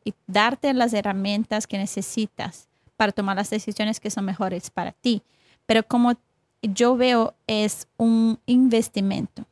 y 0.06 0.14
darte 0.26 0.72
las 0.72 0.94
herramientas 0.94 1.66
que 1.66 1.76
necesitas 1.76 2.68
para 2.96 3.12
tomar 3.12 3.36
las 3.36 3.50
decisiones 3.50 4.00
que 4.00 4.10
son 4.10 4.24
mejores 4.24 4.70
para 4.70 4.92
ti. 4.92 5.20
Pero 5.66 5.82
como 5.82 6.14
yo 6.62 6.96
veo, 6.96 7.34
es 7.46 7.88
un 7.98 8.38
investimento. 8.46 9.44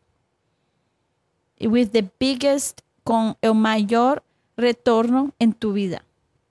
With 1.61 1.89
the 1.91 2.09
biggest, 2.19 2.81
con 3.03 3.37
el 3.43 3.55
mayor 3.55 4.23
retorno 4.57 5.33
en 5.39 5.53
tu 5.53 5.75
vida. 5.75 6.05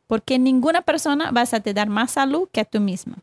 Porque 0.06 0.38
ninguna 0.38 0.82
persona 0.82 1.32
vas 1.32 1.56
a 1.56 1.62
te 1.62 1.74
dar 1.74 1.90
más 1.90 2.12
salud 2.12 2.48
que 2.52 2.62
a 2.62 2.66
tú 2.66 2.80
misma. 2.80 3.18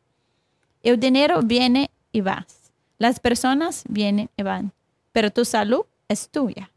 El 0.83 0.99
dinero 0.99 1.43
viene 1.43 1.91
y 2.11 2.22
vas 2.22 2.61
las 3.01 3.18
personas 3.18 3.83
vienen 3.89 4.28
y 4.37 4.43
van, 4.43 4.72
pero 5.11 5.31
tu 5.31 5.47
salud 5.47 5.87
es 6.07 6.28
tuya. 6.28 6.70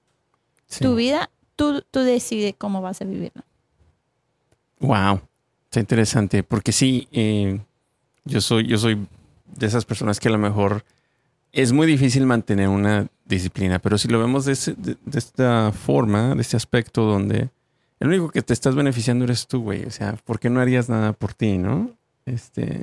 Sí. 0.67 0.81
Tu 0.81 0.95
vida, 0.95 1.29
tú, 1.57 1.83
tú 1.91 1.99
decides 1.99 2.55
cómo 2.57 2.81
vas 2.81 3.01
a 3.01 3.05
vivirla. 3.05 3.43
Wow, 4.83 5.21
está 5.65 5.79
interesante, 5.79 6.43
porque 6.43 6.71
sí, 6.73 7.07
eh, 7.13 7.59
yo 8.25 8.41
soy, 8.41 8.67
yo 8.67 8.77
soy 8.77 9.07
de 9.55 9.65
esas 9.67 9.85
personas 9.85 10.19
que 10.19 10.27
a 10.27 10.31
lo 10.31 10.37
mejor 10.37 10.83
es 11.53 11.71
muy 11.71 11.87
difícil 11.87 12.25
mantener 12.25 12.67
una 12.67 13.07
disciplina, 13.25 13.79
pero 13.79 13.97
si 13.97 14.09
lo 14.09 14.19
vemos 14.19 14.43
de, 14.45 14.53
ese- 14.53 14.73
de- 14.73 14.97
de 15.05 15.19
esta 15.19 15.71
forma, 15.71 16.35
de 16.35 16.41
este 16.41 16.57
aspecto 16.57 17.03
donde 17.03 17.49
el 17.99 18.07
único 18.09 18.29
que 18.29 18.41
te 18.41 18.51
estás 18.53 18.75
beneficiando 18.75 19.23
eres 19.23 19.47
tú, 19.47 19.61
güey. 19.63 19.85
O 19.85 19.91
sea, 19.91 20.17
¿por 20.25 20.39
qué 20.39 20.49
no 20.49 20.59
harías 20.59 20.89
nada 20.89 21.13
por 21.13 21.33
ti, 21.33 21.57
no? 21.57 21.91
Este, 22.25 22.81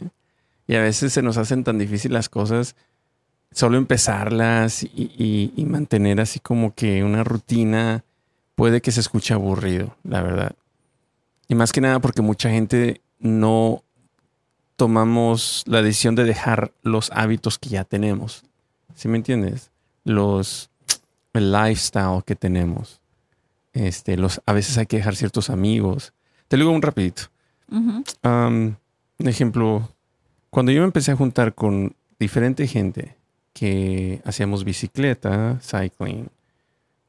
y 0.67 0.77
a 0.77 0.81
veces 0.81 1.13
se 1.13 1.23
nos 1.23 1.37
hacen 1.37 1.65
tan 1.65 1.79
difíciles 1.79 2.15
las 2.15 2.29
cosas, 2.31 2.77
solo 3.53 3.77
empezarlas 3.79 4.85
y, 4.85 4.91
y- 5.19 5.53
y 5.57 5.65
mantener 5.67 6.21
así 6.21 6.41
como 6.41 6.75
que 6.75 7.05
una 7.05 7.25
rutina 7.25 8.05
puede 8.55 8.81
que 8.81 8.93
se 8.93 9.01
escuche 9.01 9.35
aburrido, 9.35 9.97
la 10.05 10.23
verdad. 10.23 10.53
Y 11.51 11.55
más 11.57 11.73
que 11.73 11.81
nada 11.81 11.99
porque 11.99 12.23
mucha 12.23 12.49
gente 12.49 13.01
no 13.19 13.83
tomamos 14.77 15.65
la 15.67 15.83
decisión 15.83 16.15
de 16.15 16.25
dejar 16.25 16.73
los 16.83 17.11
hábitos 17.13 17.59
que 17.59 17.69
ya 17.69 17.85
tenemos. 17.85 18.45
¿Sí 18.95 19.09
me 19.09 19.17
entiendes? 19.19 19.71
Los 20.05 20.71
el 21.33 21.53
lifestyle 21.53 22.23
que 22.25 22.35
tenemos. 22.37 23.01
Este, 23.73 24.17
los, 24.17 24.41
a 24.47 24.53
veces 24.53 24.79
hay 24.79 24.87
que 24.87 24.97
dejar 24.97 25.17
ciertos 25.17 25.51
amigos. 25.51 26.13
Te 26.49 26.57
lo 26.57 26.65
digo 26.65 26.73
un 26.75 26.83
rapidito. 26.83 27.23
Un 27.73 28.77
ejemplo, 29.19 29.89
cuando 30.51 30.73
yo 30.73 30.81
me 30.81 30.87
empecé 30.87 31.13
a 31.13 31.17
juntar 31.17 31.55
con 31.55 31.95
diferente 32.19 32.67
gente 32.67 33.17
que 33.53 34.23
hacíamos 34.25 34.65
bicicleta, 34.65 35.59
cycling, 35.61 36.29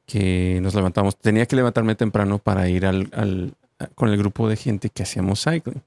que 0.06 0.60
nos 0.62 0.76
levantamos, 0.76 1.18
tenía 1.18 1.46
que 1.46 1.56
levantarme 1.56 1.96
temprano 1.96 2.38
para 2.38 2.68
ir 2.68 2.86
al, 2.86 3.10
al- 3.14 3.54
con 3.96 4.10
el 4.10 4.18
grupo 4.18 4.48
de 4.48 4.56
gente 4.56 4.90
que 4.90 5.04
hacíamos 5.04 5.44
cycling. 5.44 5.82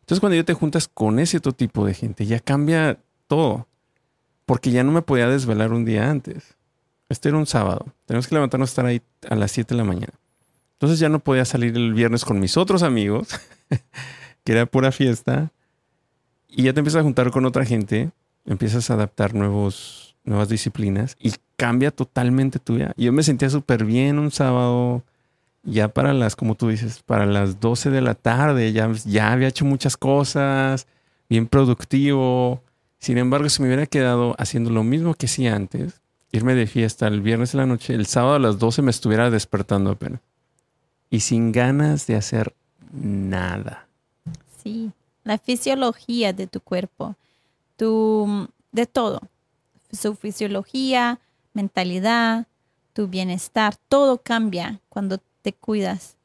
Entonces 0.00 0.20
cuando 0.20 0.36
ya 0.36 0.44
te 0.44 0.54
juntas 0.54 0.88
con 0.88 1.18
ese 1.18 1.38
otro 1.38 1.52
tipo 1.52 1.86
de 1.86 1.94
gente, 1.94 2.26
ya 2.26 2.40
cambia 2.40 2.98
todo, 3.26 3.66
porque 4.46 4.70
ya 4.70 4.82
no 4.82 4.92
me 4.92 5.02
podía 5.02 5.28
desvelar 5.28 5.72
un 5.72 5.84
día 5.84 6.10
antes. 6.10 6.56
Este 7.08 7.28
era 7.28 7.38
un 7.38 7.46
sábado, 7.46 7.86
tenemos 8.06 8.26
que 8.26 8.34
levantarnos 8.34 8.70
a 8.70 8.72
estar 8.72 8.86
ahí 8.86 9.02
a 9.28 9.34
las 9.34 9.52
7 9.52 9.74
de 9.74 9.78
la 9.78 9.84
mañana. 9.84 10.14
Entonces 10.74 10.98
ya 10.98 11.08
no 11.08 11.20
podía 11.20 11.44
salir 11.44 11.76
el 11.76 11.92
viernes 11.92 12.24
con 12.24 12.40
mis 12.40 12.56
otros 12.56 12.82
amigos 12.82 13.28
que 14.44 14.52
era 14.52 14.66
pura 14.66 14.92
fiesta, 14.92 15.52
y 16.52 16.64
ya 16.64 16.72
te 16.72 16.80
empiezas 16.80 17.00
a 17.00 17.04
juntar 17.04 17.30
con 17.30 17.46
otra 17.46 17.64
gente, 17.64 18.10
empiezas 18.44 18.90
a 18.90 18.94
adaptar 18.94 19.34
nuevos, 19.34 20.16
nuevas 20.24 20.48
disciplinas 20.48 21.16
y 21.20 21.32
cambia 21.56 21.90
totalmente 21.90 22.58
tu 22.58 22.74
vida. 22.74 22.92
Yo 22.96 23.12
me 23.12 23.22
sentía 23.22 23.50
súper 23.50 23.84
bien 23.84 24.18
un 24.18 24.30
sábado, 24.30 25.04
ya 25.62 25.88
para 25.88 26.12
las, 26.12 26.36
como 26.36 26.54
tú 26.54 26.68
dices, 26.68 27.02
para 27.04 27.26
las 27.26 27.60
12 27.60 27.90
de 27.90 28.00
la 28.00 28.14
tarde, 28.14 28.72
ya, 28.72 28.90
ya 29.04 29.32
había 29.32 29.48
hecho 29.48 29.64
muchas 29.64 29.96
cosas, 29.96 30.86
bien 31.28 31.46
productivo. 31.46 32.62
Sin 32.98 33.18
embargo, 33.18 33.48
si 33.48 33.62
me 33.62 33.68
hubiera 33.68 33.86
quedado 33.86 34.34
haciendo 34.38 34.70
lo 34.70 34.84
mismo 34.84 35.14
que 35.14 35.26
hacía 35.26 35.54
antes, 35.54 36.00
irme 36.32 36.54
de 36.54 36.66
fiesta 36.66 37.06
el 37.08 37.20
viernes 37.20 37.54
en 37.54 37.60
la 37.60 37.66
noche, 37.66 37.94
el 37.94 38.06
sábado 38.06 38.34
a 38.34 38.38
las 38.38 38.58
12 38.58 38.82
me 38.82 38.90
estuviera 38.90 39.30
despertando 39.30 39.90
apenas. 39.90 40.20
Y 41.10 41.20
sin 41.20 41.52
ganas 41.52 42.06
de 42.06 42.16
hacer 42.16 42.54
nada. 42.92 43.86
Sí, 44.62 44.92
la 45.24 45.38
fisiología 45.38 46.32
de 46.32 46.46
tu 46.46 46.60
cuerpo, 46.60 47.16
tu, 47.76 48.48
de 48.72 48.86
todo, 48.86 49.20
su 49.92 50.14
fisiología, 50.14 51.18
mentalidad, 51.52 52.46
tu 52.92 53.08
bienestar, 53.08 53.76
todo 53.88 54.18
cambia 54.18 54.80
cuando 54.88 55.18
te 55.42 55.52
cuidas. 55.52 56.16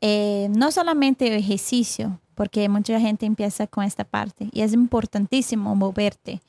Eh, 0.00 0.48
no 0.50 0.72
solamente 0.72 1.34
ejercicio, 1.36 2.20
porque 2.34 2.68
mucha 2.68 2.98
gente 2.98 3.26
empieza 3.26 3.66
con 3.66 3.84
esta 3.84 4.04
parte 4.04 4.48
y 4.52 4.62
es 4.62 4.72
importantísimo 4.72 5.74
moverte, 5.74 6.40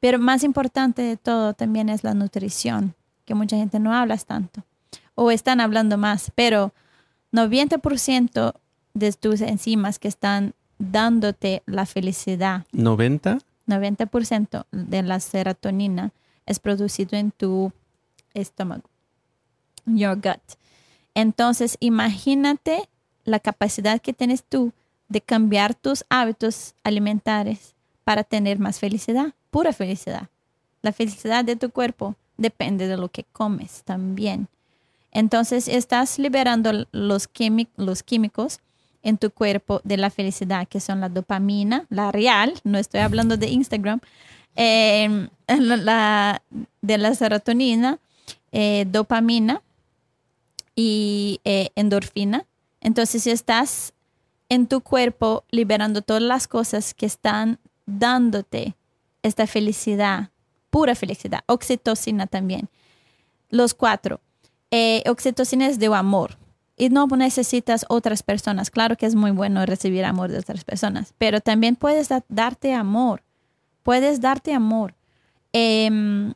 pero 0.00 0.18
más 0.18 0.42
importante 0.42 1.02
de 1.02 1.16
todo 1.16 1.54
también 1.54 1.88
es 1.88 2.02
la 2.02 2.14
nutrición, 2.14 2.94
que 3.24 3.34
mucha 3.34 3.56
gente 3.56 3.78
no 3.78 3.94
habla 3.94 4.16
tanto 4.16 4.64
o 5.14 5.32
están 5.32 5.60
hablando 5.60 5.98
más, 5.98 6.30
pero 6.36 6.72
90% 7.32 8.54
de 8.94 9.12
tus 9.12 9.40
enzimas 9.40 9.98
que 9.98 10.06
están 10.06 10.54
dándote 10.78 11.62
la 11.66 11.86
felicidad, 11.86 12.64
90 12.72 13.38
90% 13.66 14.64
de 14.70 15.02
la 15.02 15.20
serotonina 15.20 16.12
es 16.46 16.58
producido 16.58 17.18
en 17.18 17.32
tu 17.32 17.72
estómago, 18.32 18.88
your 19.84 20.14
gut. 20.14 20.40
Entonces, 21.18 21.76
imagínate 21.80 22.88
la 23.24 23.40
capacidad 23.40 24.00
que 24.00 24.12
tienes 24.12 24.44
tú 24.44 24.70
de 25.08 25.20
cambiar 25.20 25.74
tus 25.74 26.04
hábitos 26.08 26.74
alimentarios 26.84 27.74
para 28.04 28.22
tener 28.22 28.60
más 28.60 28.78
felicidad, 28.78 29.32
pura 29.50 29.72
felicidad. 29.72 30.28
La 30.80 30.92
felicidad 30.92 31.44
de 31.44 31.56
tu 31.56 31.70
cuerpo 31.70 32.14
depende 32.36 32.86
de 32.86 32.96
lo 32.96 33.08
que 33.08 33.24
comes 33.32 33.82
también. 33.82 34.46
Entonces, 35.10 35.66
estás 35.66 36.20
liberando 36.20 36.86
los, 36.92 37.28
quími- 37.32 37.66
los 37.76 38.04
químicos 38.04 38.60
en 39.02 39.18
tu 39.18 39.32
cuerpo 39.32 39.80
de 39.82 39.96
la 39.96 40.10
felicidad, 40.10 40.68
que 40.68 40.78
son 40.78 41.00
la 41.00 41.08
dopamina, 41.08 41.84
la 41.90 42.12
real, 42.12 42.54
no 42.62 42.78
estoy 42.78 43.00
hablando 43.00 43.36
de 43.36 43.48
Instagram, 43.48 43.98
la- 45.48 46.42
de 46.80 46.98
la 46.98 47.14
serotonina, 47.16 47.98
eh, 48.52 48.86
dopamina 48.88 49.62
y 50.80 51.40
eh, 51.44 51.70
endorfina. 51.74 52.46
Entonces, 52.80 53.24
si 53.24 53.32
estás 53.32 53.94
en 54.48 54.68
tu 54.68 54.80
cuerpo 54.80 55.42
liberando 55.50 56.02
todas 56.02 56.22
las 56.22 56.46
cosas 56.46 56.94
que 56.94 57.04
están 57.04 57.58
dándote 57.86 58.76
esta 59.24 59.48
felicidad, 59.48 60.30
pura 60.70 60.94
felicidad, 60.94 61.40
oxitocina 61.46 62.28
también. 62.28 62.68
Los 63.50 63.74
cuatro. 63.74 64.20
Eh, 64.70 65.02
oxitocina 65.08 65.66
es 65.66 65.80
de 65.80 65.86
amor 65.86 66.38
y 66.76 66.90
no 66.90 67.08
necesitas 67.08 67.84
otras 67.88 68.22
personas. 68.22 68.70
Claro 68.70 68.94
que 68.96 69.06
es 69.06 69.16
muy 69.16 69.32
bueno 69.32 69.66
recibir 69.66 70.04
amor 70.04 70.30
de 70.30 70.38
otras 70.38 70.62
personas, 70.62 71.12
pero 71.18 71.40
también 71.40 71.74
puedes 71.74 72.08
da- 72.08 72.24
darte 72.28 72.72
amor. 72.72 73.24
Puedes 73.82 74.20
darte 74.20 74.54
amor. 74.54 74.94
Em, 75.52 76.34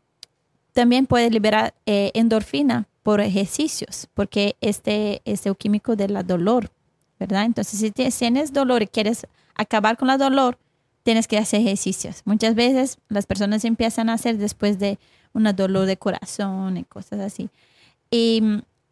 también 0.72 1.06
puedes 1.06 1.30
liberar 1.30 1.74
eh, 1.86 2.10
endorfina 2.14 2.88
por 3.02 3.20
ejercicios, 3.20 4.08
porque 4.14 4.56
este 4.60 5.22
es 5.24 5.46
el 5.46 5.56
químico 5.56 5.96
del 5.96 6.24
dolor, 6.26 6.70
¿verdad? 7.18 7.44
Entonces, 7.44 7.80
si 7.80 7.90
tienes 7.90 8.52
dolor 8.52 8.82
y 8.82 8.86
quieres 8.86 9.26
acabar 9.54 9.96
con 9.96 10.10
el 10.10 10.18
dolor, 10.18 10.58
tienes 11.02 11.26
que 11.26 11.38
hacer 11.38 11.60
ejercicios. 11.60 12.22
Muchas 12.24 12.54
veces 12.54 12.98
las 13.08 13.26
personas 13.26 13.64
empiezan 13.64 14.08
a 14.08 14.14
hacer 14.14 14.38
después 14.38 14.78
de 14.78 14.98
un 15.32 15.44
dolor 15.56 15.86
de 15.86 15.96
corazón 15.96 16.76
y 16.76 16.84
cosas 16.84 17.20
así. 17.20 17.50
Y, 18.10 18.42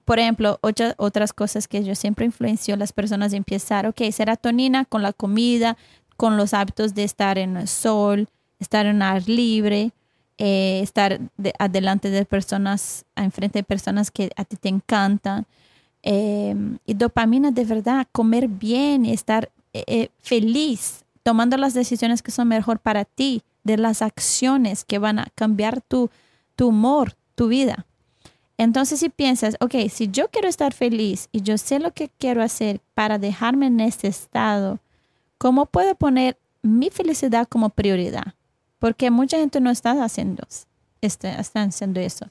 por 0.05 0.19
ejemplo, 0.19 0.59
otra- 0.63 0.95
otras 0.97 1.33
cosas 1.33 1.69
que 1.69 1.85
yo 1.85 1.95
siempre 1.95 2.27
influencio 2.27 2.75
a 2.75 2.77
las 2.79 2.93
personas 2.93 3.33
a 3.33 3.37
empezar, 3.37 3.87
ok, 3.87 4.01
serotonina 4.11 4.85
con 4.87 5.03
la 5.03 5.13
comida, 5.13 5.77
con 6.17 6.37
los 6.37 6.53
hábitos 6.53 6.95
de 6.95 7.05
estar 7.05 7.39
en 7.39 7.57
el 7.57 7.69
sol, 7.69 8.29
estar 8.59 8.87
en 8.87 9.03
ar 9.03 9.29
libre, 9.29 9.93
eh, 10.41 10.81
estar 10.83 11.21
de- 11.37 11.53
adelante 11.59 12.09
de 12.11 12.25
personas, 12.25 13.05
enfrente 13.15 13.59
de 13.59 13.63
personas 13.63 14.11
que 14.11 14.31
a 14.37 14.45
ti 14.45 14.57
te 14.57 14.71
encantan. 14.71 15.47
Eh, 16.03 16.57
y 16.87 16.95
dopamina 16.95 17.51
de 17.51 17.65
verdad, 17.65 18.07
comer 18.11 18.49
bien 18.49 19.05
estar 19.05 19.51
eh, 19.75 20.09
feliz, 20.19 21.05
tomando 21.23 21.59
las 21.59 21.75
decisiones 21.75 22.23
que 22.23 22.31
son 22.33 22.49
mejor 22.49 22.79
para 22.81 23.05
ti, 23.05 23.43
de 23.65 23.77
las 23.77 24.01
acciones 24.01 24.85
que 24.87 24.99
van 24.99 25.19
a 25.19 25.27
cambiar 25.35 25.83
tu, 25.83 26.09
tu 26.57 26.69
humor, 26.69 27.15
tu 27.35 27.49
vida. 27.49 27.85
Entonces, 28.57 29.01
si 29.01 29.11
piensas, 29.11 29.57
ok, 29.61 29.75
si 29.91 30.09
yo 30.09 30.29
quiero 30.29 30.49
estar 30.49 30.73
feliz 30.73 31.29
y 31.33 31.43
yo 31.43 31.59
sé 31.59 31.79
lo 31.81 31.93
que 31.93 32.09
quiero 32.19 32.43
hacer 32.43 32.81
para 32.95 33.19
dejarme 33.19 33.67
en 33.67 33.81
este 33.81 34.09
estado, 34.09 34.79
¿cómo 35.39 35.67
puedo 35.67 35.95
poner 35.95 36.39
mi 36.63 36.89
felicidad 36.91 37.47
como 37.47 37.69
prioridad? 37.69 38.35
Porque 38.81 39.11
mucha 39.13 39.37
gente 39.37 39.61
no 39.61 39.71
está 39.71 39.93
haciendo, 40.03 40.43
este, 41.01 41.39
están 41.39 41.69
haciendo 41.69 42.01
eso. 42.01 42.27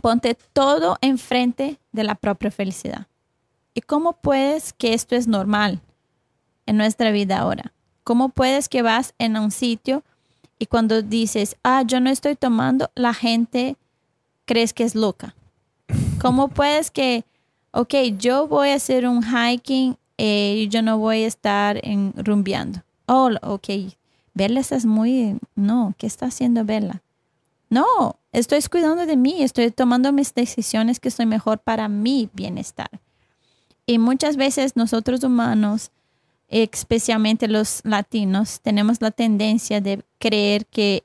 Ponte 0.00 0.36
todo 0.52 0.98
enfrente 1.00 1.78
de 1.92 2.04
la 2.04 2.16
propia 2.16 2.50
felicidad. 2.50 3.06
¿Y 3.74 3.82
cómo 3.82 4.14
puedes 4.14 4.72
que 4.72 4.94
esto 4.94 5.14
es 5.14 5.28
normal 5.28 5.80
en 6.64 6.78
nuestra 6.78 7.10
vida 7.10 7.38
ahora? 7.38 7.72
¿Cómo 8.02 8.30
puedes 8.30 8.68
que 8.68 8.80
vas 8.82 9.14
en 9.18 9.36
un 9.36 9.50
sitio 9.50 10.02
y 10.58 10.66
cuando 10.66 11.02
dices, 11.02 11.56
ah, 11.62 11.82
yo 11.82 12.00
no 12.00 12.08
estoy 12.08 12.36
tomando, 12.36 12.90
la 12.94 13.12
gente 13.12 13.76
crees 14.46 14.72
que 14.72 14.84
es 14.84 14.94
loca? 14.94 15.34
¿Cómo 16.20 16.48
puedes 16.54 16.90
que, 16.90 17.24
ok, 17.72 17.94
yo 18.16 18.48
voy 18.48 18.70
a 18.70 18.76
hacer 18.76 19.06
un 19.06 19.22
hiking 19.22 19.98
eh, 20.16 20.54
y 20.56 20.68
yo 20.68 20.80
no 20.80 20.96
voy 20.96 21.24
a 21.24 21.26
estar 21.26 21.78
en, 21.84 22.14
rumbeando? 22.16 22.82
Oh, 23.06 23.30
ok, 23.42 23.68
Bella 24.36 24.60
es 24.60 24.84
muy, 24.84 25.38
no, 25.54 25.94
¿qué 25.96 26.06
está 26.06 26.26
haciendo 26.26 26.62
Bella? 26.62 27.02
No, 27.70 28.16
estoy 28.32 28.60
cuidando 28.70 29.06
de 29.06 29.16
mí, 29.16 29.42
estoy 29.42 29.70
tomando 29.70 30.12
mis 30.12 30.34
decisiones 30.34 31.00
que 31.00 31.10
son 31.10 31.30
mejor 31.30 31.58
para 31.58 31.88
mi 31.88 32.28
bienestar. 32.34 32.90
Y 33.86 33.98
muchas 33.98 34.36
veces 34.36 34.76
nosotros 34.76 35.24
humanos, 35.24 35.90
especialmente 36.48 37.48
los 37.48 37.80
latinos, 37.82 38.60
tenemos 38.60 39.00
la 39.00 39.10
tendencia 39.10 39.80
de 39.80 40.04
creer 40.18 40.66
que 40.66 41.02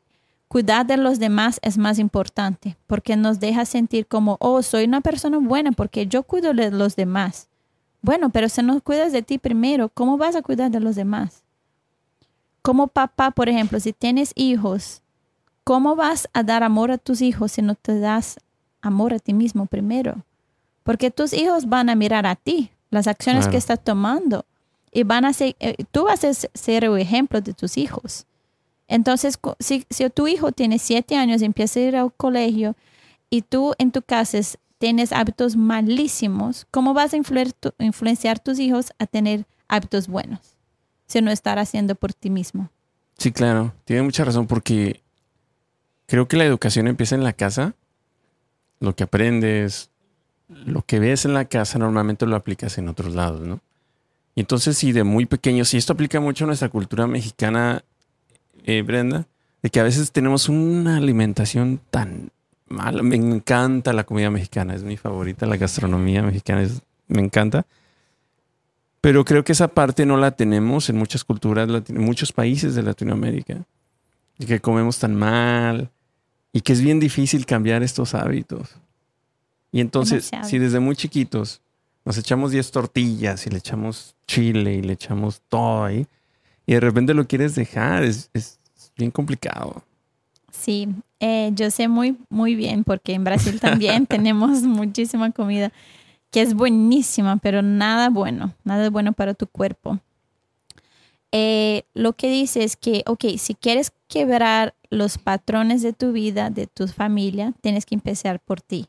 cuidar 0.50 0.86
de 0.86 0.98
los 0.98 1.18
demás 1.18 1.58
es 1.62 1.78
más 1.78 2.00
importante, 2.00 2.76
porque 2.86 3.16
nos 3.16 3.40
deja 3.40 3.64
sentir 3.64 4.08
como, 4.08 4.36
oh, 4.42 4.62
soy 4.62 4.84
una 4.84 5.00
persona 5.00 5.38
buena 5.38 5.72
porque 5.72 6.06
yo 6.06 6.24
cuido 6.24 6.54
de 6.54 6.70
los 6.70 6.98
demás. 6.98 7.48
Bueno, 8.02 8.30
pero 8.30 8.50
si 8.50 8.62
no 8.62 8.82
cuidas 8.82 9.14
de 9.14 9.22
ti 9.22 9.38
primero, 9.38 9.88
¿cómo 9.88 10.18
vas 10.18 10.36
a 10.36 10.42
cuidar 10.42 10.70
de 10.70 10.82
los 10.82 10.98
demás? 10.98 11.41
Como 12.62 12.88
papá, 12.88 13.32
por 13.32 13.50
ejemplo, 13.50 13.80
si 13.80 13.92
tienes 13.92 14.34
hijos, 14.36 15.02
¿cómo 15.64 15.96
vas 15.96 16.30
a 16.34 16.44
dar 16.44 16.64
amor 16.64 16.92
a 16.92 16.98
tus 17.00 17.22
hijos 17.22 17.54
si 17.54 17.62
no 17.62 17.76
te 17.76 18.00
das 18.00 18.40
amor 18.82 19.14
a 19.14 19.20
ti 19.20 19.34
mismo 19.34 19.66
primero? 19.66 20.24
Porque 20.84 21.10
tus 21.10 21.34
hijos 21.34 21.68
van 21.68 21.90
a 21.90 21.96
mirar 21.96 22.26
a 22.28 22.36
ti, 22.36 22.72
las 22.92 23.08
acciones 23.08 23.48
que 23.48 23.58
estás 23.58 23.84
tomando, 23.84 24.46
y 24.92 25.04
van 25.04 25.26
a 25.26 25.34
ser, 25.34 25.56
eh, 25.60 25.76
tú 25.92 26.04
vas 26.04 26.24
a 26.24 26.34
ser 26.34 26.84
el 26.84 26.98
ejemplo 26.98 27.42
de 27.42 27.54
tus 27.54 27.78
hijos. 27.78 28.26
Entonces, 28.88 29.40
si, 29.60 29.86
tu 30.14 30.28
hijo 30.28 30.52
tiene 30.52 30.78
siete 30.78 31.16
años 31.16 31.42
y 31.42 31.46
empieza 31.46 31.80
a 31.80 31.84
ir 31.84 31.96
al 31.96 32.14
colegio 32.14 32.76
y 33.30 33.42
tú 33.42 33.74
en 33.80 33.92
tu 33.92 34.02
casa 34.02 34.38
tienes 34.78 35.14
hábitos 35.14 35.56
malísimos, 35.56 36.68
¿cómo 36.72 36.94
vas 36.94 37.14
a 37.14 37.18
influenciar 37.18 38.40
tus 38.40 38.60
hijos 38.60 38.92
a 39.00 39.08
tener 39.08 39.46
hábitos 39.70 40.08
buenos 40.08 40.61
si 41.12 41.22
no 41.22 41.32
estar 41.32 41.60
haciendo 41.60 41.96
por 41.96 42.14
ti 42.14 42.30
mismo? 42.30 42.70
Sí, 43.18 43.32
claro, 43.32 43.74
tiene 43.86 44.02
mucha 44.02 44.24
razón 44.24 44.48
porque 44.48 45.02
creo 46.08 46.28
que 46.28 46.38
la 46.38 46.46
educación 46.46 46.88
empieza 46.88 47.16
en 47.16 47.24
la 47.24 47.34
casa. 47.34 47.76
Lo 48.80 48.96
que 48.96 49.04
aprendes, 49.04 49.92
lo 50.48 50.84
que 50.84 51.00
ves 51.00 51.26
en 51.26 51.34
la 51.34 51.46
casa 51.46 51.78
normalmente 51.78 52.26
lo 52.26 52.36
aplicas 52.36 52.78
en 52.78 52.88
otros 52.88 53.14
lados, 53.14 53.42
¿no? 53.42 53.60
Y 54.34 54.40
entonces, 54.40 54.78
si 54.78 54.92
de 54.92 55.04
muy 55.04 55.26
pequeño, 55.26 55.66
si 55.66 55.78
esto 55.78 55.94
aplica 55.94 56.20
mucho 56.20 56.46
a 56.46 56.48
nuestra 56.48 56.70
cultura 56.70 57.06
mexicana, 57.06 57.84
eh, 58.64 58.82
Brenda, 58.82 59.28
de 59.62 59.70
que 59.70 59.80
a 59.80 59.84
veces 59.84 60.12
tenemos 60.12 60.50
una 60.50 60.98
alimentación 60.98 61.80
tan 61.90 62.32
mala. 62.68 63.04
Me 63.04 63.18
encanta 63.18 63.94
la 63.94 64.06
comida 64.06 64.30
mexicana, 64.30 64.74
es 64.74 64.84
mi 64.84 64.98
favorita, 64.98 65.46
la 65.46 65.58
gastronomía 65.58 66.24
mexicana 66.24 66.68
me 67.08 67.22
encanta. 67.22 67.66
Pero 69.02 69.26
creo 69.26 69.44
que 69.44 69.52
esa 69.52 69.68
parte 69.68 70.06
no 70.06 70.16
la 70.18 70.32
tenemos 70.32 70.90
en 70.90 70.98
muchas 70.98 71.24
culturas, 71.24 71.68
en 71.90 72.02
muchos 72.02 72.32
países 72.32 72.76
de 72.76 72.84
Latinoamérica. 72.84 73.66
Y 74.38 74.46
que 74.46 74.60
comemos 74.60 75.00
tan 75.00 75.16
mal 75.16 75.90
y 76.54 76.62
que 76.62 76.74
es 76.74 76.82
bien 76.82 77.00
difícil 77.00 77.46
cambiar 77.46 77.84
estos 77.84 78.14
hábitos. 78.14 78.70
Y 79.72 79.80
entonces, 79.80 80.30
si 80.44 80.60
desde 80.60 80.80
muy 80.80 80.96
chiquitos 80.96 81.62
nos 82.04 82.18
echamos 82.18 82.52
10 82.52 82.72
tortillas 82.72 83.46
y 83.46 83.50
le 83.50 83.60
echamos 83.60 84.16
chile 84.28 84.76
y 84.76 84.82
le 84.82 84.94
echamos 84.94 85.42
todo 85.48 85.86
ahí, 85.86 86.08
y 86.66 86.74
de 86.74 86.80
repente 86.80 87.14
lo 87.14 87.28
quieres 87.28 87.56
dejar, 87.56 88.04
es, 88.04 88.30
bien 88.98 89.12
complicado. 89.12 89.84
Sí, 90.52 90.88
eh, 91.20 91.52
yo 91.54 91.72
sé 91.72 91.88
muy, 91.88 92.18
muy 92.30 92.56
bien 92.56 92.84
porque 92.84 93.14
en 93.14 93.24
Brasil 93.24 93.60
también 93.60 94.06
tenemos 94.08 94.62
muchísima 94.64 95.32
comida 95.32 95.72
que 96.32 96.42
es 96.42 96.54
buenísima, 96.54 97.38
pero 97.38 97.62
nada 97.62 98.10
bueno, 98.10 98.54
nada 98.64 98.90
bueno 98.90 99.14
para 99.14 99.34
tu 99.34 99.48
cuerpo. 99.48 100.00
Eh, 101.34 101.84
lo 101.94 102.14
que 102.14 102.30
dice 102.30 102.64
es 102.64 102.76
que, 102.76 103.04
ok, 103.06 103.26
si 103.38 103.54
quieres 103.54 103.92
quebrar 104.08 104.74
los 104.90 105.18
patrones 105.18 105.82
de 105.82 105.94
tu 105.94 106.12
vida, 106.12 106.50
de 106.50 106.68
tu 106.68 106.88
familia, 106.88 107.54
tienes 107.62 107.86
que 107.86 107.96
empezar 107.96 108.40
por 108.40 108.62
ti. 108.62 108.88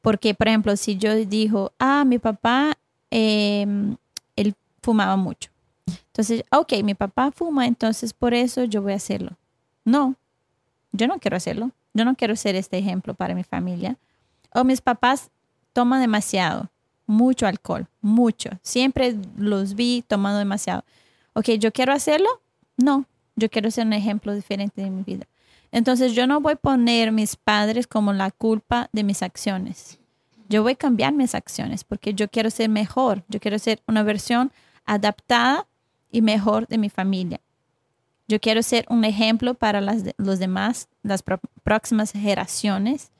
Porque, 0.00 0.34
por 0.34 0.48
ejemplo, 0.48 0.76
si 0.76 0.96
yo 0.96 1.14
digo, 1.14 1.72
ah, 1.78 2.04
mi 2.04 2.18
papá, 2.18 2.78
em, 3.10 3.96
él 4.36 4.54
fumaba 4.80 5.16
mucho. 5.16 5.50
Entonces, 6.06 6.44
ok, 6.50 6.72
mi 6.84 6.94
papá 6.94 7.30
fuma, 7.30 7.66
entonces 7.66 8.12
por 8.12 8.34
eso 8.34 8.64
yo 8.64 8.82
voy 8.82 8.92
a 8.92 8.96
hacerlo. 8.96 9.36
No, 9.84 10.16
yo 10.92 11.06
no 11.06 11.18
quiero 11.18 11.36
hacerlo. 11.36 11.70
Yo 11.94 12.04
no 12.04 12.14
quiero 12.14 12.36
ser 12.36 12.54
este 12.54 12.78
ejemplo 12.78 13.14
para 13.14 13.34
mi 13.34 13.44
familia. 13.44 13.96
O 14.54 14.64
mis 14.64 14.80
papás 14.80 15.30
toman 15.72 16.00
demasiado, 16.00 16.70
mucho 17.06 17.46
alcohol, 17.46 17.88
mucho. 18.00 18.50
Siempre 18.62 19.16
los 19.36 19.74
vi 19.74 20.04
tomando 20.06 20.38
demasiado. 20.38 20.84
Ok, 21.32 21.50
yo 21.58 21.72
quiero 21.72 21.92
hacerlo. 21.92 22.28
No, 22.76 23.06
yo 23.36 23.48
quiero 23.50 23.70
ser 23.70 23.86
un 23.86 23.92
ejemplo 23.92 24.34
diferente 24.34 24.82
de 24.82 24.90
mi 24.90 25.02
vida. 25.02 25.26
Entonces 25.70 26.14
yo 26.14 26.26
no 26.26 26.40
voy 26.40 26.54
a 26.54 26.56
poner 26.56 27.12
mis 27.12 27.36
padres 27.36 27.86
como 27.86 28.12
la 28.12 28.30
culpa 28.30 28.88
de 28.92 29.04
mis 29.04 29.22
acciones. 29.22 29.98
Yo 30.48 30.62
voy 30.62 30.72
a 30.72 30.76
cambiar 30.76 31.12
mis 31.12 31.34
acciones 31.34 31.84
porque 31.84 32.14
yo 32.14 32.28
quiero 32.28 32.50
ser 32.50 32.70
mejor. 32.70 33.22
Yo 33.28 33.38
quiero 33.38 33.58
ser 33.58 33.82
una 33.86 34.02
versión 34.02 34.50
adaptada 34.86 35.66
y 36.10 36.22
mejor 36.22 36.66
de 36.68 36.78
mi 36.78 36.88
familia. 36.88 37.40
Yo 38.28 38.40
quiero 38.40 38.62
ser 38.62 38.86
un 38.88 39.04
ejemplo 39.04 39.54
para 39.54 39.80
los 39.80 40.38
demás, 40.38 40.88
las 41.02 41.22
próximas 41.62 42.12
generaciones, 42.12 43.10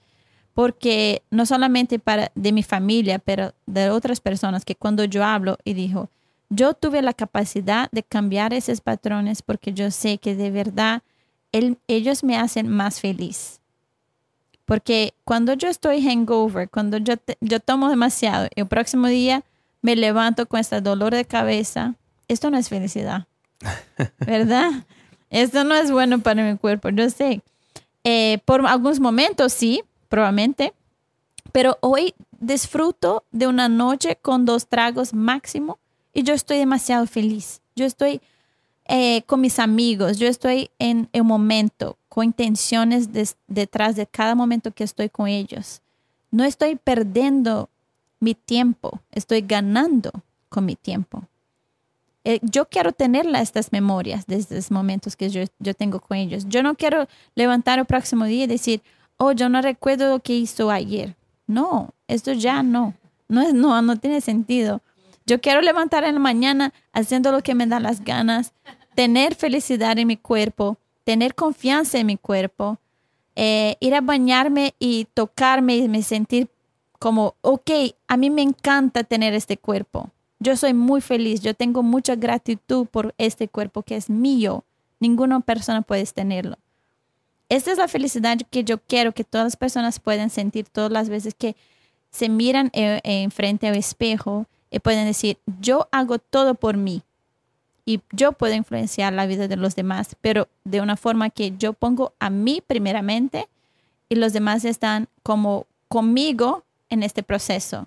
porque 0.59 1.23
no 1.31 1.47
solamente 1.47 2.01
para 2.01 2.33
de 2.35 2.51
mi 2.51 2.65
familia, 2.65 3.21
pero 3.21 3.55
de 3.67 3.91
otras 3.91 4.19
personas 4.19 4.65
que 4.65 4.75
cuando 4.75 5.05
yo 5.05 5.25
hablo 5.25 5.57
y 5.63 5.73
digo, 5.73 6.11
yo 6.51 6.75
tuve 6.75 7.01
la 7.01 7.13
capacidad 7.13 7.89
de 7.93 8.03
cambiar 8.03 8.53
esos 8.53 8.81
patrones 8.81 9.41
porque 9.41 9.73
yo 9.73 9.93
sé 9.93 10.19
que 10.19 10.35
de 10.35 10.51
verdad 10.51 11.05
ellos 11.87 12.25
me 12.25 12.37
hacen 12.37 12.67
más 12.67 12.99
feliz. 12.99 13.61
Porque 14.65 15.15
cuando 15.23 15.53
yo 15.53 15.69
estoy 15.69 16.03
hangover, 16.03 16.69
cuando 16.69 16.97
yo, 16.97 17.15
yo 17.41 17.61
tomo 17.61 17.89
demasiado, 17.89 18.49
y 18.57 18.63
el 18.63 18.67
próximo 18.67 19.07
día 19.07 19.45
me 19.81 19.95
levanto 19.95 20.47
con 20.47 20.59
este 20.59 20.81
dolor 20.81 21.15
de 21.15 21.25
cabeza, 21.25 21.95
esto 22.27 22.51
no 22.51 22.59
es 22.59 22.69
felicidad, 22.69 23.29
¿verdad? 24.27 24.73
esto 25.31 25.63
no 25.63 25.77
es 25.77 25.93
bueno 25.93 26.19
para 26.19 26.43
mi 26.43 26.59
cuerpo, 26.59 26.89
yo 26.89 27.09
sé. 27.11 27.43
Eh, 28.03 28.39
por 28.45 28.67
algunos 28.67 28.99
momentos 28.99 29.53
sí, 29.53 29.83
probablemente, 30.09 30.73
pero 31.53 31.79
hoy 31.81 32.15
disfruto 32.41 33.25
de 33.33 33.47
una 33.47 33.69
noche 33.69 34.17
con 34.21 34.45
dos 34.45 34.67
tragos 34.67 35.15
máximo 35.15 35.79
y 36.13 36.23
yo 36.23 36.35
estoy 36.35 36.59
demasiado 36.59 37.07
feliz. 37.07 37.61
Yo 37.75 37.85
estoy 37.85 38.21
eh, 38.87 39.23
con 39.23 39.41
mis 39.41 39.59
amigos, 39.59 40.19
yo 40.19 40.29
estoy 40.29 40.71
en 40.79 41.09
el 41.13 41.25
momento, 41.25 41.97
con 42.09 42.25
intenciones 42.25 43.09
detrás 43.47 43.97
de 43.97 44.07
cada 44.07 44.35
momento 44.35 44.73
que 44.73 44.85
estoy 44.85 45.09
con 45.11 45.29
ellos. 45.29 45.83
No 46.31 46.45
estoy 46.45 46.77
perdiendo 46.77 47.69
mi 48.21 48.35
tiempo, 48.35 49.01
estoy 49.13 49.43
ganando 49.43 50.11
con 50.49 50.65
mi 50.65 50.75
tiempo. 50.75 51.23
Eh, 52.25 52.41
yo 52.43 52.67
quiero 52.69 52.93
tener 52.93 53.27
estas 53.37 53.73
memorias 53.73 54.27
de 54.27 54.37
estos 54.37 54.71
momentos 54.71 55.17
que 55.17 55.31
yo, 55.31 55.43
yo, 55.59 55.75
tengo 55.75 56.01
con 56.01 56.17
ellos. 56.17 56.47
Yo 56.49 56.63
no 56.63 56.75
quiero 56.75 57.07
levantar 57.35 57.79
el 57.79 57.87
próximo 57.87 58.25
día 58.25 58.45
y 58.45 58.49
decir, 58.49 58.83
oh, 59.19 59.33
yo 59.33 59.49
no 59.49 59.61
recuerdo 59.61 60.11
lo 60.11 60.21
que 60.21 60.35
hizo 60.35 60.71
ayer. 60.71 61.15
No, 61.47 61.91
esto 62.07 62.33
ya 62.33 62.63
no. 62.63 62.95
No, 63.29 63.43
es, 63.43 63.53
no, 63.53 63.81
no 63.83 63.97
tiene 63.97 64.21
sentido. 64.21 64.81
Yo 65.27 65.41
quiero 65.41 65.61
levantar 65.61 66.05
en 66.05 66.15
la 66.15 66.21
mañana 66.21 66.73
haciendo 66.93 67.31
lo 67.31 67.43
que 67.43 67.55
me 67.55 67.67
da 67.67 67.81
las 67.81 68.03
ganas, 68.03 68.55
tener 68.95 69.35
felicidad 69.35 69.99
en 69.99 70.09
mi 70.09 70.17
cuerpo, 70.17 70.79
tener 71.05 71.35
confianza 71.35 71.99
en 71.99 72.07
mi 72.07 72.17
cuerpo, 72.17 72.79
eh, 73.37 73.77
ir 73.81 73.95
a 73.95 74.01
bañarme 74.01 74.75
y 74.79 75.07
tocarme 75.13 75.77
y 75.77 75.89
me 75.89 76.03
sentir 76.03 76.49
como, 76.99 77.35
ok, 77.43 77.71
a 78.07 78.17
mí 78.17 78.31
me 78.31 78.43
encanta 78.43 79.05
tener 79.05 79.35
este 79.35 79.57
cuerpo. 79.57 80.11
Yo 80.41 80.57
soy 80.57 80.73
muy 80.73 81.01
feliz, 81.01 81.41
yo 81.41 81.55
tengo 81.55 81.83
mucha 81.83 82.17
gratitud 82.17 82.87
por 82.87 83.15
este 83.19 83.49
cuerpo 83.49 83.83
que 83.83 83.97
es 83.97 84.09
mío. 84.09 84.65
Ninguna 85.01 85.41
persona 85.41 85.83
puede 85.83 86.07
tenerlo. 86.07 86.57
Esta 87.49 87.73
es 87.73 87.79
la 87.79 87.89
felicidad 87.89 88.39
que 88.51 88.65
yo 88.65 88.79
quiero 88.79 89.13
que 89.13 89.25
todas 89.25 89.47
las 89.47 89.57
personas 89.57 90.01
puedan 90.01 90.31
sentir 90.31 90.67
todas 90.67 90.93
las 90.93 91.09
veces 91.09 91.35
que 91.35 91.57
se 92.11 92.29
miran 92.29 92.71
en, 92.73 93.01
en 93.05 93.31
frente 93.31 93.69
al 93.69 93.77
espejo 93.77 94.47
y 94.71 94.81
pueden 94.81 95.07
decir, 95.07 95.39
yo 95.61 95.89
hago 95.93 96.19
todo 96.19 96.55
por 96.55 96.77
mí 96.77 97.03
y 97.87 98.03
yo 98.13 98.33
puedo 98.33 98.55
influenciar 98.55 99.15
la 99.15 99.27
vida 99.27 99.49
de 99.49 99.57
los 99.57 99.75
demás, 99.75 100.15
pero 100.21 100.47
de 100.65 100.83
una 100.83 100.97
forma 100.97 101.31
que 101.31 101.57
yo 101.57 101.73
pongo 101.73 102.13
a 102.19 102.29
mí 102.29 102.63
primeramente 102.67 103.49
y 104.11 104.17
los 104.17 104.35
demás 104.35 104.67
están 104.67 105.09
como 105.23 105.67
conmigo 105.89 106.65
en 106.91 107.03
este 107.03 107.23
proceso. 107.23 107.87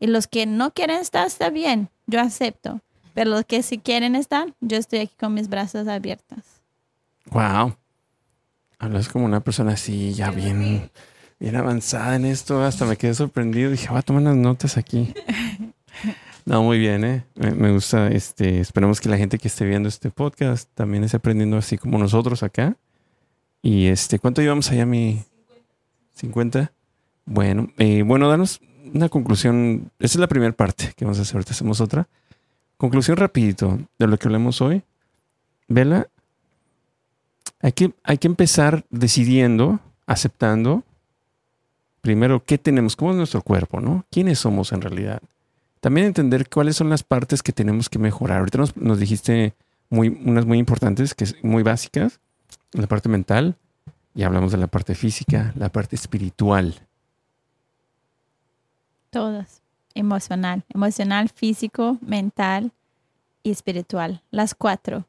Y 0.00 0.08
los 0.08 0.26
que 0.26 0.46
no 0.46 0.72
quieren 0.72 0.98
estar, 0.98 1.26
está 1.26 1.50
bien, 1.50 1.88
yo 2.08 2.20
acepto. 2.20 2.80
Pero 3.14 3.30
los 3.30 3.44
que 3.44 3.62
sí 3.62 3.78
quieren 3.78 4.16
estar, 4.16 4.52
yo 4.60 4.76
estoy 4.76 5.00
aquí 5.00 5.14
con 5.18 5.34
mis 5.34 5.48
brazos 5.48 5.86
abiertos. 5.86 6.40
Wow. 7.30 7.76
Hablas 8.82 9.08
como 9.08 9.26
una 9.26 9.38
persona 9.38 9.74
así, 9.74 10.12
ya 10.12 10.32
bien, 10.32 10.90
bien 11.38 11.54
avanzada 11.54 12.16
en 12.16 12.24
esto. 12.24 12.64
Hasta 12.64 12.84
me 12.84 12.96
quedé 12.96 13.14
sorprendido. 13.14 13.70
Dije, 13.70 13.86
voy 13.88 13.98
a 13.98 14.02
tomar 14.02 14.22
unas 14.22 14.36
notas 14.36 14.76
aquí. 14.76 15.14
No, 16.44 16.64
muy 16.64 16.80
bien, 16.80 17.04
¿eh? 17.04 17.24
Me, 17.36 17.70
gusta. 17.70 18.08
Este, 18.08 18.58
esperemos 18.58 19.00
que 19.00 19.08
la 19.08 19.16
gente 19.16 19.38
que 19.38 19.46
esté 19.46 19.64
viendo 19.64 19.88
este 19.88 20.10
podcast 20.10 20.68
también 20.74 21.04
esté 21.04 21.18
aprendiendo 21.18 21.56
así 21.56 21.78
como 21.78 21.98
nosotros 21.98 22.42
acá. 22.42 22.76
Y 23.62 23.86
este, 23.86 24.18
¿cuánto 24.18 24.42
llevamos 24.42 24.68
allá, 24.72 24.84
mi? 24.84 25.22
50. 26.16 26.72
Bueno, 27.26 27.68
eh, 27.78 28.02
bueno, 28.02 28.28
danos 28.28 28.60
una 28.92 29.08
conclusión. 29.08 29.92
Esa 30.00 30.14
es 30.14 30.20
la 30.20 30.26
primera 30.26 30.52
parte 30.52 30.92
que 30.96 31.04
vamos 31.04 31.20
a 31.20 31.22
hacer. 31.22 31.36
Ahorita 31.36 31.52
hacemos 31.52 31.80
otra. 31.80 32.08
Conclusión 32.76 33.16
rapidito 33.18 33.78
de 34.00 34.08
lo 34.08 34.18
que 34.18 34.26
hablemos 34.26 34.60
hoy. 34.60 34.82
Vela, 35.68 36.08
hay 37.62 37.72
que, 37.72 37.94
hay 38.02 38.18
que 38.18 38.26
empezar 38.26 38.84
decidiendo, 38.90 39.78
aceptando, 40.06 40.82
primero, 42.00 42.44
qué 42.44 42.58
tenemos, 42.58 42.96
cómo 42.96 43.12
es 43.12 43.16
nuestro 43.16 43.40
cuerpo, 43.40 43.80
¿no? 43.80 44.04
¿Quiénes 44.10 44.40
somos 44.40 44.72
en 44.72 44.82
realidad? 44.82 45.22
También 45.80 46.08
entender 46.08 46.50
cuáles 46.50 46.76
son 46.76 46.90
las 46.90 47.04
partes 47.04 47.42
que 47.42 47.52
tenemos 47.52 47.88
que 47.88 47.98
mejorar. 47.98 48.40
Ahorita 48.40 48.58
nos, 48.74 48.98
dijiste 48.98 49.54
muy, 49.88 50.08
unas 50.08 50.44
muy 50.44 50.58
importantes, 50.58 51.14
que 51.14 51.24
es 51.24 51.42
muy 51.42 51.62
básicas, 51.62 52.20
la 52.72 52.88
parte 52.88 53.08
mental, 53.08 53.56
y 54.14 54.24
hablamos 54.24 54.52
de 54.52 54.58
la 54.58 54.66
parte 54.66 54.94
física, 54.94 55.52
la 55.56 55.70
parte 55.70 55.96
espiritual. 55.96 56.86
Todas. 59.10 59.62
Emocional. 59.94 60.64
Emocional, 60.68 61.28
físico, 61.28 61.98
mental 62.00 62.72
y 63.42 63.50
espiritual. 63.50 64.22
Las 64.30 64.54
cuatro. 64.54 65.04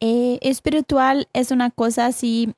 Eh, 0.00 0.38
espiritual 0.40 1.28
es 1.32 1.50
una 1.50 1.70
cosa 1.70 2.06
así. 2.06 2.54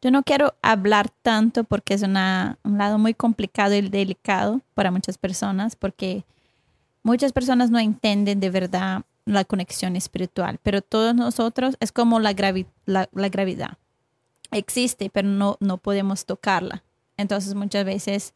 Yo 0.00 0.10
no 0.10 0.22
quiero 0.22 0.54
hablar 0.62 1.10
tanto 1.22 1.64
porque 1.64 1.92
es 1.92 2.02
una, 2.02 2.58
un 2.64 2.78
lado 2.78 2.98
muy 2.98 3.12
complicado 3.12 3.74
y 3.74 3.82
delicado 3.82 4.62
para 4.74 4.90
muchas 4.90 5.18
personas, 5.18 5.76
porque 5.76 6.24
muchas 7.02 7.32
personas 7.32 7.70
no 7.70 7.78
entienden 7.78 8.40
de 8.40 8.48
verdad 8.48 9.02
la 9.26 9.44
conexión 9.44 9.94
espiritual, 9.96 10.58
pero 10.62 10.80
todos 10.80 11.14
nosotros 11.14 11.76
es 11.80 11.92
como 11.92 12.18
la, 12.18 12.34
la, 12.86 13.08
la 13.12 13.28
gravedad. 13.28 13.76
Existe, 14.50 15.10
pero 15.10 15.28
no, 15.28 15.58
no 15.60 15.76
podemos 15.76 16.24
tocarla. 16.24 16.82
Entonces 17.18 17.54
muchas 17.54 17.84
veces 17.84 18.32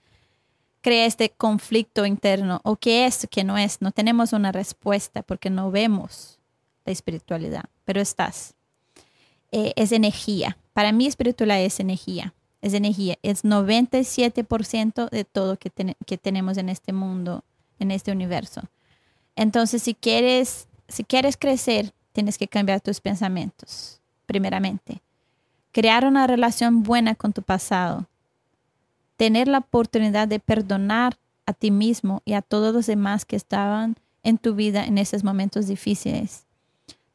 crea 0.82 1.06
este 1.06 1.30
conflicto 1.30 2.04
interno, 2.04 2.60
o 2.62 2.76
qué 2.76 3.06
es, 3.06 3.26
qué 3.30 3.42
no 3.42 3.56
es. 3.56 3.80
No 3.80 3.90
tenemos 3.90 4.34
una 4.34 4.52
respuesta 4.52 5.22
porque 5.22 5.48
no 5.48 5.70
vemos 5.70 6.38
la 6.84 6.92
espiritualidad, 6.92 7.64
pero 7.84 8.00
estás. 8.00 8.54
Eh, 9.52 9.72
es 9.76 9.92
energía. 9.92 10.58
Para 10.72 10.92
mí 10.92 11.06
espiritualidad 11.06 11.62
es 11.62 11.80
energía. 11.80 12.34
Es 12.60 12.74
energía. 12.74 13.16
Es 13.22 13.44
97% 13.44 15.10
de 15.10 15.24
todo 15.24 15.56
que, 15.56 15.70
que 16.06 16.18
tenemos 16.18 16.56
en 16.56 16.68
este 16.68 16.92
mundo, 16.92 17.44
en 17.78 17.90
este 17.90 18.12
universo. 18.12 18.62
Entonces, 19.36 19.82
si 19.82 19.94
quieres, 19.94 20.68
si 20.88 21.04
quieres 21.04 21.36
crecer, 21.36 21.92
tienes 22.12 22.38
que 22.38 22.48
cambiar 22.48 22.80
tus 22.80 23.00
pensamientos, 23.00 24.00
primeramente. 24.26 25.02
Crear 25.72 26.04
una 26.06 26.26
relación 26.26 26.82
buena 26.82 27.14
con 27.14 27.32
tu 27.32 27.42
pasado 27.42 28.06
tener 29.16 29.48
la 29.48 29.58
oportunidad 29.58 30.28
de 30.28 30.40
perdonar 30.40 31.16
a 31.46 31.52
ti 31.52 31.70
mismo 31.70 32.22
y 32.24 32.34
a 32.34 32.42
todos 32.42 32.74
los 32.74 32.86
demás 32.86 33.24
que 33.24 33.36
estaban 33.36 33.96
en 34.22 34.38
tu 34.38 34.54
vida 34.54 34.84
en 34.84 34.98
esos 34.98 35.24
momentos 35.24 35.66
difíciles. 35.66 36.43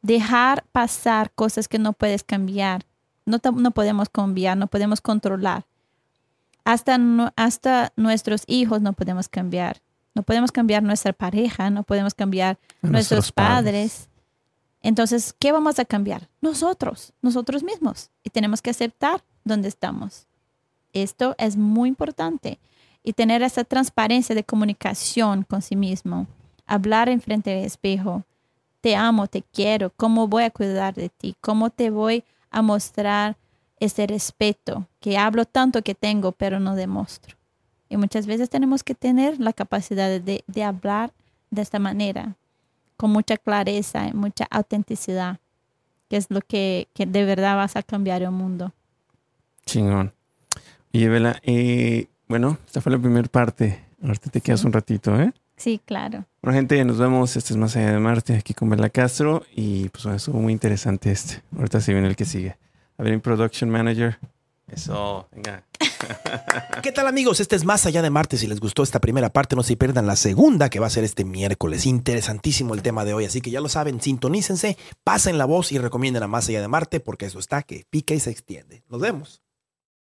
Dejar 0.02 0.66
pasar 0.72 1.32
cosas 1.32 1.68
que 1.68 1.80
no 1.80 1.94
puedes 1.94 2.24
cambiar. 2.24 2.86
No, 3.26 3.40
no 3.56 3.72
podemos 3.72 4.10
cambiar, 4.10 4.58
no 4.58 4.68
podemos 4.68 5.02
controlar. 5.02 5.66
Hasta, 6.64 7.00
hasta 7.36 7.94
nuestros 7.96 8.44
hijos 8.48 8.82
no 8.82 8.94
podemos 8.94 9.28
cambiar. 9.28 9.82
No 10.16 10.24
podemos 10.24 10.52
cambiar 10.52 10.84
nuestra 10.84 11.14
pareja, 11.14 11.70
no 11.70 11.84
podemos 11.84 12.14
cambiar 12.14 12.58
nuestros, 12.82 13.32
padres. 13.32 14.10
Entonces, 14.82 15.34
¿qué 15.38 15.52
vamos 15.52 15.80
a 15.80 15.86
cambiar? 15.86 16.30
Nosotros, 16.42 17.14
nosotros 17.22 17.64
mismos. 17.64 18.10
Y 18.24 18.30
tenemos 18.30 18.62
que 18.62 18.70
aceptar 18.70 19.24
dónde 19.44 19.68
estamos. 19.68 20.28
Esto 20.94 21.36
es 21.38 21.58
muy 21.58 21.90
importante. 21.90 22.60
Y 23.04 23.14
tener 23.14 23.42
esa 23.44 23.64
transparencia 23.64 24.36
de 24.36 24.44
comunicación 24.44 25.44
con 25.44 25.62
sí 25.62 25.76
mismo. 25.76 26.28
Hablar 26.66 27.10
en 27.10 27.22
frente 27.22 27.52
del 27.52 27.66
espejo. 27.66 28.24
Te 28.82 28.96
amo, 28.96 29.28
te 29.28 29.42
quiero. 29.42 29.92
¿Cómo 29.96 30.28
voy 30.28 30.44
a 30.44 30.52
cuidar 30.52 30.94
de 30.94 31.10
ti? 31.10 31.36
¿Cómo 31.42 31.70
te 31.70 31.90
voy 31.90 32.24
a 32.52 32.62
mostrar 32.62 33.38
ese 33.80 34.08
respeto 34.08 34.88
que 35.00 35.18
hablo 35.18 35.46
tanto 35.46 35.82
que 35.82 35.96
tengo, 35.96 36.32
pero 36.32 36.60
no 36.60 36.76
demuestro? 36.76 37.36
Y 37.90 37.98
muchas 37.98 38.28
veces 38.28 38.50
tenemos 38.50 38.84
que 38.84 38.96
tener 38.96 39.40
la 39.40 39.54
capacidad 39.54 40.10
de, 40.20 40.44
de 40.46 40.64
hablar 40.64 41.12
de 41.50 41.62
esta 41.62 41.80
manera, 41.80 42.36
con 42.98 43.12
mucha 43.12 43.38
clareza 43.38 44.08
y 44.08 44.14
mucha 44.14 44.46
autenticidad, 44.52 45.40
que 46.08 46.18
es 46.18 46.28
lo 46.30 46.42
que, 46.42 46.88
que 46.94 47.06
de 47.06 47.26
verdad 47.26 47.56
vas 47.56 47.76
a 47.76 47.84
cambiar 47.84 48.22
el 48.22 48.32
mundo. 48.32 48.74
Chingón. 49.66 50.14
Y 50.92 51.08
Vela, 51.08 51.40
eh, 51.44 52.08
bueno, 52.28 52.58
esta 52.66 52.82
fue 52.82 52.92
la 52.92 53.00
primera 53.00 53.28
parte. 53.28 53.84
Ahorita 54.02 54.30
te 54.30 54.42
quedas 54.42 54.64
un 54.64 54.74
ratito, 54.74 55.20
¿eh? 55.20 55.34
Sí, 55.58 55.80
claro. 55.84 56.26
Bueno, 56.42 56.56
gente, 56.58 56.86
nos 56.86 56.98
vemos. 56.98 57.36
Este 57.36 57.54
es 57.54 57.58
Más 57.58 57.76
Allá 57.76 57.92
de 57.92 58.00
Marte, 58.00 58.36
aquí 58.36 58.54
con 58.54 58.70
Vela 58.70 58.90
Castro. 58.90 59.44
Y 59.54 59.90
pues 59.90 60.06
bueno, 60.06 60.16
estuvo 60.16 60.40
muy 60.40 60.54
interesante 60.54 61.12
este. 61.12 61.44
Ahorita 61.58 61.82
se 61.82 61.92
viene 61.92 62.08
el 62.08 62.16
que 62.16 62.24
sigue. 62.24 62.58
A 62.98 63.04
ver, 63.04 63.20
Production 63.22 63.70
Manager. 63.70 64.18
Eso, 64.68 65.28
venga. 65.34 65.66
¿Qué 66.82 66.94
tal 66.94 67.08
amigos? 67.08 67.42
Este 67.42 67.58
es 67.58 67.66
Más 67.66 67.86
Allá 67.86 68.02
de 68.02 68.10
Marte. 68.10 68.38
Si 68.38 68.48
les 68.48 68.62
gustó 68.62 68.84
esta 68.84 69.00
primera 69.00 69.30
parte, 69.30 69.58
no 69.58 69.64
se 69.64 69.76
pierdan 69.76 70.08
la 70.08 70.16
segunda 70.16 70.70
que 70.70 70.80
va 70.80 70.88
a 70.88 70.92
ser 70.92 71.04
este 71.04 71.26
miércoles. 71.26 71.86
Interesantísimo 71.86 72.74
el 72.74 72.84
tema 72.84 73.04
de 73.04 73.14
hoy, 73.14 73.26
así 73.26 73.42
que 73.42 73.52
ya 73.52 73.60
lo 73.60 73.68
saben, 73.68 74.00
sintonícense, 74.00 74.78
pasen 75.04 75.38
la 75.38 75.46
voz 75.46 75.74
y 75.74 75.78
recomienden 75.78 76.24
a 76.24 76.28
Más 76.28 76.48
Allá 76.48 76.62
de 76.62 76.68
Marte 76.70 77.02
porque 77.02 77.26
eso 77.26 77.40
está 77.40 77.64
que 77.64 77.86
pica 77.90 78.14
y 78.14 78.20
se 78.22 78.32
extiende. 78.32 78.84
Nos 78.88 79.02
vemos. 79.02 79.42